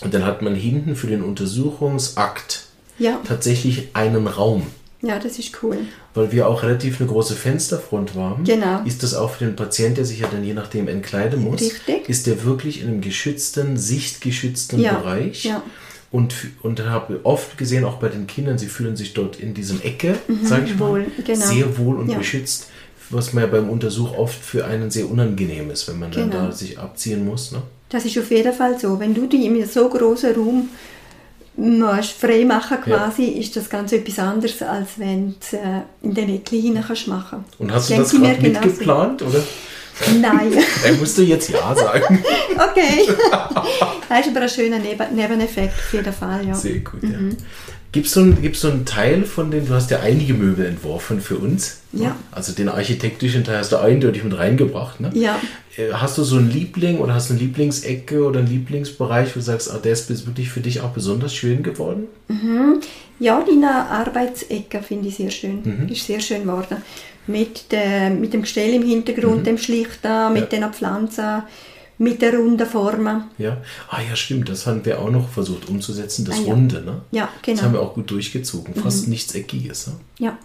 und 0.02 0.12
dann 0.14 0.24
hat 0.24 0.42
man 0.42 0.54
hinten 0.54 0.94
für 0.96 1.06
den 1.06 1.22
Untersuchungsakt 1.22 2.64
Ja. 2.98 3.20
tatsächlich 3.26 3.88
einen 3.94 4.26
Raum. 4.26 4.66
Ja, 5.02 5.18
das 5.18 5.38
ist 5.38 5.50
cool. 5.62 5.78
Weil 6.14 6.30
wir 6.30 6.46
auch 6.48 6.62
relativ 6.62 7.00
eine 7.00 7.08
große 7.10 7.34
Fensterfront 7.34 8.14
haben, 8.14 8.44
Genau. 8.44 8.82
ist 8.84 9.02
das 9.02 9.14
auch 9.14 9.30
für 9.30 9.44
den 9.44 9.56
Patienten, 9.56 9.96
der 9.96 10.04
sich 10.04 10.20
ja 10.20 10.28
dann 10.30 10.44
je 10.44 10.54
nachdem 10.54 10.86
entkleiden 10.88 11.42
muss, 11.42 11.60
Richtig. 11.60 12.08
ist 12.08 12.26
der 12.28 12.44
wirklich 12.44 12.80
in 12.82 12.88
einem 12.88 13.00
geschützten, 13.00 13.76
sichtgeschützten 13.76 14.78
Ja, 14.80 14.94
Bereich. 14.94 15.44
ja. 15.44 15.62
Und, 16.12 16.34
und 16.62 16.84
habe 16.84 17.20
oft 17.24 17.56
gesehen, 17.56 17.84
auch 17.84 17.96
bei 17.96 18.08
den 18.08 18.26
Kindern, 18.26 18.58
sie 18.58 18.66
fühlen 18.66 18.96
sich 18.96 19.14
dort 19.14 19.40
in 19.40 19.54
diesen 19.54 19.82
Ecke, 19.82 20.18
sage 20.44 20.66
ich 20.66 20.78
mal, 20.78 20.90
wohl, 20.90 21.06
genau. 21.24 21.46
sehr 21.46 21.78
wohl 21.78 21.96
und 21.96 22.10
Ja. 22.10 22.18
beschützt, 22.18 22.68
was 23.10 23.32
man 23.32 23.44
ja 23.44 23.50
beim 23.50 23.70
Untersuch 23.70 24.16
oft 24.16 24.38
für 24.44 24.66
einen 24.66 24.90
sehr 24.90 25.10
unangenehm 25.10 25.70
ist, 25.70 25.88
wenn 25.88 25.98
man 25.98 26.10
dann 26.12 26.30
Genau. 26.30 26.46
da 26.46 26.52
sich 26.52 26.78
abziehen 26.78 27.24
muss. 27.24 27.50
Ne? 27.52 27.62
Das 27.88 28.04
ist 28.04 28.16
auf 28.18 28.30
jeden 28.30 28.52
Fall 28.52 28.78
so. 28.78 29.00
Wenn 29.00 29.14
du 29.14 29.26
dich 29.26 29.42
in 29.44 29.66
so 29.66 29.88
großen 29.88 30.34
Raum 30.34 30.68
musst 31.56 32.12
frei 32.12 32.44
machen 32.44 32.78
quasi, 32.82 33.24
ist 33.24 33.54
das 33.56 33.68
ganz 33.68 33.92
etwas 33.92 34.18
anderes, 34.18 34.62
als 34.62 34.90
wenn 34.98 35.34
du 35.50 35.56
äh, 35.56 35.82
in 36.02 36.14
den 36.14 36.28
hinein 36.62 36.84
kannst 36.86 37.08
machen. 37.08 37.44
Und 37.58 37.72
hast 37.72 37.90
du 37.90 37.96
das 37.96 38.10
gerade 38.10 38.36
genauso. 38.36 38.66
mitgeplant, 38.66 39.22
oder? 39.22 39.42
Nein. 40.20 40.52
Er 40.84 40.92
musste 40.94 41.22
jetzt 41.22 41.50
Ja 41.50 41.74
sagen. 41.74 42.24
okay. 42.54 43.06
das 44.08 44.20
ist 44.26 44.28
aber 44.28 44.40
ein 44.40 44.48
schöner 44.48 44.78
Neben 44.78 45.14
Nebeneffekt 45.14 45.74
auf 45.78 45.92
jeden 45.92 46.12
Fall, 46.12 46.46
ja. 46.46 46.54
Sehr 46.54 46.78
gut, 46.78 47.02
ja. 47.02 47.10
Gibt 47.92 48.06
es 48.06 48.12
so, 48.14 48.20
ein- 48.20 48.40
so 48.56 48.68
einen 48.70 48.86
Teil 48.86 49.22
von 49.24 49.50
den, 49.50 49.66
du 49.66 49.74
hast 49.74 49.90
ja 49.90 50.00
einige 50.00 50.32
Möbel 50.32 50.64
entworfen 50.64 51.20
für 51.20 51.36
uns. 51.36 51.80
Ja. 51.92 52.16
Also 52.30 52.52
den 52.54 52.70
architektischen 52.70 53.44
Teil 53.44 53.58
hast 53.58 53.70
du 53.72 53.76
eindeutig 53.76 54.24
mit 54.24 54.36
reingebracht. 54.38 54.98
Ne? 55.00 55.10
Ja. 55.12 55.38
Äh, 55.76 55.92
Hast 55.92 56.18
du 56.18 56.24
so 56.24 56.36
einen 56.36 56.50
Liebling 56.50 56.98
oder 56.98 57.14
hast 57.14 57.30
du 57.30 57.34
eine 57.34 57.42
Lieblingsecke 57.42 58.24
oder 58.24 58.40
einen 58.40 58.48
Lieblingsbereich, 58.48 59.30
wo 59.30 59.38
du 59.40 59.44
sagst, 59.44 59.70
ah, 59.70 59.78
der 59.78 59.92
ist 59.92 60.08
wirklich 60.26 60.48
für 60.50 60.60
dich 60.60 60.80
auch 60.80 60.90
besonders 60.90 61.34
schön 61.34 61.62
geworden? 61.62 62.04
Ja, 63.18 63.42
deine 63.46 63.70
Arbeitsecke 63.88 64.82
finde 64.82 65.08
ich 65.08 65.16
sehr 65.16 65.30
schön. 65.30 65.60
Mhm. 65.64 65.88
Ist 65.88 66.06
sehr 66.06 66.20
schön 66.20 66.42
geworden. 66.42 66.78
Mit, 67.26 67.70
der, 67.70 68.10
mit 68.10 68.32
dem 68.32 68.42
Gestell 68.42 68.74
im 68.74 68.82
Hintergrund, 68.82 69.40
Mhm. 69.40 69.44
dem 69.44 69.58
Schlichten, 69.58 70.32
mit 70.32 70.50
den 70.50 70.64
Pflanzen, 70.72 71.42
mit 71.98 72.20
der 72.20 72.36
runden 72.36 72.66
Formen. 72.66 73.24
Ja. 73.38 73.58
Ah 73.90 74.00
ja, 74.08 74.16
stimmt, 74.16 74.48
das 74.48 74.66
haben 74.66 74.84
wir 74.84 74.98
auch 74.98 75.10
noch 75.10 75.28
versucht 75.28 75.68
umzusetzen, 75.68 76.24
das 76.24 76.38
Ah, 76.38 76.42
ja. 76.46 76.52
Runde. 76.52 76.82
Ne? 76.82 77.00
Ja, 77.12 77.28
Das 77.32 77.42
genau. 77.42 77.62
haben 77.62 77.72
wir 77.74 77.80
auch 77.80 77.94
gut 77.94 78.10
durchgezogen. 78.10 78.74
Fast 78.74 79.06
nichts 79.06 79.34
Eckiges. 79.36 79.86
Ne? 79.86 79.92
Ja, 80.18 80.38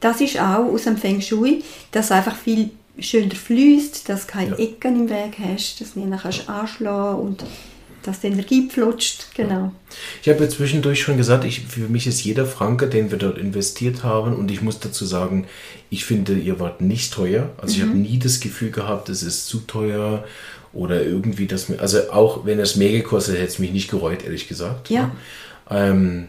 das 0.00 0.20
ist 0.20 0.40
auch 0.40 0.64
aus 0.72 0.82
dem 0.84 0.96
Feng 0.96 1.20
Shui, 1.20 1.62
dass 1.92 2.10
einfach 2.10 2.34
viel 2.34 2.70
schöner 2.98 3.34
fließt, 3.34 4.08
dass 4.08 4.26
du 4.26 4.32
keine 4.32 4.50
Ja. 4.50 4.56
Ecken 4.56 5.00
im 5.02 5.10
Weg 5.10 5.38
hast, 5.38 5.80
dass 5.80 5.94
du 5.94 6.00
nicht 6.00 6.22
kannst 6.22 6.48
anschlagen 6.48 7.20
und 7.20 7.44
dass 8.02 8.20
die 8.20 8.28
Energie 8.28 8.68
flutscht. 8.68 9.26
Genau. 9.34 9.72
Ich 10.22 10.28
habe 10.28 10.44
ja 10.44 10.48
zwischendurch 10.48 11.00
schon 11.00 11.16
gesagt, 11.16 11.44
ich, 11.44 11.66
für 11.66 11.88
mich 11.88 12.06
ist 12.06 12.24
jeder 12.24 12.46
Franke, 12.46 12.88
den 12.88 13.10
wir 13.10 13.18
dort 13.18 13.38
investiert 13.38 14.02
haben, 14.02 14.34
und 14.34 14.50
ich 14.50 14.62
muss 14.62 14.80
dazu 14.80 15.04
sagen, 15.04 15.46
ich 15.90 16.04
finde, 16.04 16.34
ihr 16.34 16.60
wart 16.60 16.80
nicht 16.80 17.12
teuer. 17.12 17.50
Also 17.58 17.76
ich 17.76 17.82
habe 17.82 17.96
nie 17.96 18.18
das 18.18 18.40
Gefühl 18.40 18.70
gehabt, 18.70 19.08
es 19.08 19.22
ist 19.22 19.46
zu 19.46 19.60
teuer 19.60 20.24
oder 20.72 21.02
irgendwie, 21.02 21.46
dass 21.46 21.68
mir, 21.68 21.80
also 21.80 22.10
auch 22.10 22.44
wenn 22.44 22.58
es 22.60 22.76
mehr 22.76 22.92
gekostet 22.92 23.34
hätte, 23.34 23.42
hätte 23.42 23.52
es 23.52 23.58
mich 23.58 23.72
nicht 23.72 23.90
gereut, 23.90 24.24
ehrlich 24.24 24.48
gesagt. 24.48 24.90
Ja. 24.90 25.06
Ne? 25.06 25.10
Ähm, 25.70 26.28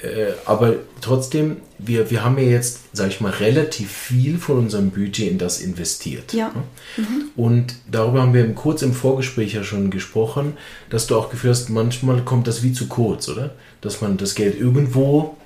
äh, 0.00 0.32
aber 0.46 0.74
trotzdem, 1.00 1.58
wir, 1.78 2.10
wir 2.10 2.24
haben 2.24 2.38
ja 2.38 2.44
jetzt, 2.44 2.80
sage 2.92 3.10
ich 3.10 3.20
mal, 3.20 3.30
relativ 3.30 3.90
viel 3.92 4.38
von 4.38 4.58
unserem 4.58 4.90
Budget 4.90 5.30
in 5.30 5.38
das 5.38 5.60
investiert. 5.60 6.32
Ja. 6.32 6.50
ne? 6.96 7.04
Und 7.36 7.74
darüber 7.90 8.22
haben 8.22 8.32
wir 8.34 8.44
im- 8.44 8.54
kurz 8.54 8.82
im 8.82 8.94
Vorgespräch 8.94 9.52
ja 9.54 9.64
schon 9.64 9.90
gesprochen, 9.90 10.54
dass 10.90 11.06
du 11.06 11.16
auch 11.16 11.28
Gefühl 11.30 11.50
hast, 11.50 11.68
manchmal 11.70 12.22
kommt 12.22 12.46
das 12.46 12.62
wie 12.62 12.72
zu 12.72 12.86
kurz, 12.88 13.28
oder? 13.28 13.54
Dass 13.82 14.00
man 14.00 14.16
das 14.16 14.34
Geld 14.34 14.58
irgendwo 14.58 15.36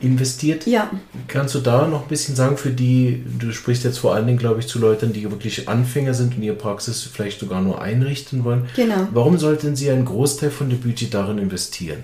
investiert. 0.00 0.66
Ja, 0.66 0.90
Kannst 1.28 1.54
du 1.54 1.60
da 1.60 1.86
noch 1.86 2.02
ein 2.02 2.08
bisschen 2.08 2.34
sagen 2.34 2.56
für 2.56 2.70
die, 2.70 3.22
du 3.38 3.52
sprichst 3.52 3.84
jetzt 3.84 3.98
vor 3.98 4.14
allen 4.14 4.26
Dingen, 4.26 4.38
glaube 4.38 4.58
ich, 4.58 4.66
zu 4.66 4.80
Leuten, 4.80 5.12
die 5.12 5.22
wirklich 5.30 5.68
Anfänger 5.68 6.12
sind 6.12 6.34
und 6.36 6.42
ihre 6.42 6.56
Praxis 6.56 7.02
vielleicht 7.02 7.38
sogar 7.38 7.60
nur 7.62 7.80
einrichten 7.80 8.42
wollen. 8.44 8.66
Genau. 8.74 9.06
Warum 9.12 9.38
sollten 9.38 9.76
sie 9.76 9.90
einen 9.90 10.04
Großteil 10.04 10.50
von 10.50 10.70
dem 10.70 10.80
Budget 10.80 11.14
darin 11.14 11.38
investieren? 11.38 11.98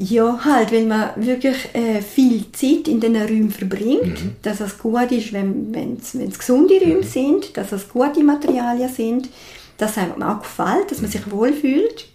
Ja, 0.00 0.38
halt, 0.44 0.70
wenn 0.70 0.86
man 0.88 1.10
wirklich 1.16 1.56
äh, 1.74 2.00
viel 2.00 2.44
Zeit 2.52 2.86
in 2.86 3.00
den 3.00 3.16
Räumen 3.16 3.50
verbringt, 3.50 4.22
Mhm. 4.24 4.36
dass 4.42 4.60
es 4.60 4.78
gut 4.78 5.10
ist, 5.10 5.32
wenn 5.32 5.98
es 6.00 6.38
gesunde 6.38 6.80
Räume 6.80 7.02
sind, 7.02 7.56
dass 7.56 7.72
es 7.72 7.88
gute 7.88 8.22
Materialien 8.22 8.88
sind, 8.88 9.28
dass 9.76 9.92
es 9.92 9.98
einem 9.98 10.22
auch 10.22 10.40
gefällt, 10.40 10.90
dass 10.90 11.00
man 11.00 11.10
sich 11.10 11.28
wohlfühlt. 11.30 12.06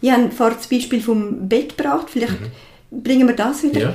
Ich 0.00 0.10
habe 0.10 0.30
vorhin 0.30 0.56
das 0.56 0.66
Beispiel 0.66 1.00
vom 1.00 1.48
Bett 1.48 1.76
gebracht, 1.76 2.08
vielleicht 2.10 2.36
bringen 2.90 3.28
wir 3.28 3.36
das 3.36 3.62
wieder. 3.62 3.90
Mhm. 3.90 3.94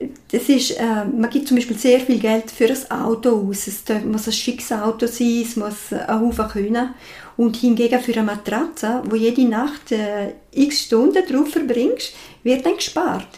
Ja. 0.00 0.08
Das 0.30 0.48
ist, 0.48 0.78
äh, 0.78 1.04
man 1.16 1.28
gibt 1.30 1.48
zum 1.48 1.56
Beispiel 1.56 1.76
sehr 1.76 1.98
viel 1.98 2.20
Geld 2.20 2.52
für 2.52 2.68
ein 2.68 2.90
Auto 3.02 3.30
aus. 3.50 3.66
Es 3.66 3.82
muss 4.04 4.28
ein 4.28 4.32
schickes 4.32 4.70
Auto 4.70 5.08
sein, 5.08 5.42
es 5.44 5.56
muss 5.56 5.92
ein 5.92 6.20
Haufen 6.20 6.46
können. 6.46 6.90
Und 7.38 7.56
hingegen 7.56 8.00
für 8.00 8.12
eine 8.12 8.24
Matratze, 8.24 9.00
wo 9.08 9.14
jede 9.16 9.44
Nacht 9.48 9.92
äh, 9.92 10.32
x 10.52 10.82
Stunden 10.82 11.24
drauf 11.26 11.48
verbringst, 11.50 12.12
wird 12.42 12.66
dann 12.66 12.74
gespart. 12.76 13.28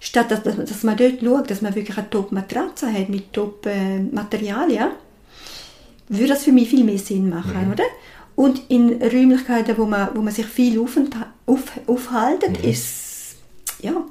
Statt 0.00 0.30
dass, 0.30 0.42
dass 0.44 0.82
man 0.84 0.96
dort 0.96 1.20
schaut, 1.20 1.50
dass 1.50 1.60
man 1.62 1.74
wirklich 1.74 1.96
eine 1.98 2.08
Top-Matratze 2.10 2.92
hat 2.92 3.08
mit 3.08 3.32
Top-Materialien, 3.32 4.88
würde 6.08 6.28
das 6.28 6.44
für 6.44 6.52
mich 6.52 6.68
viel 6.68 6.84
mehr 6.84 6.98
Sinn 6.98 7.28
machen, 7.30 7.72
oder? 7.72 7.84
Und 8.36 8.60
in 8.68 9.02
Räumlichkeiten, 9.02 9.76
wo 9.78 9.84
man, 9.86 10.10
wo 10.14 10.20
man 10.22 10.32
sich 10.32 10.46
viel 10.46 10.78
aufentha- 10.78 11.26
auf, 11.46 11.62
aufhaltet, 11.86 12.64
ist, 12.64 13.36
ja, 13.82 14.04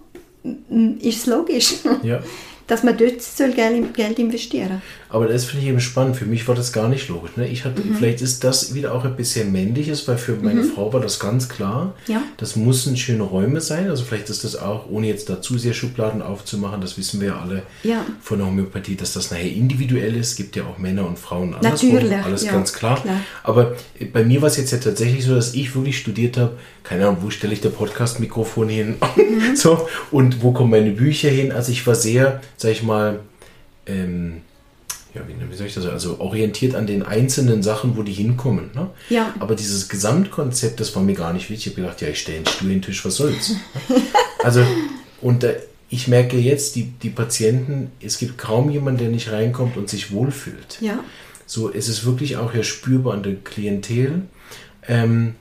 ist 0.99 1.17
es 1.19 1.25
logisch, 1.27 1.75
Ja. 2.03 2.21
dass 2.67 2.83
man 2.83 2.97
dort 2.97 3.21
soll 3.21 3.51
Geld, 3.51 3.93
Geld 3.93 4.19
investieren 4.19 4.81
Aber 5.09 5.27
das 5.27 5.45
finde 5.45 5.63
ich 5.63 5.69
eben 5.69 5.79
spannend. 5.79 6.17
Für 6.17 6.25
mich 6.25 6.47
war 6.47 6.55
das 6.55 6.73
gar 6.73 6.89
nicht 6.89 7.07
logisch. 7.07 7.31
Ne? 7.37 7.47
Ich 7.47 7.63
hatte, 7.63 7.81
Vielleicht 7.97 8.21
ist 8.21 8.43
das 8.43 8.73
wieder 8.73 8.93
auch 8.93 9.05
ein 9.05 9.15
bisschen 9.15 9.51
männliches, 9.51 10.07
weil 10.07 10.17
für 10.17 10.33
meine 10.35 10.63
Frau 10.63 10.91
war 10.91 10.99
das 10.99 11.19
ganz 11.19 11.47
klar. 11.47 11.93
Ja. 12.07 12.21
Das 12.37 12.55
müssen 12.57 12.97
schöne 12.97 13.23
Räume 13.23 13.61
sein. 13.61 13.89
Also 13.89 14.03
vielleicht 14.03 14.29
ist 14.29 14.43
das 14.43 14.55
auch, 14.57 14.89
ohne 14.89 15.07
jetzt 15.07 15.29
da 15.29 15.41
zu 15.41 15.57
sehr 15.57 15.73
Schubladen 15.73 16.21
aufzumachen, 16.21 16.81
das 16.81 16.97
wissen 16.97 17.21
wir 17.21 17.27
ja 17.29 17.39
alle 17.39 17.63
Ja. 17.83 18.05
von 18.21 18.39
der 18.39 18.47
Homöopathie, 18.47 18.95
dass 18.95 19.13
das 19.13 19.31
nachher 19.31 19.49
individuell 19.51 20.15
ist. 20.15 20.31
Es 20.31 20.35
gibt 20.35 20.55
ja 20.55 20.63
auch 20.65 20.77
Männer 20.77 21.07
und 21.07 21.17
Frauen 21.17 21.53
andersrum. 21.53 21.93
Natürlich, 21.93 22.17
Alles 22.25 22.43
ja, 22.43 22.51
ganz 22.51 22.73
klar. 22.73 23.01
klar. 23.01 23.21
Aber 23.43 23.75
bei 24.11 24.23
mir 24.25 24.41
war 24.41 24.49
es 24.49 24.57
jetzt 24.57 24.71
ja 24.71 24.77
tatsächlich 24.77 25.23
so, 25.23 25.33
dass 25.35 25.53
ich 25.53 25.73
wirklich 25.73 25.97
studiert 25.97 26.37
habe, 26.37 26.57
keine 26.83 27.07
Ahnung, 27.07 27.17
wo 27.21 27.29
stelle 27.29 27.53
ich 27.53 27.61
der 27.61 27.69
Podcast-Mikrofon 27.69 28.69
hin? 28.69 28.95
so, 29.55 29.87
und 30.11 30.41
wo 30.43 30.51
kommen 30.51 30.71
meine 30.71 30.91
Bücher 30.91 31.29
hin? 31.29 31.51
Also 31.51 31.71
ich 31.71 31.85
war 31.87 31.95
sehr, 31.95 32.41
sag 32.57 32.71
ich 32.71 32.83
mal, 32.83 33.19
ähm, 33.85 34.41
ja, 35.17 35.49
wie, 35.49 35.55
soll 35.55 35.67
ich 35.67 35.73
das 35.73 35.83
sagen? 35.83 35.95
Also 35.95 36.19
orientiert 36.19 36.75
an 36.75 36.87
den 36.87 37.03
einzelnen 37.03 37.63
Sachen, 37.63 37.97
wo 37.97 38.03
die 38.03 38.13
hinkommen. 38.13 38.71
Ne? 38.73 38.89
Ja. 39.09 39.33
Aber 39.39 39.55
dieses 39.55 39.89
Gesamtkonzept, 39.89 40.79
das 40.79 40.95
war 40.95 41.03
mir 41.03 41.15
gar 41.15 41.33
nicht 41.33 41.49
wichtig. 41.49 41.67
Ich 41.67 41.73
habe 41.73 41.81
gedacht, 41.81 42.01
ja, 42.01 42.09
ich 42.09 42.19
stelle 42.19 42.37
einen 42.37 42.47
Stuhl 42.47 42.69
in 42.69 42.77
den 42.77 42.81
Tisch, 42.81 43.03
was 43.05 43.15
soll's? 43.15 43.55
also, 44.43 44.63
und 45.21 45.43
äh, 45.43 45.59
ich 45.89 46.07
merke 46.07 46.37
jetzt, 46.37 46.75
die, 46.75 46.91
die 47.01 47.09
Patienten, 47.09 47.91
es 48.01 48.17
gibt 48.17 48.37
kaum 48.37 48.69
jemanden, 48.69 48.99
der 48.99 49.09
nicht 49.09 49.31
reinkommt 49.31 49.77
und 49.77 49.89
sich 49.89 50.11
wohlfühlt. 50.11 50.77
Ja. 50.81 50.99
So, 51.45 51.71
es 51.71 51.87
ist 51.87 52.05
wirklich 52.05 52.37
auch 52.37 52.53
ja 52.53 52.63
spürbar 52.63 53.13
an 53.13 53.23
der 53.23 53.35
Klientel. 53.35 54.23
Ähm, 54.87 55.35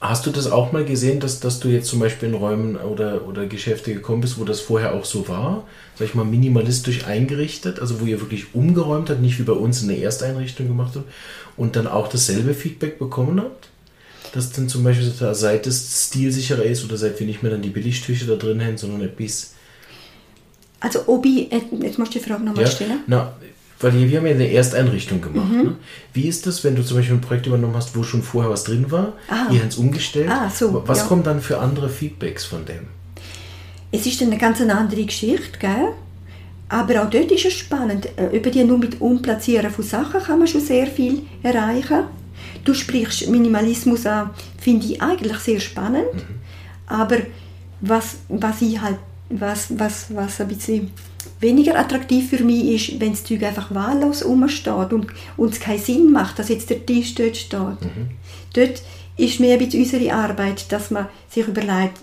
hast 0.00 0.24
du 0.26 0.30
das 0.30 0.50
auch 0.50 0.72
mal 0.72 0.84
gesehen, 0.84 1.20
dass, 1.20 1.40
dass 1.40 1.60
du 1.60 1.68
jetzt 1.68 1.88
zum 1.88 2.00
Beispiel 2.00 2.30
in 2.30 2.34
Räumen 2.34 2.76
oder, 2.76 3.26
oder 3.28 3.46
Geschäfte 3.46 3.92
gekommen 3.92 4.22
bist, 4.22 4.38
wo 4.38 4.44
das 4.44 4.60
vorher 4.60 4.94
auch 4.94 5.04
so 5.04 5.28
war? 5.28 5.64
Sag 5.98 6.08
ich 6.08 6.14
mal, 6.14 6.24
minimalistisch 6.24 7.04
eingerichtet, 7.04 7.80
also 7.80 8.00
wo 8.00 8.06
ihr 8.06 8.20
wirklich 8.20 8.54
umgeräumt 8.54 9.10
habt, 9.10 9.20
nicht 9.20 9.38
wie 9.38 9.42
bei 9.42 9.52
uns 9.52 9.82
in 9.82 9.88
der 9.88 9.98
Ersteinrichtung 9.98 10.68
gemacht 10.68 10.92
habt 10.96 11.06
und 11.56 11.76
dann 11.76 11.86
auch 11.86 12.08
dasselbe 12.08 12.54
Feedback 12.54 12.98
bekommen 12.98 13.40
habt? 13.40 13.68
Dass 14.32 14.52
dann 14.52 14.68
zum 14.68 14.84
Beispiel 14.84 15.12
seit 15.34 15.66
es 15.66 16.06
stilsicherer 16.08 16.62
ist 16.62 16.84
oder 16.84 16.96
seit 16.96 17.18
wir 17.18 17.26
nicht 17.26 17.42
mehr 17.42 17.52
dann 17.52 17.62
die 17.62 17.68
Billigtücher 17.70 18.26
da 18.26 18.36
drin 18.36 18.64
haben, 18.64 18.78
sondern 18.78 19.02
etwas 19.02 19.54
Also 20.78 21.00
ob 21.08 21.26
ich, 21.26 21.52
äh, 21.52 21.60
jetzt 21.82 21.98
musst 21.98 22.14
du 22.14 22.18
die 22.20 22.24
Frage 22.24 22.44
nochmal 22.44 22.64
Ja, 22.64 22.70
stellen. 22.70 23.00
na, 23.06 23.34
weil 23.80 23.92
hier, 23.92 24.08
wir 24.10 24.18
haben 24.18 24.26
ja 24.26 24.32
eine 24.34 24.50
Ersteinrichtung 24.50 25.20
gemacht. 25.20 25.50
Mhm. 25.50 25.62
Ne? 25.62 25.76
Wie 26.12 26.28
ist 26.28 26.46
das, 26.46 26.62
wenn 26.64 26.76
du 26.76 26.84
zum 26.84 26.98
Beispiel 26.98 27.16
ein 27.16 27.20
Projekt 27.20 27.46
übernommen 27.46 27.74
hast, 27.74 27.96
wo 27.96 28.02
schon 28.02 28.22
vorher 28.22 28.50
was 28.50 28.64
drin 28.64 28.90
war, 28.90 29.14
Ah. 29.28 29.46
ihr 29.50 29.60
habt 29.60 29.72
es 29.72 29.78
umgestellt? 29.78 30.28
Ah, 30.30 30.50
so, 30.50 30.82
was 30.86 30.98
ja. 30.98 31.04
kommen 31.06 31.22
dann 31.22 31.40
für 31.40 31.58
andere 31.58 31.88
Feedbacks 31.88 32.44
von 32.44 32.64
dem? 32.64 32.88
Es 33.92 34.06
ist 34.06 34.22
eine 34.22 34.38
ganz 34.38 34.60
andere 34.60 35.04
Geschichte, 35.04 35.58
gell? 35.58 35.88
Aber 36.68 37.02
auch 37.02 37.10
dort 37.10 37.32
ist 37.32 37.44
es 37.44 37.54
spannend. 37.54 38.08
Äh, 38.16 38.36
Über 38.36 38.50
die 38.50 38.62
nur 38.62 38.78
mit 38.78 39.00
Umplatzieren 39.00 39.70
von 39.72 39.84
Sachen 39.84 40.22
kann 40.22 40.38
man 40.38 40.46
schon 40.46 40.60
sehr 40.60 40.86
viel 40.86 41.22
erreichen. 41.42 42.04
Du 42.64 42.74
sprichst 42.74 43.28
Minimalismus 43.28 44.06
an, 44.06 44.30
finde 44.58 44.86
ich 44.86 45.02
eigentlich 45.02 45.36
sehr 45.38 45.58
spannend. 45.58 46.14
Mhm. 46.14 46.20
Aber 46.86 47.16
was, 47.80 48.18
was 48.28 48.62
ich 48.62 48.80
halt, 48.80 48.98
was, 49.30 49.66
was, 49.78 50.14
was 50.14 50.40
ein 50.40 50.48
bisschen 50.48 50.90
weniger 51.40 51.78
attraktiv 51.78 52.30
für 52.30 52.44
mich 52.44 52.90
ist, 52.90 53.00
wenn 53.00 53.12
das 53.12 53.24
Zeug 53.24 53.42
einfach 53.42 53.74
wahllos 53.74 54.24
rumsteht 54.24 54.92
und, 54.92 55.06
es 55.50 55.60
keinen 55.60 55.78
Sinn 55.78 56.12
macht, 56.12 56.38
dass 56.38 56.48
jetzt 56.48 56.70
der 56.70 56.84
Tisch 56.84 57.14
dort 57.14 57.36
steht. 57.36 57.82
Mhm. 57.82 58.10
Dort 58.52 58.82
ist 59.16 59.40
mehr 59.40 59.54
ein 59.54 59.58
bisschen 59.58 59.82
unsere 59.82 60.12
Arbeit, 60.12 60.70
dass 60.70 60.90
man 60.90 61.08
sich 61.28 61.46
überlegt, 61.46 62.00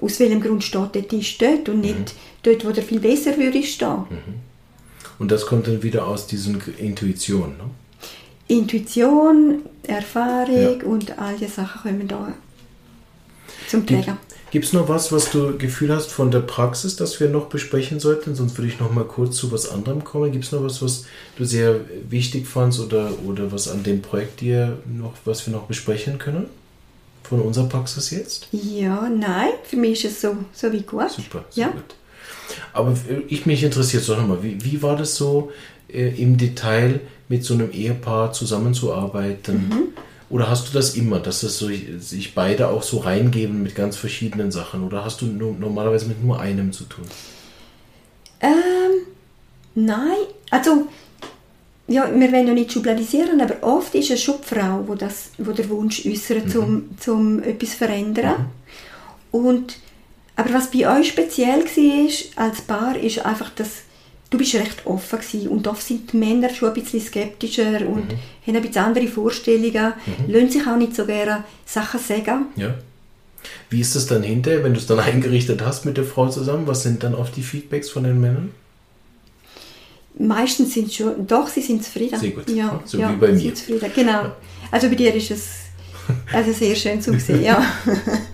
aus 0.00 0.18
welchem 0.20 0.40
Grund 0.40 0.64
steht 0.64 0.94
der 0.94 1.08
Tisch 1.08 1.38
dort 1.38 1.68
und 1.68 1.80
nicht 1.80 2.14
dort, 2.42 2.64
wo 2.64 2.70
der 2.70 2.82
viel 2.82 3.00
besser 3.00 3.36
würde 3.36 3.62
stehen. 3.62 4.04
Und 5.18 5.30
das 5.30 5.46
kommt 5.46 5.68
dann 5.68 5.82
wieder 5.82 6.06
aus 6.06 6.26
diesen 6.26 6.60
Intuition. 6.78 7.56
Ne? 7.56 7.64
Intuition, 8.48 9.62
Erfahrung 9.84 10.80
und 10.82 11.18
all 11.18 11.36
diese 11.36 11.52
Sachen 11.52 11.82
kommen 11.82 12.08
da 12.08 12.32
zum 13.68 13.86
Träger. 13.86 14.18
Gibt 14.52 14.66
es 14.66 14.74
noch 14.74 14.86
was, 14.86 15.10
was 15.12 15.30
du 15.30 15.56
Gefühl 15.56 15.90
hast 15.94 16.10
von 16.10 16.30
der 16.30 16.40
Praxis, 16.40 16.94
das 16.94 17.18
wir 17.20 17.30
noch 17.30 17.46
besprechen 17.46 18.00
sollten? 18.00 18.34
Sonst 18.34 18.58
würde 18.58 18.68
ich 18.68 18.78
noch 18.78 18.92
mal 18.92 19.04
kurz 19.04 19.38
zu 19.38 19.50
was 19.50 19.66
anderem 19.66 20.04
kommen. 20.04 20.30
Gibt 20.30 20.44
es 20.44 20.52
noch 20.52 20.62
was, 20.62 20.82
was 20.82 21.06
du 21.38 21.46
sehr 21.46 21.80
wichtig 22.10 22.46
fandst 22.46 22.78
oder, 22.78 23.12
oder 23.26 23.50
was 23.50 23.66
an 23.66 23.82
dem 23.82 24.02
Projekt 24.02 24.42
dir 24.42 24.76
noch, 24.86 25.14
was 25.24 25.46
wir 25.46 25.54
noch 25.54 25.62
besprechen 25.62 26.18
können? 26.18 26.50
Von 27.22 27.40
unserer 27.40 27.66
Praxis 27.66 28.10
jetzt? 28.10 28.48
Ja, 28.52 29.08
nein, 29.08 29.52
für 29.64 29.76
mich 29.76 30.04
ist 30.04 30.16
es 30.16 30.20
so, 30.20 30.36
so 30.52 30.70
wie 30.70 30.82
gut. 30.82 31.10
Super, 31.10 31.46
sehr 31.48 31.68
ja. 31.68 31.70
gut. 31.70 31.94
Aber 32.74 32.94
ich 33.28 33.46
mich 33.46 33.64
interessiert 33.64 34.06
doch 34.06 34.18
nochmal, 34.18 34.42
wie, 34.42 34.62
wie 34.62 34.82
war 34.82 34.96
das 34.96 35.14
so 35.16 35.50
äh, 35.88 36.08
im 36.22 36.36
Detail 36.36 37.00
mit 37.30 37.42
so 37.42 37.54
einem 37.54 37.70
Ehepaar 37.70 38.34
zusammenzuarbeiten? 38.34 39.68
Mhm. 39.70 39.82
Oder 40.32 40.48
hast 40.48 40.68
du 40.68 40.72
das 40.72 40.94
immer, 40.94 41.20
dass 41.20 41.42
das 41.42 41.58
so, 41.58 41.68
sich 41.68 42.34
beide 42.34 42.68
auch 42.68 42.82
so 42.82 42.96
reingeben 42.96 43.62
mit 43.62 43.74
ganz 43.74 43.96
verschiedenen 43.96 44.50
Sachen? 44.50 44.82
Oder 44.82 45.04
hast 45.04 45.20
du 45.20 45.26
nur, 45.26 45.52
normalerweise 45.52 46.06
mit 46.06 46.24
nur 46.24 46.40
einem 46.40 46.72
zu 46.72 46.84
tun? 46.84 47.04
Ähm, 48.40 49.02
nein, 49.74 50.16
also 50.50 50.88
ja, 51.86 52.08
wir 52.10 52.32
wollen 52.32 52.46
ja 52.46 52.54
nicht 52.54 52.72
schubladisieren, 52.72 53.42
aber 53.42 53.62
oft 53.62 53.94
ist 53.94 54.10
es 54.10 54.22
schon 54.22 54.36
die 54.42 54.54
Frau, 54.54 54.82
wo, 54.86 54.94
das, 54.94 55.32
wo 55.36 55.52
der 55.52 55.68
Wunsch 55.68 56.06
äußert, 56.06 56.50
zum, 56.50 56.96
zum 56.98 57.42
etwas 57.42 57.72
zu 57.72 57.76
verändern. 57.76 58.46
Und, 59.32 59.76
aber 60.34 60.54
was 60.54 60.70
bei 60.70 60.98
euch 60.98 61.08
speziell 61.08 61.62
war 61.62 62.46
als 62.46 62.62
Paar, 62.62 62.96
ist 62.96 63.18
einfach, 63.26 63.50
dass 63.50 63.82
du 64.32 64.38
bist 64.38 64.54
recht 64.54 64.84
offen 64.86 65.18
gewesen. 65.20 65.48
und 65.48 65.66
oft 65.68 65.82
sind 65.86 66.12
die 66.12 66.16
Männer 66.16 66.48
schon 66.52 66.68
ein 66.68 66.74
bisschen 66.74 67.00
skeptischer 67.00 67.86
und 67.86 68.12
haben 68.46 68.56
ein 68.56 68.62
bisschen 68.62 68.82
andere 68.84 69.06
Vorstellungen, 69.06 69.92
lassen 70.26 70.50
sich 70.50 70.66
auch 70.66 70.76
nicht 70.76 70.96
so 70.96 71.04
gerne 71.06 71.44
Sachen 71.64 72.00
sagen. 72.00 72.46
Ja. 72.56 72.74
Wie 73.70 73.80
ist 73.80 73.94
das 73.96 74.06
dann 74.06 74.22
hinterher, 74.22 74.64
wenn 74.64 74.72
du 74.74 74.80
es 74.80 74.86
dann 74.86 74.98
eingerichtet 75.10 75.60
hast 75.62 75.84
mit 75.84 75.96
der 75.96 76.04
Frau 76.04 76.28
zusammen? 76.28 76.66
Was 76.66 76.82
sind 76.82 77.02
dann 77.02 77.14
oft 77.14 77.36
die 77.36 77.42
Feedbacks 77.42 77.90
von 77.90 78.04
den 78.04 78.20
Männern? 78.20 78.52
Meistens 80.18 80.74
sind 80.74 80.92
schon, 80.92 81.26
doch, 81.26 81.48
sie 81.48 81.62
sind 81.62 81.82
zufrieden. 81.82 82.18
Sehr 82.20 82.30
gut. 82.30 82.48
Ja, 82.50 82.80
So 82.84 82.98
ja, 82.98 83.10
wie 83.10 83.16
bei 83.16 83.28
sie 83.28 83.32
mir. 83.32 83.40
Sind 83.40 83.58
zufrieden. 83.58 83.90
Genau. 83.94 84.32
Also 84.70 84.88
bei 84.88 84.94
dir 84.94 85.14
ist 85.14 85.30
es 85.30 85.48
also 86.32 86.52
sehr 86.52 86.74
schön 86.76 87.00
zu 87.00 87.18
sehen, 87.18 87.42
ja. 87.42 87.64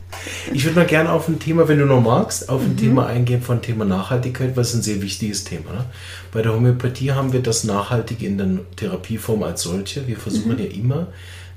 Ich 0.53 0.65
würde 0.65 0.77
mal 0.81 0.87
gerne 0.87 1.11
auf 1.13 1.29
ein 1.29 1.39
Thema, 1.39 1.69
wenn 1.69 1.79
du 1.79 1.85
noch 1.87 2.01
magst, 2.03 2.49
auf 2.49 2.63
ein 2.63 2.73
Mhm. 2.73 2.77
Thema 2.79 3.07
eingehen 3.07 3.43
von 3.43 3.61
Thema 3.63 3.85
Nachhaltigkeit, 3.85 4.57
was 4.57 4.75
ein 4.75 4.83
sehr 4.83 5.01
wichtiges 5.03 5.45
Thema. 5.45 5.73
Ne? 5.73 5.85
Bei 6.33 6.43
der 6.43 6.53
Homöopathie 6.55 7.13
haben 7.13 7.33
wir 7.33 7.41
das 7.41 7.65
Nachhaltige 7.65 8.27
in 8.27 8.39
der 8.39 8.49
Therapieform 8.77 9.43
als 9.43 9.63
solche. 9.63 10.07
Wir 10.07 10.17
versuchen 10.17 10.53
Mhm. 10.55 10.59
ja 10.59 10.65
immer, 10.67 11.07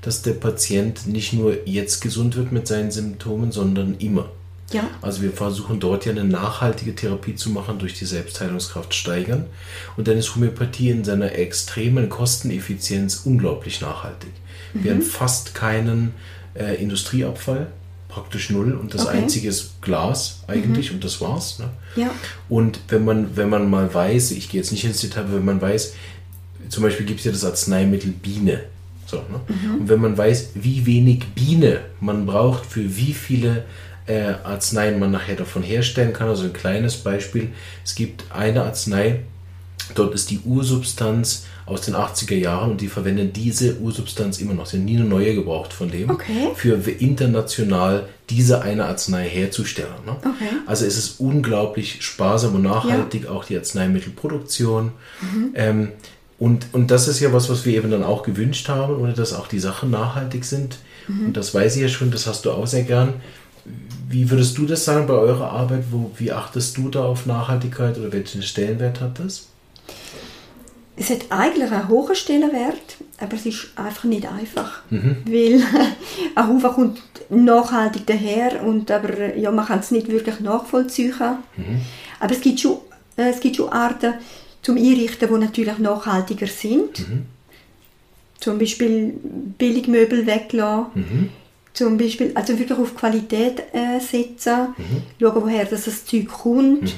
dass 0.02 0.22
der 0.22 0.32
Patient 0.32 1.06
nicht 1.06 1.32
nur 1.32 1.66
jetzt 1.66 2.00
gesund 2.00 2.36
wird 2.36 2.52
mit 2.52 2.66
seinen 2.66 2.90
Symptomen, 2.90 3.52
sondern 3.52 3.96
immer. 3.98 4.30
Ja, 4.72 4.84
Also 5.02 5.20
wir 5.22 5.32
versuchen 5.32 5.80
dort 5.80 6.06
ja 6.06 6.12
eine 6.12 6.24
nachhaltige 6.24 6.94
Therapie 6.94 7.34
zu 7.34 7.50
machen, 7.50 7.78
durch 7.78 7.92
die 7.94 8.06
Selbstheilungskraft 8.06 8.94
steigern. 8.94 9.44
Und 9.98 10.08
dann 10.08 10.16
ist 10.16 10.34
Homöopathie 10.34 10.88
in 10.90 11.04
seiner 11.04 11.34
extremen 11.34 12.08
Kosteneffizienz 12.08 13.22
unglaublich 13.24 13.80
nachhaltig. 13.82 14.30
Wir 14.74 14.92
haben 14.92 15.02
fast 15.02 15.54
keinen 15.54 16.14
äh, 16.54 16.76
Industrieabfall, 16.82 17.66
praktisch 18.12 18.50
null. 18.50 18.72
Und 18.72 18.94
das 18.94 19.06
Okay. 19.06 19.18
einzige 19.18 19.48
ist 19.48 19.80
Glas 19.82 20.40
eigentlich 20.46 20.92
und 20.92 21.02
das 21.02 21.20
war's. 21.20 21.58
Ne? 21.58 21.68
ja, 21.96 22.10
Und 22.48 22.80
wenn 22.88 23.04
man, 23.04 23.36
wenn 23.36 23.48
man 23.48 23.70
mal 23.70 23.92
weiß, 23.92 24.32
ich 24.32 24.48
gehe 24.50 24.60
jetzt 24.60 24.72
nicht 24.72 24.84
ins 24.84 25.00
Detail, 25.00 25.22
aber 25.24 25.34
wenn 25.34 25.44
man 25.44 25.60
weiß, 25.60 25.94
zum 26.68 26.82
Beispiel 26.82 27.06
gibt 27.06 27.20
es 27.20 27.26
ja 27.26 27.32
das 27.32 27.44
Arzneimittel 27.44 28.10
Biene. 28.12 28.60
So, 29.06 29.16
ne? 29.18 29.40
Und 29.78 29.88
wenn 29.88 30.00
man 30.00 30.16
weiß, 30.16 30.50
wie 30.54 30.86
wenig 30.86 31.24
Biene 31.34 31.80
man 32.00 32.24
braucht, 32.24 32.64
für 32.66 32.96
wie 32.96 33.12
viele 33.12 33.64
äh, 34.06 34.32
Arzneien 34.44 34.98
man 34.98 35.10
nachher 35.10 35.36
davon 35.36 35.62
herstellen 35.62 36.12
kann, 36.12 36.28
also 36.28 36.44
ein 36.44 36.52
kleines 36.52 36.96
Beispiel, 36.96 37.50
es 37.84 37.94
gibt 37.94 38.24
eine 38.32 38.62
Arznei, 38.64 39.20
dort 39.94 40.14
ist 40.14 40.30
die 40.30 40.40
Ursubstanz 40.44 41.44
aus 41.66 41.82
den 41.82 41.94
80er 41.94 42.34
Jahren 42.34 42.72
und 42.72 42.80
die 42.80 42.88
verwenden 42.88 43.32
diese 43.32 43.76
Ursubstanz 43.78 44.40
immer 44.40 44.54
noch. 44.54 44.66
Sie 44.66 44.76
haben 44.78 44.84
nie 44.84 44.96
eine 44.96 45.04
neue 45.04 45.34
gebraucht 45.34 45.72
von 45.72 45.90
dem, 45.90 46.10
Okay. 46.10 46.50
für 46.54 46.74
international 46.90 48.08
diese 48.30 48.62
eine 48.62 48.86
Arznei 48.86 49.28
herzustellen. 49.28 49.92
Ne? 50.06 50.16
Okay. 50.18 50.48
Also 50.66 50.84
es 50.86 50.96
ist 50.96 51.20
unglaublich 51.20 52.02
sparsam 52.04 52.54
und 52.56 52.62
nachhaltig, 52.62 53.26
auch 53.26 53.44
die 53.44 53.56
Arzneimittelproduktion. 53.56 54.92
Ähm, 55.54 55.88
und, 56.38 56.66
und 56.72 56.90
das 56.90 57.06
ist 57.08 57.20
ja 57.20 57.32
was, 57.32 57.48
was 57.50 57.64
wir 57.64 57.74
eben 57.76 57.90
dann 57.90 58.02
auch 58.02 58.22
gewünscht 58.24 58.68
haben, 58.68 58.96
oder 58.96 59.12
dass 59.12 59.32
auch 59.32 59.46
die 59.46 59.60
Sachen 59.60 59.90
nachhaltig 59.90 60.44
sind. 60.44 60.78
Und 61.08 61.36
das 61.36 61.52
weiß 61.54 61.76
ich 61.76 61.82
ja 61.82 61.88
schon, 61.88 62.10
das 62.10 62.26
hast 62.26 62.44
du 62.44 62.50
auch 62.52 62.66
sehr 62.66 62.84
gern. 62.84 63.14
Wie 64.08 64.30
würdest 64.30 64.58
du 64.58 64.66
das 64.66 64.84
sagen 64.84 65.06
bei 65.06 65.14
eurer 65.14 65.50
Arbeit? 65.50 65.84
Wo, 65.90 66.10
wie 66.16 66.32
achtest 66.32 66.76
du 66.76 66.88
da 66.88 67.04
auf 67.04 67.26
Nachhaltigkeit 67.26 67.96
oder 67.98 68.12
welchen 68.12 68.42
Stellenwert 68.42 69.00
hat 69.00 69.18
das? 69.18 69.48
Es 70.96 71.10
hat 71.10 71.20
eigentlich 71.30 71.70
einen 71.70 71.88
hohen 71.88 72.14
Stellenwert, 72.14 72.96
aber 73.18 73.34
es 73.34 73.46
ist 73.46 73.68
einfach 73.76 74.04
nicht 74.04 74.26
einfach, 74.26 74.82
weil 75.24 75.62
ein 76.34 76.48
Haufen 76.48 76.70
kommt 76.70 77.02
nachhaltig 77.30 78.06
daher 78.06 78.62
und 78.62 78.90
aber 78.90 79.34
ja, 79.36 79.50
man 79.50 79.64
kann 79.66 79.78
es 79.78 79.90
nicht 79.90 80.08
wirklich 80.08 80.40
nachvollziehen. 80.40 81.14
Aber 82.20 82.32
es 82.32 82.40
gibt 82.40 82.60
schon, 82.60 82.78
äh, 83.16 83.30
es 83.30 83.40
gibt 83.40 83.56
schon 83.56 83.70
Arten 83.70 84.14
zum 84.60 84.76
Einrichten, 84.76 85.28
die 85.28 85.40
natürlich 85.40 85.78
nachhaltiger 85.78 86.46
sind. 86.46 86.98
Zum 88.38 88.58
Beispiel 88.58 89.14
Billigmöbel 89.58 90.26
weglassen. 90.26 91.30
Zum 91.72 91.96
Beispiel, 91.96 92.32
also 92.34 92.58
wirklich 92.58 92.78
auf 92.78 92.94
Qualität 92.94 93.62
äh, 93.72 93.98
setzen, 93.98 94.74
schauen, 95.18 95.42
woher 95.42 95.64
das, 95.64 95.86
das 95.86 96.04
Zeug 96.04 96.28
kommt. 96.28 96.94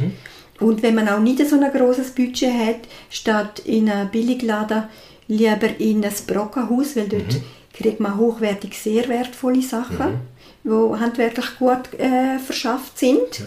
Und 0.61 0.83
wenn 0.83 0.95
man 0.95 1.09
auch 1.09 1.21
nicht 1.21 1.47
so 1.49 1.61
ein 1.61 1.73
großes 1.73 2.13
Budget 2.13 2.53
hat, 2.53 2.81
statt 3.11 3.61
in 3.61 3.91
einem 3.91 4.11
Billigladen 4.11 4.85
lieber 5.27 5.81
in 5.81 6.05
ein 6.05 6.13
Brockenhaus, 6.27 6.97
weil 6.97 7.09
dort 7.09 7.41
kriegt 7.73 8.01
man 8.01 8.17
hochwertig 8.17 8.79
sehr 8.79 9.09
wertvolle 9.09 9.63
Sachen, 9.63 10.21
die 10.63 10.71
handwerklich 10.71 11.59
gut 11.59 11.99
äh, 11.99 12.39
verschafft 12.39 12.99
sind. 12.99 13.41
Ja. 13.41 13.47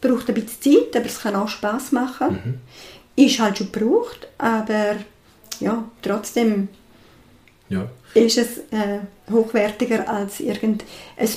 Braucht 0.00 0.28
ein 0.28 0.34
bisschen 0.34 0.62
Zeit, 0.62 0.96
aber 0.96 1.06
es 1.06 1.20
kann 1.20 1.36
auch 1.36 1.48
Spaß 1.48 1.92
machen. 1.92 2.60
Ist 3.14 3.38
halt 3.38 3.58
schon 3.58 3.70
gebraucht, 3.70 4.26
aber 4.38 4.96
ja, 5.60 5.84
trotzdem 6.00 6.68
Ja. 7.68 7.88
Ist 8.14 8.38
es 8.38 8.58
äh, 8.70 8.98
hochwertiger 9.30 10.08
als 10.08 10.40
irgendein 10.40 10.86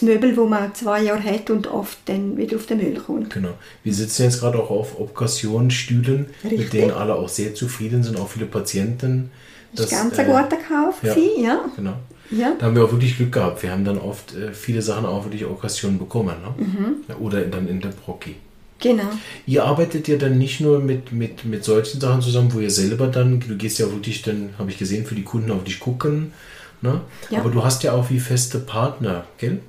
Möbel, 0.01 0.35
wo 0.35 0.45
man 0.45 0.75
zwei 0.75 1.03
Jahre 1.03 1.23
hat 1.23 1.49
und 1.49 1.67
oft 1.67 1.97
dann 2.05 2.37
wieder 2.37 2.57
auf 2.57 2.65
den 2.65 2.77
Müll 2.77 2.99
kommt. 2.99 3.33
Genau. 3.33 3.53
Wir 3.83 3.93
sitzen 3.93 4.23
jetzt 4.23 4.41
gerade 4.41 4.59
auch 4.59 4.69
auf 4.69 4.99
Okkasionsstühlen, 4.99 6.27
mit 6.43 6.73
denen 6.73 6.91
alle 6.91 7.15
auch 7.15 7.29
sehr 7.29 7.55
zufrieden 7.55 8.03
sind, 8.03 8.19
auch 8.19 8.29
viele 8.29 8.45
Patienten. 8.45 9.31
Das 9.73 9.85
ist 9.85 9.91
ganz 9.91 10.17
äh, 10.17 10.21
ein 10.21 10.27
guter 10.27 10.57
Kauf, 10.57 11.03
ja. 11.03 11.13
gewesen, 11.13 11.43
ja. 11.43 11.65
Genau. 11.75 11.93
ja. 12.31 12.55
Da 12.57 12.65
haben 12.65 12.75
wir 12.75 12.83
auch 12.83 12.91
wirklich 12.91 13.17
Glück 13.17 13.31
gehabt. 13.31 13.63
Wir 13.63 13.71
haben 13.71 13.85
dann 13.85 13.97
oft 13.97 14.35
äh, 14.35 14.53
viele 14.53 14.81
Sachen 14.81 15.05
auch 15.05 15.25
wirklich 15.25 15.45
Okkasion 15.45 15.97
bekommen. 15.97 16.35
Ne? 16.41 16.65
Mhm. 16.65 17.15
Oder 17.23 17.41
dann 17.41 17.67
in 17.67 17.81
der 17.81 17.89
Brocki. 17.89 18.35
Genau. 18.79 19.09
Ihr 19.47 19.63
arbeitet 19.63 20.07
ja 20.07 20.17
dann 20.17 20.37
nicht 20.37 20.59
nur 20.59 20.79
mit, 20.79 21.11
mit, 21.11 21.45
mit 21.45 21.63
solchen 21.63 21.99
Sachen 21.99 22.21
zusammen, 22.21 22.53
wo 22.53 22.59
ihr 22.59 22.69
selber 22.69 23.07
dann, 23.07 23.39
du 23.39 23.55
gehst 23.55 23.79
ja 23.79 23.89
wirklich 23.89 24.21
dann, 24.21 24.49
habe 24.59 24.69
ich 24.69 24.77
gesehen, 24.77 25.05
für 25.05 25.15
die 25.15 25.23
Kunden 25.23 25.51
auf 25.51 25.63
dich 25.63 25.79
gucken. 25.79 26.33
Ne? 26.81 27.01
Ja. 27.29 27.39
Aber 27.39 27.49
du 27.49 27.63
hast 27.63 27.83
ja 27.83 27.93
auch 27.93 28.09
wie 28.09 28.19
feste 28.19 28.59
Partner, 28.59 29.23
gell? 29.37 29.59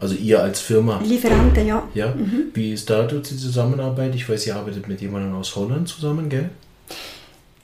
Also 0.00 0.14
ihr 0.16 0.42
als 0.42 0.60
Firma. 0.60 1.00
Lieferanten, 1.02 1.66
ja. 1.66 1.82
Ja, 1.94 2.08
Mhm. 2.14 2.48
wie 2.52 2.72
ist 2.74 2.90
da 2.90 3.04
die 3.04 3.22
Zusammenarbeit? 3.22 4.14
Ich 4.14 4.28
weiß, 4.28 4.46
ihr 4.46 4.56
arbeitet 4.56 4.86
mit 4.88 5.00
jemandem 5.00 5.34
aus 5.34 5.54
Holland 5.56 5.88
zusammen, 5.88 6.28
gell? 6.28 6.50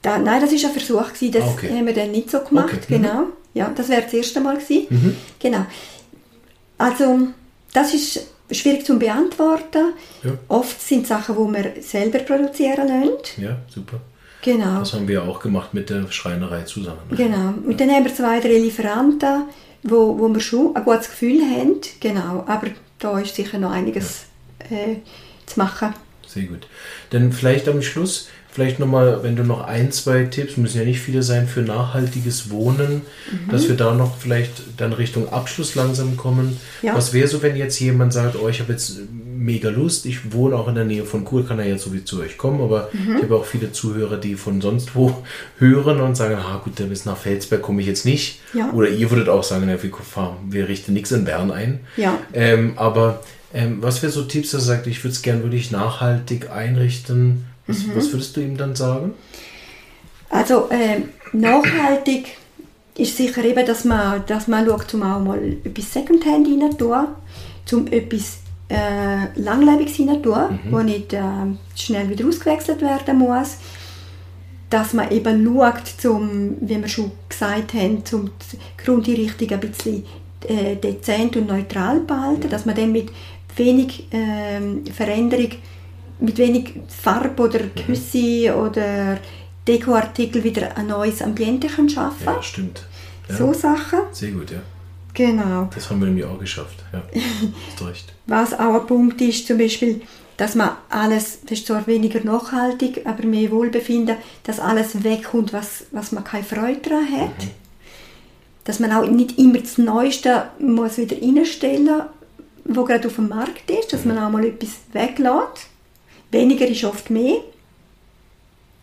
Da, 0.03 0.17
nein, 0.17 0.41
das 0.41 0.51
war 0.51 0.71
ein 0.71 0.75
Versuch, 0.75 1.13
gewesen, 1.13 1.33
das 1.33 1.45
Ah, 1.45 1.51
okay. 1.53 1.69
haben 1.71 1.87
wir 1.87 1.93
dann 1.95 2.11
nicht 2.13 2.31
so 2.31 2.41
gemacht. 2.41 2.73
Okay, 2.73 2.99
mhm. 2.99 3.03
Genau. 3.03 3.23
Ja, 3.53 3.71
das 3.77 3.89
wäre 3.89 4.03
das 4.03 4.15
erste 4.15 4.41
Mal 4.41 4.57
gewesen. 4.59 5.17
Genau. 5.39 5.67
Also, 6.79 7.19
das 7.75 7.93
ist 7.93 8.21
schwierig 8.51 8.87
zu 8.87 8.99
beantworten. 8.99 9.93
Ja. 10.25 10.33
Oft 10.49 10.81
sind 10.81 11.07
Sachen, 11.07 11.35
die 11.37 11.53
wir 11.55 11.83
selber 11.83 12.21
produzieren 12.21 12.89
lassen. 12.89 13.43
Ja, 13.43 13.59
super. 13.69 14.01
Genau. 14.43 14.79
Das 14.81 14.95
haben 14.95 15.07
wir 15.09 15.23
auch 15.25 15.41
gemacht 15.41 15.75
mit 15.75 15.91
der 15.91 16.11
Schreinerei 16.11 16.63
zusammen. 16.63 17.01
Genau. 17.11 17.55
Und 17.67 17.81
dann 17.81 17.91
haben 17.91 18.05
wir 18.05 18.15
zwei, 18.15 18.41
drei 18.41 18.59
Lieferanten, 18.59 19.45
wo, 19.83 20.19
wo 20.19 20.29
wir 20.29 20.41
schon 20.41 20.75
ein 20.75 20.85
gutes 20.85 21.11
Gefühl 21.11 21.41
haben. 21.43 21.77
Genau. 22.01 22.45
Aber 22.47 22.69
da 22.99 23.19
ist 23.21 23.35
sicher 23.35 23.59
noch 23.59 23.71
einiges 23.71 24.25
äh, 24.71 24.97
zu 25.47 25.59
machen. 25.59 25.95
Sehr 26.27 26.45
gut. 26.45 26.67
Dann 27.11 27.33
vielleicht 27.33 27.69
am 27.69 27.83
Schluss, 27.83 28.29
vielleicht 28.51 28.79
nochmal, 28.79 29.23
wenn 29.23 29.37
du 29.37 29.43
noch 29.43 29.63
ein, 29.63 29.91
zwei 29.93 30.25
Tipps, 30.25 30.57
müssen 30.57 30.79
ja 30.79 30.85
nicht 30.85 31.01
viele 31.01 31.23
sein, 31.23 31.47
für 31.49 31.61
nachhaltiges 31.61 32.51
Wohnen, 32.51 33.03
Mhm. 33.31 33.51
dass 33.51 33.69
wir 33.69 33.77
da 33.77 33.95
noch 33.95 34.17
vielleicht 34.17 34.53
dann 34.79 34.93
Richtung 34.93 35.29
Abschluss 35.29 35.75
langsam 35.75 36.17
kommen. 36.17 36.59
Ja. 36.83 36.95
Was 36.95 37.13
wäre 37.13 37.29
so, 37.29 37.43
wenn 37.43 37.57
jetzt 37.57 37.79
jemand 37.81 38.13
sagt, 38.13 38.37
oh, 38.41 38.49
ich 38.49 38.61
habe 38.61 38.73
jetzt 38.73 39.01
mega 39.41 39.71
Lust, 39.71 40.05
ich 40.07 40.33
wohne 40.33 40.55
auch 40.57 40.69
in 40.69 40.75
der 40.75 40.85
Nähe 40.85 41.05
von 41.05 41.25
Chur, 41.27 41.47
kann 41.47 41.59
er 41.59 41.67
jetzt 41.67 41.85
sowieso 41.85 42.05
zu 42.05 42.21
euch 42.21 42.37
kommen, 42.37 42.61
aber 42.61 42.91
Mhm. 42.93 43.17
ich 43.17 43.23
habe 43.23 43.37
auch 43.37 43.45
viele 43.47 43.73
Zuhörer, 43.73 44.19
die 44.19 44.35
von 44.35 44.61
sonst 44.61 44.95
wo 44.95 45.23
hören 45.59 46.01
und 46.01 46.15
sagen, 46.17 46.35
ah 46.37 46.61
gut, 46.63 46.77
bis 46.89 47.05
nach 47.07 47.17
Felsberg 47.17 47.63
komme 47.63 47.81
ich 47.81 47.87
jetzt 47.89 48.05
nicht. 48.05 48.41
Ja. 48.53 48.71
Oder 48.73 48.89
ihr 48.91 49.11
würdet 49.11 49.29
auch 49.29 49.43
sagen, 49.43 49.65
na, 49.67 49.83
wir, 49.83 49.91
fahren, 49.95 50.37
wir 50.51 50.69
richten 50.69 50.93
nichts 50.93 51.11
in 51.13 51.25
Bern 51.25 51.51
ein. 51.51 51.81
Ja. 51.97 52.19
Ähm, 52.35 52.75
aber 52.77 53.23
ähm, 53.55 53.79
was 53.81 54.03
wäre 54.03 54.13
so 54.13 54.23
Tipps, 54.23 54.51
dass 54.53 54.63
er 54.63 54.77
sagt, 54.77 54.87
ich 54.87 55.03
würde 55.03 55.13
es 55.15 55.23
gern 55.23 55.43
wirklich 55.43 55.71
nachhaltig 55.71 56.51
einrichten? 56.51 57.47
Was, 57.67 57.79
Mhm. 57.87 57.93
was 57.97 58.13
würdest 58.13 58.37
du 58.37 58.41
ihm 58.41 58.57
dann 58.57 58.77
sagen? 58.77 59.13
Also 60.29 60.69
äh, 60.71 61.01
nachhaltig 61.33 62.37
ist 62.97 63.17
sicher 63.17 63.45
eben, 63.45 63.65
dass 63.67 63.85
man, 63.85 64.23
dass 64.27 64.47
man 64.49 64.67
schaut, 64.67 64.93
um 64.95 65.03
auch 65.03 65.21
mal 65.21 65.41
etwas 65.65 65.93
Secondhand 65.93 66.47
rein 66.47 66.77
tun, 66.79 67.09
zum 67.65 67.87
etwas 67.87 68.39
äh, 68.71 69.41
Langlebiges 69.41 69.99
rein 69.99 70.23
tun, 70.23 70.61
wo 70.71 70.79
nicht 70.81 71.13
äh, 71.13 71.21
schnell 71.75 72.09
wieder 72.09 72.27
ausgewechselt 72.27 72.81
werden 72.81 73.19
muss. 73.19 73.59
Dass 74.71 74.93
man 74.93 75.11
eben 75.11 75.45
schaut, 75.45 75.87
zum, 75.99 76.57
wie 76.61 76.81
wir 76.81 76.89
schon 76.89 77.11
gesagt 77.29 77.75
haben, 77.75 78.05
zum 78.05 78.31
die 78.53 78.83
Grundeinrichtung 78.85 79.51
ein 79.51 79.61
bisschen 79.61 80.05
äh, 80.47 80.77
dezent 80.77 81.37
und 81.37 81.49
neutral 81.49 82.01
behalten, 82.01 82.49
dass 82.49 82.67
man 82.67 82.77
dann 82.77 82.93
mit 82.93 83.11
wenig 83.57 84.07
ähm, 84.13 84.85
Veränderung, 84.87 85.51
mit 86.21 86.39
wenig 86.39 86.75
Farbe 86.89 87.43
oder 87.43 87.61
Küsse 87.85 88.55
oder 88.57 89.19
Dekoartikel 89.67 90.45
wieder 90.45 90.77
ein 90.77 90.87
neues 90.87 91.23
Ambiente 91.23 91.67
kann 91.67 91.89
schaffen 91.89 92.27
Ja, 92.27 92.43
stimmt. 92.43 92.87
Ja, 93.29 93.37
So 93.37 93.53
Sachen. 93.53 94.01
Sehr 94.13 94.31
gut, 94.31 94.51
ja. 94.51 94.59
Genau. 95.15 95.69
Das 95.75 95.91
haben 95.91 96.01
wir 96.01 96.07
nämlich 96.07 96.25
auch 96.25 96.39
geschafft. 96.39 96.85
Ja, 96.93 97.03
hast 97.73 97.89
recht. 97.89 98.13
Was 98.27 98.55
auch 98.55 98.81
ein 98.81 98.87
Punkt 98.87 99.21
ist, 99.21 99.47
zum 99.47 99.59
Beispiel, 99.59 100.03
dass 100.37 100.55
man 100.55 100.71
alles, 100.89 101.41
das 101.43 101.59
ist 101.59 101.67
zwar 101.67 101.87
weniger 101.87 102.21
nachhaltig, 102.25 103.03
aber 103.05 103.27
mehr 103.27 103.51
Wohlbefinden, 103.51 104.17
dass 104.45 104.61
alles 104.61 105.03
wegkommt, 105.05 105.53
was, 105.53 105.85
was 105.91 106.13
man 106.13 106.25
keine 106.25 106.45
Freude 106.45 106.81
daran 106.81 107.11
hat. 107.11 107.49
Dass 108.65 108.79
man 108.79 108.93
auch 108.93 109.07
nicht 109.07 109.39
immer 109.39 109.59
das 109.59 109.77
Neueste 109.79 110.49
muss 110.59 110.97
wieder 110.97 111.21
reinstellen 111.21 112.03
wo 112.65 112.85
gerade 112.85 113.09
auf 113.09 113.17
dem 113.17 113.29
Markt 113.29 113.71
ist, 113.71 113.93
dass 113.93 114.05
man 114.05 114.19
auch 114.19 114.31
mal 114.31 114.45
etwas 114.45 114.81
weglässt. 114.93 115.69
Weniger 116.31 116.67
ist 116.67 116.85
oft 116.85 117.11
mehr. 117.11 117.39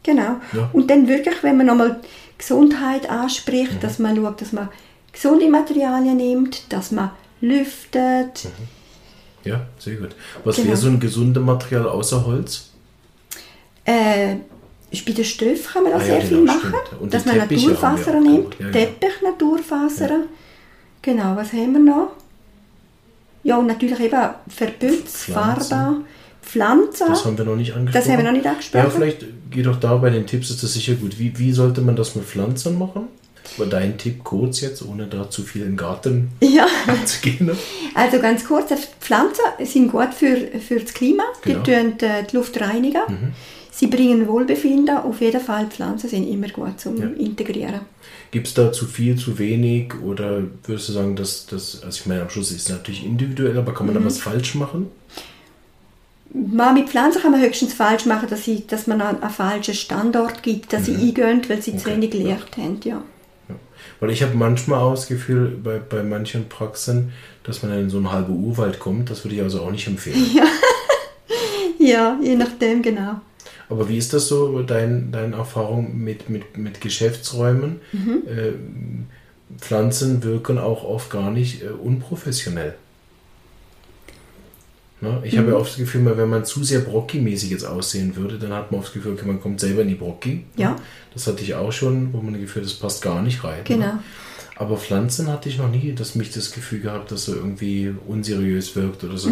Genau. 0.04 0.38
Ja. 0.54 0.70
Und 0.74 0.90
dann 0.90 1.08
wirklich, 1.08 1.42
wenn 1.44 1.58
man 1.58 1.68
nochmal 1.68 2.00
Gesundheit 2.38 3.10
anspricht, 3.10 3.82
dass 3.82 4.00
man 4.00 4.16
schaut, 4.16 4.42
dass 4.42 4.52
man 4.52 4.70
gesunde 5.22 5.50
Materialien 5.50 6.18
nimmt, 6.18 6.72
dass 6.72 6.92
man 6.92 7.12
lüftet. 7.42 8.48
Ja, 9.44 9.62
sehr 9.80 9.96
gut. 9.96 10.10
Was 10.44 10.56
Genau. 10.58 10.68
wäre 10.70 10.78
so 10.78 10.88
ein 10.90 11.00
gesundes 11.00 11.44
Material 11.44 11.88
außer 11.88 12.26
Holz? 12.26 12.70
Äh, 13.86 14.36
bei 15.06 15.12
den 15.14 15.26
Stoffen 15.26 15.64
kann 15.74 15.84
man 15.84 15.92
da 15.94 15.98
Ah 15.98 16.02
ja, 16.02 16.06
sehr 16.06 16.22
viel 16.22 16.38
genau, 16.40 16.54
machen. 16.54 16.74
dass 17.10 17.26
man 17.26 17.36
Teppiche 17.40 17.72
auch 17.78 17.94
nimmt. 18.14 18.24
gemacht. 18.26 18.56
Ja, 18.60 18.66
ja. 18.68 18.72
Teppich, 18.72 19.22
Naturfasern. 19.24 20.24
Genau, 21.02 21.36
was 21.36 21.54
haben 21.54 21.74
wir 21.74 21.80
noch? 21.80 22.10
Ja, 23.44 23.58
und 23.58 23.68
natürlich 23.68 24.00
eben 24.00 24.20
Verputz. 24.50 25.24
Farbe, 25.26 26.02
Pflanzen. 26.42 27.08
Das 27.08 27.24
haben 27.26 27.38
wir 27.38 27.46
noch 27.46 27.56
nicht 27.56 27.74
angesprochen. 27.74 28.04
Das 28.04 28.12
haben 28.12 28.18
wir 28.18 28.26
noch 28.26 28.38
nicht 28.38 28.48
angesprochen. 28.48 28.84
Ja, 28.86 28.90
vielleicht 28.90 29.26
geht 29.52 29.66
doch 29.66 29.80
da 29.80 29.96
bei 29.98 30.10
den 30.10 30.26
Tipps 30.28 30.50
ist 30.50 30.64
das 30.64 30.74
sicher 30.74 30.96
gut. 30.96 31.18
Wie, 31.20 31.38
wie 31.38 31.52
sollte 31.54 31.82
man 31.82 31.96
das 31.96 32.16
mit 32.16 32.26
Pflanzen 32.26 32.78
machen? 32.78 33.08
War 33.58 33.68
dein 33.68 33.98
Tipp 33.98 34.24
kurz 34.24 34.62
jetzt, 34.62 34.84
ohne 34.84 35.08
da 35.08 35.30
zu 35.30 35.44
viel 35.44 35.64
den 35.64 35.78
Garten 35.78 36.30
Ja, 36.42 36.68
zu 37.06 37.22
gehen? 37.22 37.48
Ne? 37.48 37.56
also 37.96 38.20
ganz 38.20 38.44
kurz, 38.46 38.72
Pflanzen 39.00 39.44
sind 39.64 39.92
gut 39.92 40.14
für, 40.14 40.36
für 40.60 40.80
das 40.80 40.94
Klima. 40.94 41.24
Genau. 41.42 41.64
Die 41.64 41.72
tun 41.72 42.00
äh, 42.02 42.24
die 42.30 42.36
Luft 42.36 42.60
reinigen. 42.62 43.02
Sie 43.72 43.88
bringen 43.88 44.28
Wohlbefinden. 44.28 44.98
Auf 44.98 45.22
jeden 45.22 45.40
Fall, 45.42 45.68
Pflanzen 45.68 46.10
sind 46.10 46.28
immer 46.28 46.50
gut 46.50 46.80
zum 46.80 47.16
Integrieren. 47.16 47.82
Gibt 48.32 48.48
es 48.48 48.54
da 48.56 48.72
zu 48.72 48.86
viel, 48.86 49.16
zu 49.16 49.38
wenig? 49.40 49.94
Oder 50.04 50.42
würdest 50.66 50.90
du 50.90 50.94
sagen, 50.94 51.16
dass 51.16 51.46
das, 51.46 51.82
also 51.84 52.00
ich 52.02 52.06
meine, 52.08 52.24
am 52.24 52.30
Schluss 52.30 52.52
ist 52.52 52.64
es 52.64 52.70
natürlich 52.70 53.06
individuell, 53.06 53.58
aber 53.58 53.74
kann 53.74 53.86
man 53.88 53.96
Mhm. 53.96 54.00
da 54.00 54.06
was 54.06 54.18
falsch 54.20 54.56
machen? 54.56 54.88
Mal 56.34 56.74
mit 56.74 56.90
Pflanzen 56.90 57.22
kann 57.22 57.32
man 57.32 57.42
höchstens 57.42 57.74
falsch 57.74 58.06
machen, 58.06 58.28
dass, 58.30 58.44
sie, 58.44 58.66
dass 58.68 58.86
man 58.86 59.02
einen, 59.02 59.22
einen 59.24 59.32
falschen 59.32 59.74
Standort 59.74 60.44
gibt, 60.44 60.74
dass 60.74 60.86
sie 60.86 60.96
eingehen, 60.96 61.42
weil 61.48 61.62
sie 61.62 61.72
zu 61.78 61.86
Okay, 61.88 61.96
wenig 61.96 62.14
ja. 62.14 62.20
gelehrt 62.20 62.58
haben. 62.58 62.80
Ja. 62.84 63.02
Weil 64.00 64.12
ich 64.12 64.24
habe 64.24 64.36
manchmal 64.36 64.80
auch 64.80 64.96
das 64.96 65.08
Gefühl, 65.08 65.58
bei, 65.64 65.80
bei 65.80 66.04
manchen 66.04 66.50
Praxen, 66.50 67.14
dass 67.44 67.64
man 67.64 67.72
in 67.74 67.90
so 67.90 67.98
einen 67.98 68.12
halben 68.12 68.44
Urwald 68.44 68.80
kommt. 68.80 69.10
Das 69.10 69.24
würde 69.24 69.36
ich 69.36 69.42
also 69.42 69.62
auch 69.62 69.72
nicht 69.72 69.88
empfehlen. 69.88 70.26
ja, 71.80 72.18
je 72.22 72.36
nachdem, 72.36 72.82
genau. 72.82 73.22
Aber 73.70 73.90
wie 73.90 73.98
ist 73.98 74.14
das 74.14 74.28
so, 74.28 74.62
dein, 74.62 75.12
deine 75.12 75.36
Erfahrung 75.36 75.98
mit, 75.98 76.30
mit, 76.30 76.58
mit 76.58 76.80
Geschäftsräumen? 76.80 77.82
Äh, 78.28 78.54
Pflanzen 79.60 80.24
wirken 80.24 80.58
auch 80.58 80.84
oft 80.84 81.10
gar 81.10 81.32
nicht 81.32 81.64
äh, 81.64 81.68
unprofessionell. 81.68 82.76
Ne? 85.00 85.22
Ich 85.24 85.38
habe 85.38 85.50
ja 85.52 85.56
oft 85.56 85.70
das 85.72 85.78
Gefühl, 85.78 86.06
wenn 86.18 86.30
man 86.30 86.44
zu 86.44 86.64
sehr 86.64 86.80
Brocki-mäßig 86.80 87.52
jetzt 87.52 87.66
aussehen 87.66 88.16
würde, 88.16 88.40
dann 88.40 88.52
hat 88.52 88.72
man 88.72 88.80
oft 88.80 88.88
das 88.88 88.94
Gefühl, 88.96 89.14
okay, 89.14 89.26
man 89.28 89.40
kommt 89.40 89.60
selber 89.60 89.84
in 89.84 89.90
die 89.90 89.96
Brocki. 89.96 90.46
Ja. 90.56 90.76
Das 91.14 91.28
hatte 91.28 91.44
ich 91.44 91.54
auch 91.54 91.72
schon, 91.72 92.14
wo 92.14 92.22
man 92.22 92.34
das 92.34 92.42
Gefühl, 92.42 92.64
das 92.64 92.74
passt 92.74 93.02
gar 93.04 93.22
nicht 93.22 93.44
rein. 93.44 93.62
Genau. 93.64 93.86
Ne? 93.86 94.00
Aber 94.56 94.78
Pflanzen 94.78 95.28
hatte 95.28 95.50
ich 95.50 95.60
noch 95.60 95.70
nie, 95.70 95.94
dass 95.94 96.16
mich 96.16 96.32
das 96.32 96.52
Gefühl 96.52 96.80
gehabt, 96.80 97.12
dass 97.12 97.26
so 97.26 97.36
irgendwie 97.36 97.94
unseriös 98.08 98.76
wirkt 98.76 99.04
oder 99.04 99.18
so. 99.18 99.30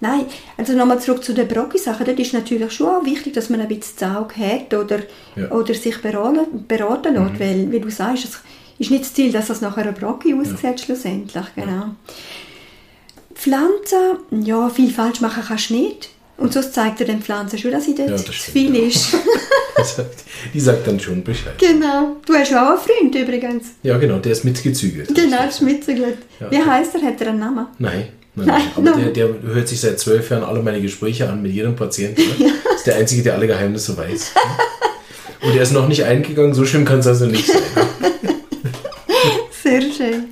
Nein, 0.00 0.22
also 0.56 0.72
nochmal 0.72 0.98
zurück 1.00 1.22
zu 1.22 1.34
der 1.34 1.44
Brocki-Sache. 1.44 2.04
Dort 2.04 2.18
ist 2.18 2.32
natürlich 2.32 2.72
schon 2.72 2.88
auch 2.88 3.04
wichtig, 3.04 3.34
dass 3.34 3.50
man 3.50 3.60
ein 3.60 3.68
bisschen 3.68 3.96
das 4.00 4.16
Auge 4.16 4.34
hat 4.36 4.74
oder, 4.74 4.98
Ja. 5.36 5.46
Mhm. 5.46 5.52
oder 5.52 5.74
sich 5.74 6.00
beraten, 6.00 6.64
beraten 6.66 7.14
lässt, 7.14 7.38
weil, 7.38 7.70
wie 7.70 7.80
du 7.80 7.90
sagst, 7.90 8.24
es 8.24 8.40
ist 8.78 8.90
nicht 8.90 9.04
das 9.04 9.14
Ziel, 9.14 9.30
dass 9.30 9.48
das 9.48 9.60
nachher 9.60 9.86
ein 9.86 9.94
Brocki 9.94 10.34
aussieht, 10.34 10.80
schlussendlich. 10.80 11.44
Genau. 11.54 11.94
Pflanzen, 13.34 14.44
ja, 14.44 14.68
viel 14.68 14.90
falsch 14.90 15.20
machen 15.20 15.42
kannst 15.46 15.70
du 15.70 15.74
nicht. 15.74 16.08
Und 16.36 16.52
sonst 16.54 16.72
zeigt 16.72 17.00
er 17.00 17.06
den 17.06 17.20
Pflanzen 17.22 17.58
schon, 17.58 17.70
dass 17.70 17.84
sie 17.84 17.94
dort 17.94 18.08
Ja, 18.08 18.16
das 18.16 18.24
zu 18.24 18.32
viel 18.32 18.74
ja. 18.74 18.84
ist. 18.86 19.14
Die 20.54 20.60
sagt 20.60 20.86
dann 20.86 20.98
schon 20.98 21.22
Bescheid. 21.22 21.58
genau. 21.58 22.16
Du 22.26 22.34
hast 22.34 22.50
ja 22.50 22.66
auch 22.66 22.78
einen 22.78 23.10
Freund 23.10 23.14
übrigens. 23.14 23.68
Ja, 23.82 23.98
genau, 23.98 24.18
der 24.18 24.32
ist 24.32 24.44
mitgezügelt. 24.44 25.14
Genau, 25.14 25.36
das 25.44 25.56
ist 25.56 25.60
mitgegelt. 25.62 26.18
Ja, 26.40 26.50
Wie 26.50 26.56
okay. 26.56 26.66
heißt 26.66 26.94
er? 26.94 27.02
Hat 27.02 27.20
er 27.20 27.28
einen 27.28 27.40
Namen? 27.40 27.66
Nein, 27.78 28.08
nein, 28.34 28.46
Nein, 28.46 28.62
nein. 28.76 28.90
Aber 28.92 29.00
der, 29.00 29.10
der 29.28 29.42
hört 29.54 29.68
sich 29.68 29.80
seit 29.80 29.98
zwölf 30.00 30.30
Jahren 30.30 30.44
alle 30.44 30.62
meine 30.62 30.80
Gespräche 30.80 31.28
an 31.28 31.42
mit 31.42 31.52
jedem 31.52 31.76
Patienten. 31.76 32.22
Ne? 32.38 32.52
Ist 32.74 32.86
der 32.86 32.96
Einzige, 32.96 33.22
der 33.22 33.34
alle 33.34 33.46
Geheimnisse 33.46 33.96
weiß. 33.96 34.32
Ne? 34.34 35.48
Und 35.48 35.56
er 35.56 35.62
ist 35.62 35.72
noch 35.72 35.88
nicht 35.88 36.04
eingegangen, 36.04 36.52
so 36.54 36.66
schlimm 36.66 36.84
kann 36.84 36.98
es 37.00 37.06
also 37.06 37.24
nicht 37.26 37.46
sein. 37.46 37.62
Ne? 37.74 38.34
Sehr 39.62 39.80
schön. 39.82 40.24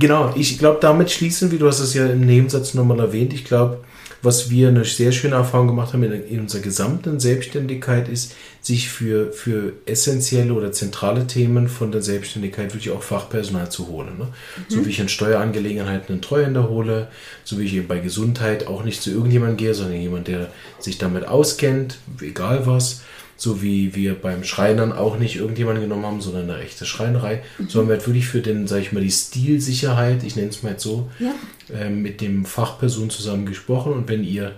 Genau, 0.00 0.32
ich 0.34 0.58
glaube, 0.58 0.78
damit 0.80 1.10
schließen 1.10 1.50
wir, 1.50 1.58
du 1.58 1.68
hast 1.68 1.80
es 1.80 1.92
ja 1.92 2.06
im 2.06 2.24
Nebensatz 2.24 2.72
nochmal 2.72 3.00
erwähnt, 3.00 3.34
ich 3.34 3.44
glaube, 3.44 3.84
was 4.22 4.48
wir 4.48 4.68
eine 4.68 4.84
sehr 4.84 5.12
schöne 5.12 5.34
Erfahrung 5.34 5.66
gemacht 5.68 5.92
haben 5.92 6.02
in, 6.02 6.12
in 6.12 6.40
unserer 6.40 6.62
gesamten 6.62 7.20
Selbstständigkeit 7.20 8.08
ist, 8.08 8.34
sich 8.62 8.88
für, 8.88 9.32
für 9.32 9.74
essentielle 9.84 10.54
oder 10.54 10.72
zentrale 10.72 11.26
Themen 11.26 11.68
von 11.68 11.92
der 11.92 12.00
Selbstständigkeit 12.00 12.72
wirklich 12.72 12.92
auch 12.92 13.02
Fachpersonal 13.02 13.70
zu 13.70 13.88
holen. 13.88 14.18
Ne? 14.18 14.28
So 14.68 14.84
wie 14.84 14.90
ich 14.90 15.00
in 15.00 15.08
Steuerangelegenheiten 15.08 16.12
einen 16.12 16.22
Treuhänder 16.22 16.68
hole, 16.68 17.08
so 17.44 17.58
wie 17.58 17.64
ich 17.64 17.74
eben 17.74 17.88
bei 17.88 17.98
Gesundheit 17.98 18.66
auch 18.66 18.84
nicht 18.84 19.02
zu 19.02 19.10
irgendjemandem 19.10 19.58
gehe, 19.58 19.74
sondern 19.74 20.00
jemand, 20.00 20.28
der 20.28 20.50
sich 20.78 20.96
damit 20.96 21.26
auskennt, 21.28 21.98
egal 22.20 22.66
was. 22.66 23.02
So 23.42 23.62
wie 23.62 23.94
wir 23.94 24.14
beim 24.16 24.44
Schreinern 24.44 24.92
auch 24.92 25.18
nicht 25.18 25.36
irgendjemanden 25.36 25.82
genommen 25.82 26.04
haben, 26.04 26.20
sondern 26.20 26.50
eine 26.50 26.62
echte 26.62 26.84
Schreinerei. 26.84 27.42
So 27.68 27.80
haben 27.80 27.88
wir 27.88 27.96
halt 27.96 28.06
wirklich 28.06 28.26
für 28.26 28.42
den, 28.42 28.66
sag 28.66 28.80
ich 28.82 28.92
mal, 28.92 29.00
die 29.02 29.10
Stilsicherheit, 29.10 30.22
ich 30.24 30.36
nenne 30.36 30.48
es 30.50 30.62
mal 30.62 30.72
jetzt 30.72 30.82
so, 30.82 31.08
Ja. 31.18 31.32
ähm, 31.74 32.02
mit 32.02 32.20
dem 32.20 32.44
Fachperson 32.44 33.08
zusammen 33.08 33.46
gesprochen. 33.46 33.92
Und 33.94 34.08
wenn 34.10 34.24
ihr 34.24 34.52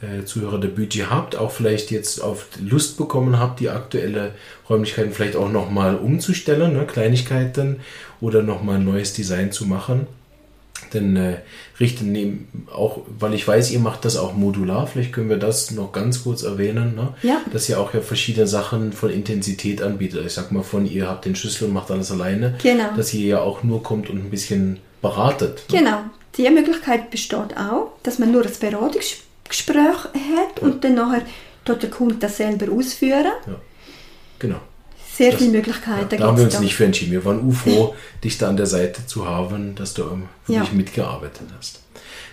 äh, 0.00 0.24
Zuhörer 0.24 0.58
der 0.58 0.68
Budget 0.68 1.10
habt, 1.10 1.36
auch 1.36 1.50
vielleicht 1.52 1.90
jetzt 1.90 2.22
auf 2.22 2.46
Lust 2.58 2.96
bekommen 2.96 3.38
habt, 3.38 3.60
die 3.60 3.68
aktuelle 3.68 4.32
Räumlichkeiten 4.66 5.12
vielleicht 5.12 5.36
auch 5.36 5.50
nochmal 5.52 5.96
umzustellen, 5.96 6.72
ne, 6.72 6.86
Kleinigkeiten 6.86 7.80
oder 8.22 8.42
nochmal 8.42 8.76
ein 8.76 8.84
neues 8.86 9.12
Design 9.12 9.52
zu 9.52 9.66
machen, 9.66 10.06
Denn 10.94 11.16
äh, 11.16 11.36
richten 11.80 12.48
auch, 12.72 13.00
weil 13.18 13.34
ich 13.34 13.46
weiß, 13.46 13.70
ihr 13.70 13.78
macht 13.80 14.04
das 14.04 14.16
auch 14.16 14.34
modular, 14.34 14.86
vielleicht 14.86 15.12
können 15.12 15.28
wir 15.30 15.38
das 15.38 15.70
noch 15.70 15.92
ganz 15.92 16.22
kurz 16.24 16.42
erwähnen, 16.42 16.94
ne? 16.94 17.14
Ja. 17.22 17.40
dass 17.52 17.68
ihr 17.68 17.80
auch 17.80 17.94
ja 17.94 18.00
verschiedene 18.00 18.46
Sachen 18.46 18.92
von 18.92 19.10
Intensität 19.10 19.82
anbietet. 19.82 20.24
Ich 20.26 20.32
sag 20.34 20.52
mal 20.52 20.62
von, 20.62 20.86
ihr 20.86 21.08
habt 21.08 21.24
den 21.24 21.34
Schlüssel 21.36 21.68
und 21.68 21.74
macht 21.74 21.90
alles 21.90 22.10
alleine, 22.10 22.56
Genau. 22.62 22.90
dass 22.96 23.12
ihr 23.14 23.26
ja 23.26 23.40
auch 23.40 23.62
nur 23.62 23.82
kommt 23.82 24.10
und 24.10 24.18
ein 24.18 24.30
bisschen 24.30 24.78
beratet. 25.00 25.64
Ne? 25.70 25.78
Genau. 25.78 25.98
Die 26.36 26.48
Möglichkeit 26.50 27.10
besteht 27.10 27.56
auch, 27.56 27.92
dass 28.02 28.18
man 28.18 28.32
nur 28.32 28.42
ein 28.44 28.50
Beratungsgespräch 28.58 29.76
hat 30.36 30.60
und 30.60 30.82
dann 30.82 30.94
nachher 30.94 31.22
tut 31.64 31.82
der 31.82 31.90
Kunde 31.90 32.14
das 32.16 32.38
selber 32.38 32.72
ausführen. 32.72 33.26
Genau. 34.38 34.56
Sehr 35.16 35.30
Das- 35.32 35.40
viele 35.40 35.52
Möglichkeiten 35.52 36.16
Da 36.16 36.26
haben 36.26 36.36
wir 36.38 36.44
uns 36.44 36.52
gibt's 36.54 36.60
nicht 36.60 36.74
für 36.74 36.84
entschieden. 36.86 37.12
Wir 37.12 37.24
waren 37.24 37.40
UFO, 37.46 37.94
dich 38.24 38.38
da 38.38 38.48
an 38.48 38.56
der 38.56 38.66
Seite 38.66 39.06
zu 39.06 39.26
haben, 39.26 39.74
dass 39.74 39.94
du 39.94 40.04
wirklich 40.46 40.68
Ja. 40.68 40.74
mitgearbeitet 40.74 41.48
hast. 41.58 41.80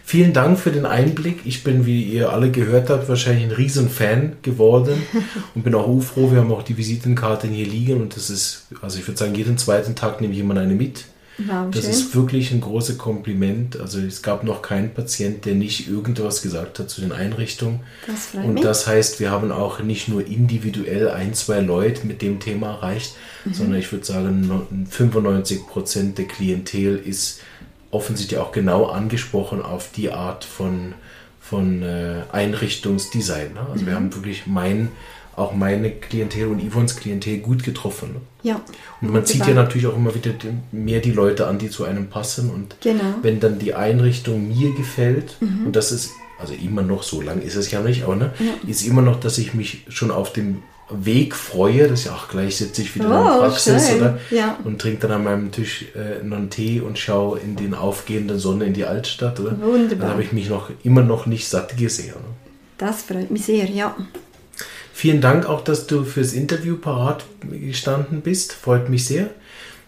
Vielen 0.06 0.34
Dank 0.34 0.58
für 0.60 0.72
den 0.72 0.86
Einblick. 0.88 1.42
Ich 1.46 1.64
bin, 1.64 1.86
wie 1.86 2.02
ihr 2.04 2.32
alle 2.32 2.50
gehört 2.50 2.90
habt, 2.90 3.08
wahrscheinlich 3.10 3.44
ein 3.44 3.52
riesen 3.52 3.90
Fan 3.92 4.38
geworden 4.42 5.04
und 5.56 5.64
bin 5.64 5.76
auch 5.76 6.02
froh. 6.02 6.32
Wir 6.32 6.40
haben 6.40 6.52
auch 6.52 6.64
die 6.64 6.78
Visitenkarte 6.78 7.48
hier 7.48 7.66
liegen 7.68 8.02
und 8.02 8.16
das 8.16 8.30
ist, 8.32 8.66
also 8.82 8.98
ich 8.98 9.08
würde 9.08 9.20
sagen, 9.20 9.36
jeden 9.36 9.58
zweiten 9.60 9.94
Tag 9.96 10.20
nehme 10.22 10.34
ich 10.34 10.40
jemand 10.40 10.60
eine 10.60 10.74
mit. 10.74 11.06
Wow, 11.48 11.68
Das 11.72 11.84
schön. 11.84 11.92
ist 11.92 12.16
wirklich 12.16 12.52
ein 12.52 12.60
großes 12.62 12.98
Kompliment. 12.98 13.80
Also 13.80 14.00
es 14.00 14.22
gab 14.22 14.44
noch 14.44 14.62
keinen 14.62 14.94
Patient, 14.94 15.46
der 15.46 15.56
nicht 15.56 15.88
irgendwas 15.88 16.42
gesagt 16.42 16.80
hat 16.80 16.90
zu 16.90 17.02
den 17.02 17.12
Einrichtungen. 17.14 17.80
Das 18.06 18.28
freut 18.28 18.44
Und 18.46 18.54
mich. 18.56 18.64
das 18.64 18.86
heißt, 18.88 19.20
wir 19.20 19.32
haben 19.32 19.52
auch 19.52 19.80
nicht 19.82 20.10
nur 20.10 20.26
individuell 20.28 21.10
ein, 21.10 21.34
zwei 21.34 21.62
Leute 21.62 22.06
mit 22.06 22.22
dem 22.22 22.40
Thema 22.40 22.68
erreicht, 22.74 23.14
Mhm. 23.46 23.54
sondern 23.54 23.80
ich 23.80 23.92
würde 23.92 24.06
sagen, 24.06 24.48
no- 24.48 24.68
95 24.90 25.66
Prozent 25.68 26.18
der 26.18 26.26
Klientel 26.26 26.98
ist 26.98 27.40
offensichtlich 27.92 28.40
auch 28.40 28.52
genau 28.52 28.88
angesprochen 28.88 29.62
auf 29.62 29.90
die 29.96 30.12
Art 30.12 30.44
von, 30.44 30.94
von 31.40 31.82
äh, 31.84 32.22
Einrichtungsdesign. 32.34 33.54
Ne? 33.54 33.62
Also 33.72 33.86
wir 33.86 33.94
Mhm. 33.94 33.98
haben 33.98 34.16
wirklich 34.16 34.46
mein, 34.46 34.90
auch 35.40 35.54
meine 35.54 35.90
Klientel 35.92 36.48
und 36.48 36.62
Yvonnes 36.62 36.96
Klientel 36.98 37.38
gut 37.40 37.64
getroffen. 37.64 38.18
Ja. 38.44 38.62
Und 39.02 39.12
man 39.14 39.26
zieht 39.26 39.46
ja 39.48 39.54
natürlich 39.54 39.88
auch 39.88 39.96
immer 39.96 40.14
wieder 40.14 40.32
mehr 40.72 41.00
die 41.00 41.12
Leute 41.12 41.48
an, 41.48 41.58
die 41.58 41.70
zu 41.70 41.86
einem 41.86 42.08
passen. 42.10 42.50
Und 42.50 42.76
Genau. 42.82 43.16
wenn 43.22 43.40
dann 43.40 43.58
die 43.60 43.74
Einrichtung 43.74 44.48
mir 44.50 44.74
gefällt, 44.76 45.36
und 45.40 45.76
das 45.76 45.92
ist, 45.92 46.12
also 46.40 46.54
immer 46.54 46.82
noch, 46.82 47.04
so 47.04 47.22
lang 47.22 47.42
ist 47.42 47.56
es 47.56 47.72
ja 47.72 47.82
nicht, 47.82 48.04
aber 48.04 48.16
ne, 48.16 48.34
ist 48.68 48.86
immer 48.86 49.02
noch, 49.02 49.20
dass 49.20 49.38
ich 49.38 49.54
mich 49.54 49.86
schon 49.90 50.12
auf 50.12 50.32
dem 50.34 50.64
Weg 50.92 51.36
freue, 51.36 51.88
dass 51.88 52.06
ich, 52.06 52.12
ach, 52.12 52.30
gleich 52.30 52.58
sitze 52.58 52.82
ich 52.82 52.96
wieder 52.96 53.06
in 53.06 53.12
der 53.12 53.22
Oh, 53.36 53.40
Praxis 53.42 53.90
schön. 53.90 53.98
oder, 53.98 54.18
Ja. 54.32 54.58
und 54.64 54.82
trinke 54.82 55.02
dann 55.08 55.12
an 55.12 55.24
meinem 55.24 55.52
Tisch 55.52 55.86
äh, 55.96 56.24
noch 56.24 56.38
einen 56.38 56.50
Tee 56.50 56.82
und 56.82 56.98
schaue 56.98 57.40
in 57.40 57.56
den 57.56 57.76
aufgehenden 57.76 58.40
Sonne 58.40 58.66
in 58.66 58.74
die 58.74 58.86
Altstadt. 58.86 59.40
Oder? 59.40 59.52
Wunderbar. 59.62 59.98
Dann 60.00 60.10
habe 60.10 60.24
ich 60.24 60.32
mich 60.32 60.50
noch 60.50 60.72
immer 60.84 61.04
noch 61.04 61.28
nicht 61.28 61.48
satt 61.48 61.78
gesehen. 61.78 62.16
Ne? 62.16 62.34
Das 62.80 63.04
freut 63.04 63.30
mich 63.30 63.46
sehr, 63.46 63.66
ja. 63.70 63.96
Vielen 65.00 65.22
Dank 65.22 65.46
auch, 65.48 65.62
dass 65.64 65.88
du 65.88 66.04
fürs 66.04 66.34
Interview 66.34 66.76
parat 66.76 67.24
gestanden 67.50 68.20
bist. 68.20 68.52
Freut 68.52 68.90
mich 68.90 69.06
sehr. 69.06 69.30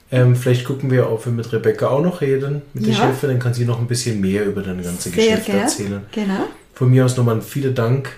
Ähm, 0.10 0.38
vielleicht 0.38 0.64
gucken 0.64 0.90
wir, 0.90 1.12
ob 1.12 1.26
wir 1.26 1.34
mit 1.34 1.52
Rebecca 1.52 1.90
auch 1.90 2.02
noch 2.02 2.22
reden, 2.22 2.62
mit 2.74 2.86
der 2.86 2.94
Ja. 2.94 3.00
Chefin. 3.08 3.28
Dann 3.32 3.40
kann 3.40 3.54
sie 3.54 3.66
noch 3.66 3.78
ein 3.80 3.88
bisschen 3.88 4.22
mehr 4.22 4.46
über 4.46 4.62
deine 4.62 4.82
ganze 4.84 5.10
Sehr 5.10 5.26
Geschäft 5.36 5.46
gern. 5.48 5.58
erzählen. 5.60 6.06
Genau. 6.14 6.48
Von 6.76 6.92
mir 6.92 7.04
aus 7.04 7.18
nochmal 7.18 7.42
vielen 7.42 7.76
Dank 7.76 8.10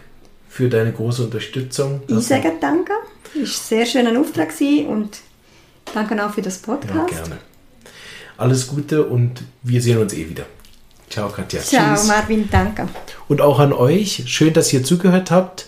für 0.48 0.70
deine 0.70 0.92
große 0.92 1.24
Unterstützung. 1.24 2.02
Ich 2.08 2.14
Das- 2.14 2.28
sage 2.28 2.52
danke. 2.62 2.94
Ist 3.34 3.42
ein 3.72 3.78
sehr 3.78 3.86
schöner 3.88 4.20
Auftrag 4.20 4.50
gewesen 4.56 4.86
und 4.86 5.18
danke 5.96 6.24
auch 6.24 6.32
für 6.32 6.44
das 6.44 6.62
Ja, 6.62 6.76
Podcast. 6.76 7.10
gerne. 7.10 7.38
Alles 8.38 8.68
Gute 8.68 9.04
und 9.04 9.42
wir 9.64 9.82
sehen 9.82 9.98
uns 9.98 10.14
eh 10.14 10.30
wieder. 10.30 10.46
Ciao, 11.10 11.28
Katja. 11.30 11.60
Ciao, 11.60 11.96
Tschüss. 11.96 12.06
Marvin, 12.08 12.48
danke. 12.52 12.88
Und 13.28 13.42
auch 13.42 13.58
an 13.58 13.74
euch. 13.74 14.26
Schön, 14.28 14.54
dass 14.54 14.72
ihr 14.74 14.84
zugehört 14.84 15.32
habt. 15.32 15.66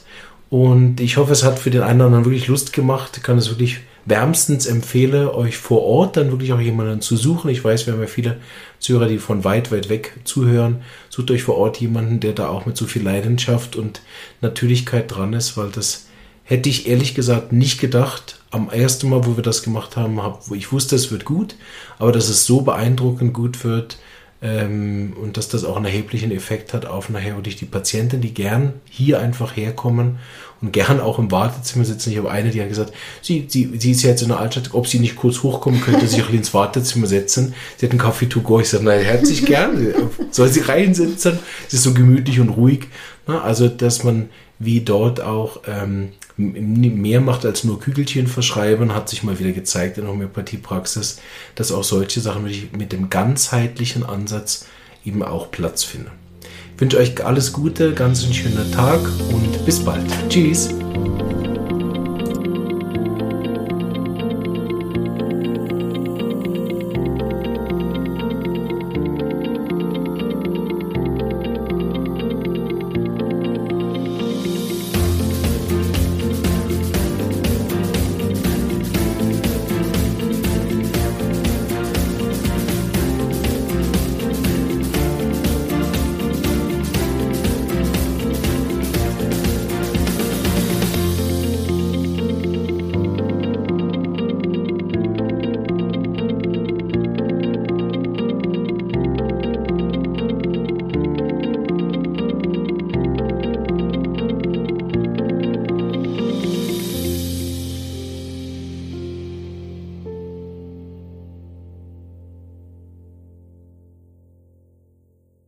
Und 0.50 1.00
ich 1.00 1.18
hoffe, 1.18 1.32
es 1.32 1.43
hat 1.43 1.60
für 1.60 1.72
den 1.72 1.82
einen 1.82 2.02
oder 2.02 2.08
anderen 2.08 2.26
wirklich 2.26 2.48
Lust 2.48 2.72
gemacht. 2.74 3.18
Ich 3.18 3.24
kann 3.24 3.38
es 3.38 3.50
wirklich 3.50 3.80
wärmstens 4.06 4.68
empfehlen, 4.68 5.28
euch 5.28 5.58
vor 5.58 5.82
Ort 5.84 6.16
dann 6.16 6.30
wirklich 6.32 6.54
auch 6.54 6.60
jemanden 6.60 7.02
zu 7.02 7.18
suchen. 7.18 7.50
Ich 7.50 7.64
weiß, 7.64 7.88
wir 7.88 7.93
haben 7.93 8.02
ja 8.02 8.08
viele 8.08 8.38
Zuhörer, 8.80 9.08
die 9.08 9.18
von 9.18 9.43
weit, 9.43 9.72
weit 9.72 9.89
weg 9.89 10.14
zuhören. 10.24 10.82
Sucht 11.10 11.32
euch 11.32 11.43
vor 11.43 11.58
Ort 11.58 11.82
jemanden, 11.82 12.20
der 12.20 12.34
da 12.34 12.50
auch 12.50 12.66
mit 12.66 12.78
so 12.78 12.86
viel 12.86 13.04
Leidenschaft 13.04 13.76
und 13.76 14.02
Natürlichkeit 14.41 15.14
dran 15.14 15.34
ist, 15.34 15.58
weil 15.58 15.70
das 15.70 16.06
hätte 16.43 16.70
ich 16.70 16.88
ehrlich 16.88 17.16
gesagt 17.16 17.52
nicht 17.52 17.82
gedacht. 17.82 18.39
Am 18.52 18.70
ersten 18.70 19.10
Mal, 19.10 19.26
wo 19.26 19.36
wir 19.36 19.43
das 19.43 19.64
gemacht 19.64 19.98
haben, 19.98 20.22
hab, 20.22 20.48
wo 20.48 20.54
ich 20.54 20.72
wusste, 20.72 20.96
es 20.96 21.12
wird 21.12 21.26
gut, 21.26 21.56
aber 21.98 22.12
dass 22.12 22.30
es 22.30 22.46
so 22.46 22.62
beeindruckend 22.62 23.34
gut 23.34 23.64
wird, 23.64 23.98
ähm, 24.42 25.14
und 25.22 25.38
dass 25.38 25.48
das 25.48 25.64
auch 25.64 25.76
einen 25.76 25.86
erheblichen 25.86 26.32
Effekt 26.32 26.74
hat 26.74 26.86
auf 26.86 27.10
nachher 27.10 27.36
wirklich 27.36 27.56
die 27.56 27.66
Patienten, 27.66 28.22
die 28.22 28.34
gern 28.34 28.74
hier 28.90 29.20
einfach 29.20 29.56
herkommen 29.56 30.20
und 30.62 30.72
gern 30.72 31.00
auch 31.00 31.20
im 31.20 31.32
Wartezimmer 31.32 31.86
sitzen. 31.86 32.12
Ich 32.12 32.18
habe 32.18 32.32
eine, 32.32 32.50
die 32.50 32.62
hat 32.62 32.70
gesagt, 32.70 32.94
sie, 33.22 33.46
sie, 33.48 33.72
sie 33.78 33.92
ist 33.92 34.04
ja 34.04 34.10
jetzt 34.10 34.22
in 34.22 34.30
der 34.30 34.40
Altstadt, 34.40 34.74
ob 34.74 34.88
sie 34.88 35.00
nicht 35.00 35.16
kurz 35.16 35.44
hochkommen 35.44 35.82
könnte, 35.82 36.08
sich 36.08 36.24
auch 36.24 36.30
ins 36.30 36.54
Wartezimmer 36.54 37.08
setzen. 37.08 37.54
Sie 37.78 37.86
hat 37.86 37.92
einen 37.92 38.00
Kaffee 38.00 38.28
to 38.28 38.42
go. 38.42 38.60
Ich 38.60 38.70
sage, 38.70 38.84
nein, 38.84 39.04
herzlich 39.04 39.46
gern. 39.46 39.94
Soll 40.32 40.50
sie 40.50 40.62
reinsitzen? 40.62 41.40
Sie 41.68 41.78
ist 41.78 41.84
so 41.84 41.94
gemütlich 41.94 42.40
und 42.40 42.50
ruhig. 42.50 42.88
Na, 43.28 43.42
also, 43.42 43.68
dass 43.68 44.04
man 44.04 44.30
wie 44.60 44.82
dort 44.82 45.22
auch 45.22 45.62
ähm, 45.68 46.10
mehr 46.38 47.22
macht 47.22 47.46
als 47.46 47.64
nur 47.64 47.80
Kügelchen 47.80 48.28
verschreiben, 48.28 48.94
hat 48.94 49.10
sich 49.10 49.24
mal 49.24 49.40
wieder 49.40 49.52
gezeigt 49.52 49.98
in 49.98 50.08
Homöopathiepraxis, 50.08 51.20
dass 51.56 51.72
auch 51.72 51.84
solche 51.84 52.20
Sachen 52.20 52.44
mit 52.78 52.92
dem 52.92 53.10
ganzheitlichen 53.10 54.04
Ansatz 54.04 54.66
eben 55.06 55.24
auch 55.24 55.52
Platz 55.52 55.84
finden. 55.84 56.12
Ich 56.76 56.82
wünsche 56.82 56.98
euch 56.98 57.26
alles 57.26 57.54
Gute, 57.54 57.94
ganz 57.94 58.24
einen 58.26 58.34
schönen 58.34 58.72
Tag 58.72 59.00
und 59.32 59.66
bis 59.66 59.80
bald. 59.80 60.06
Tschüss. 60.28 60.74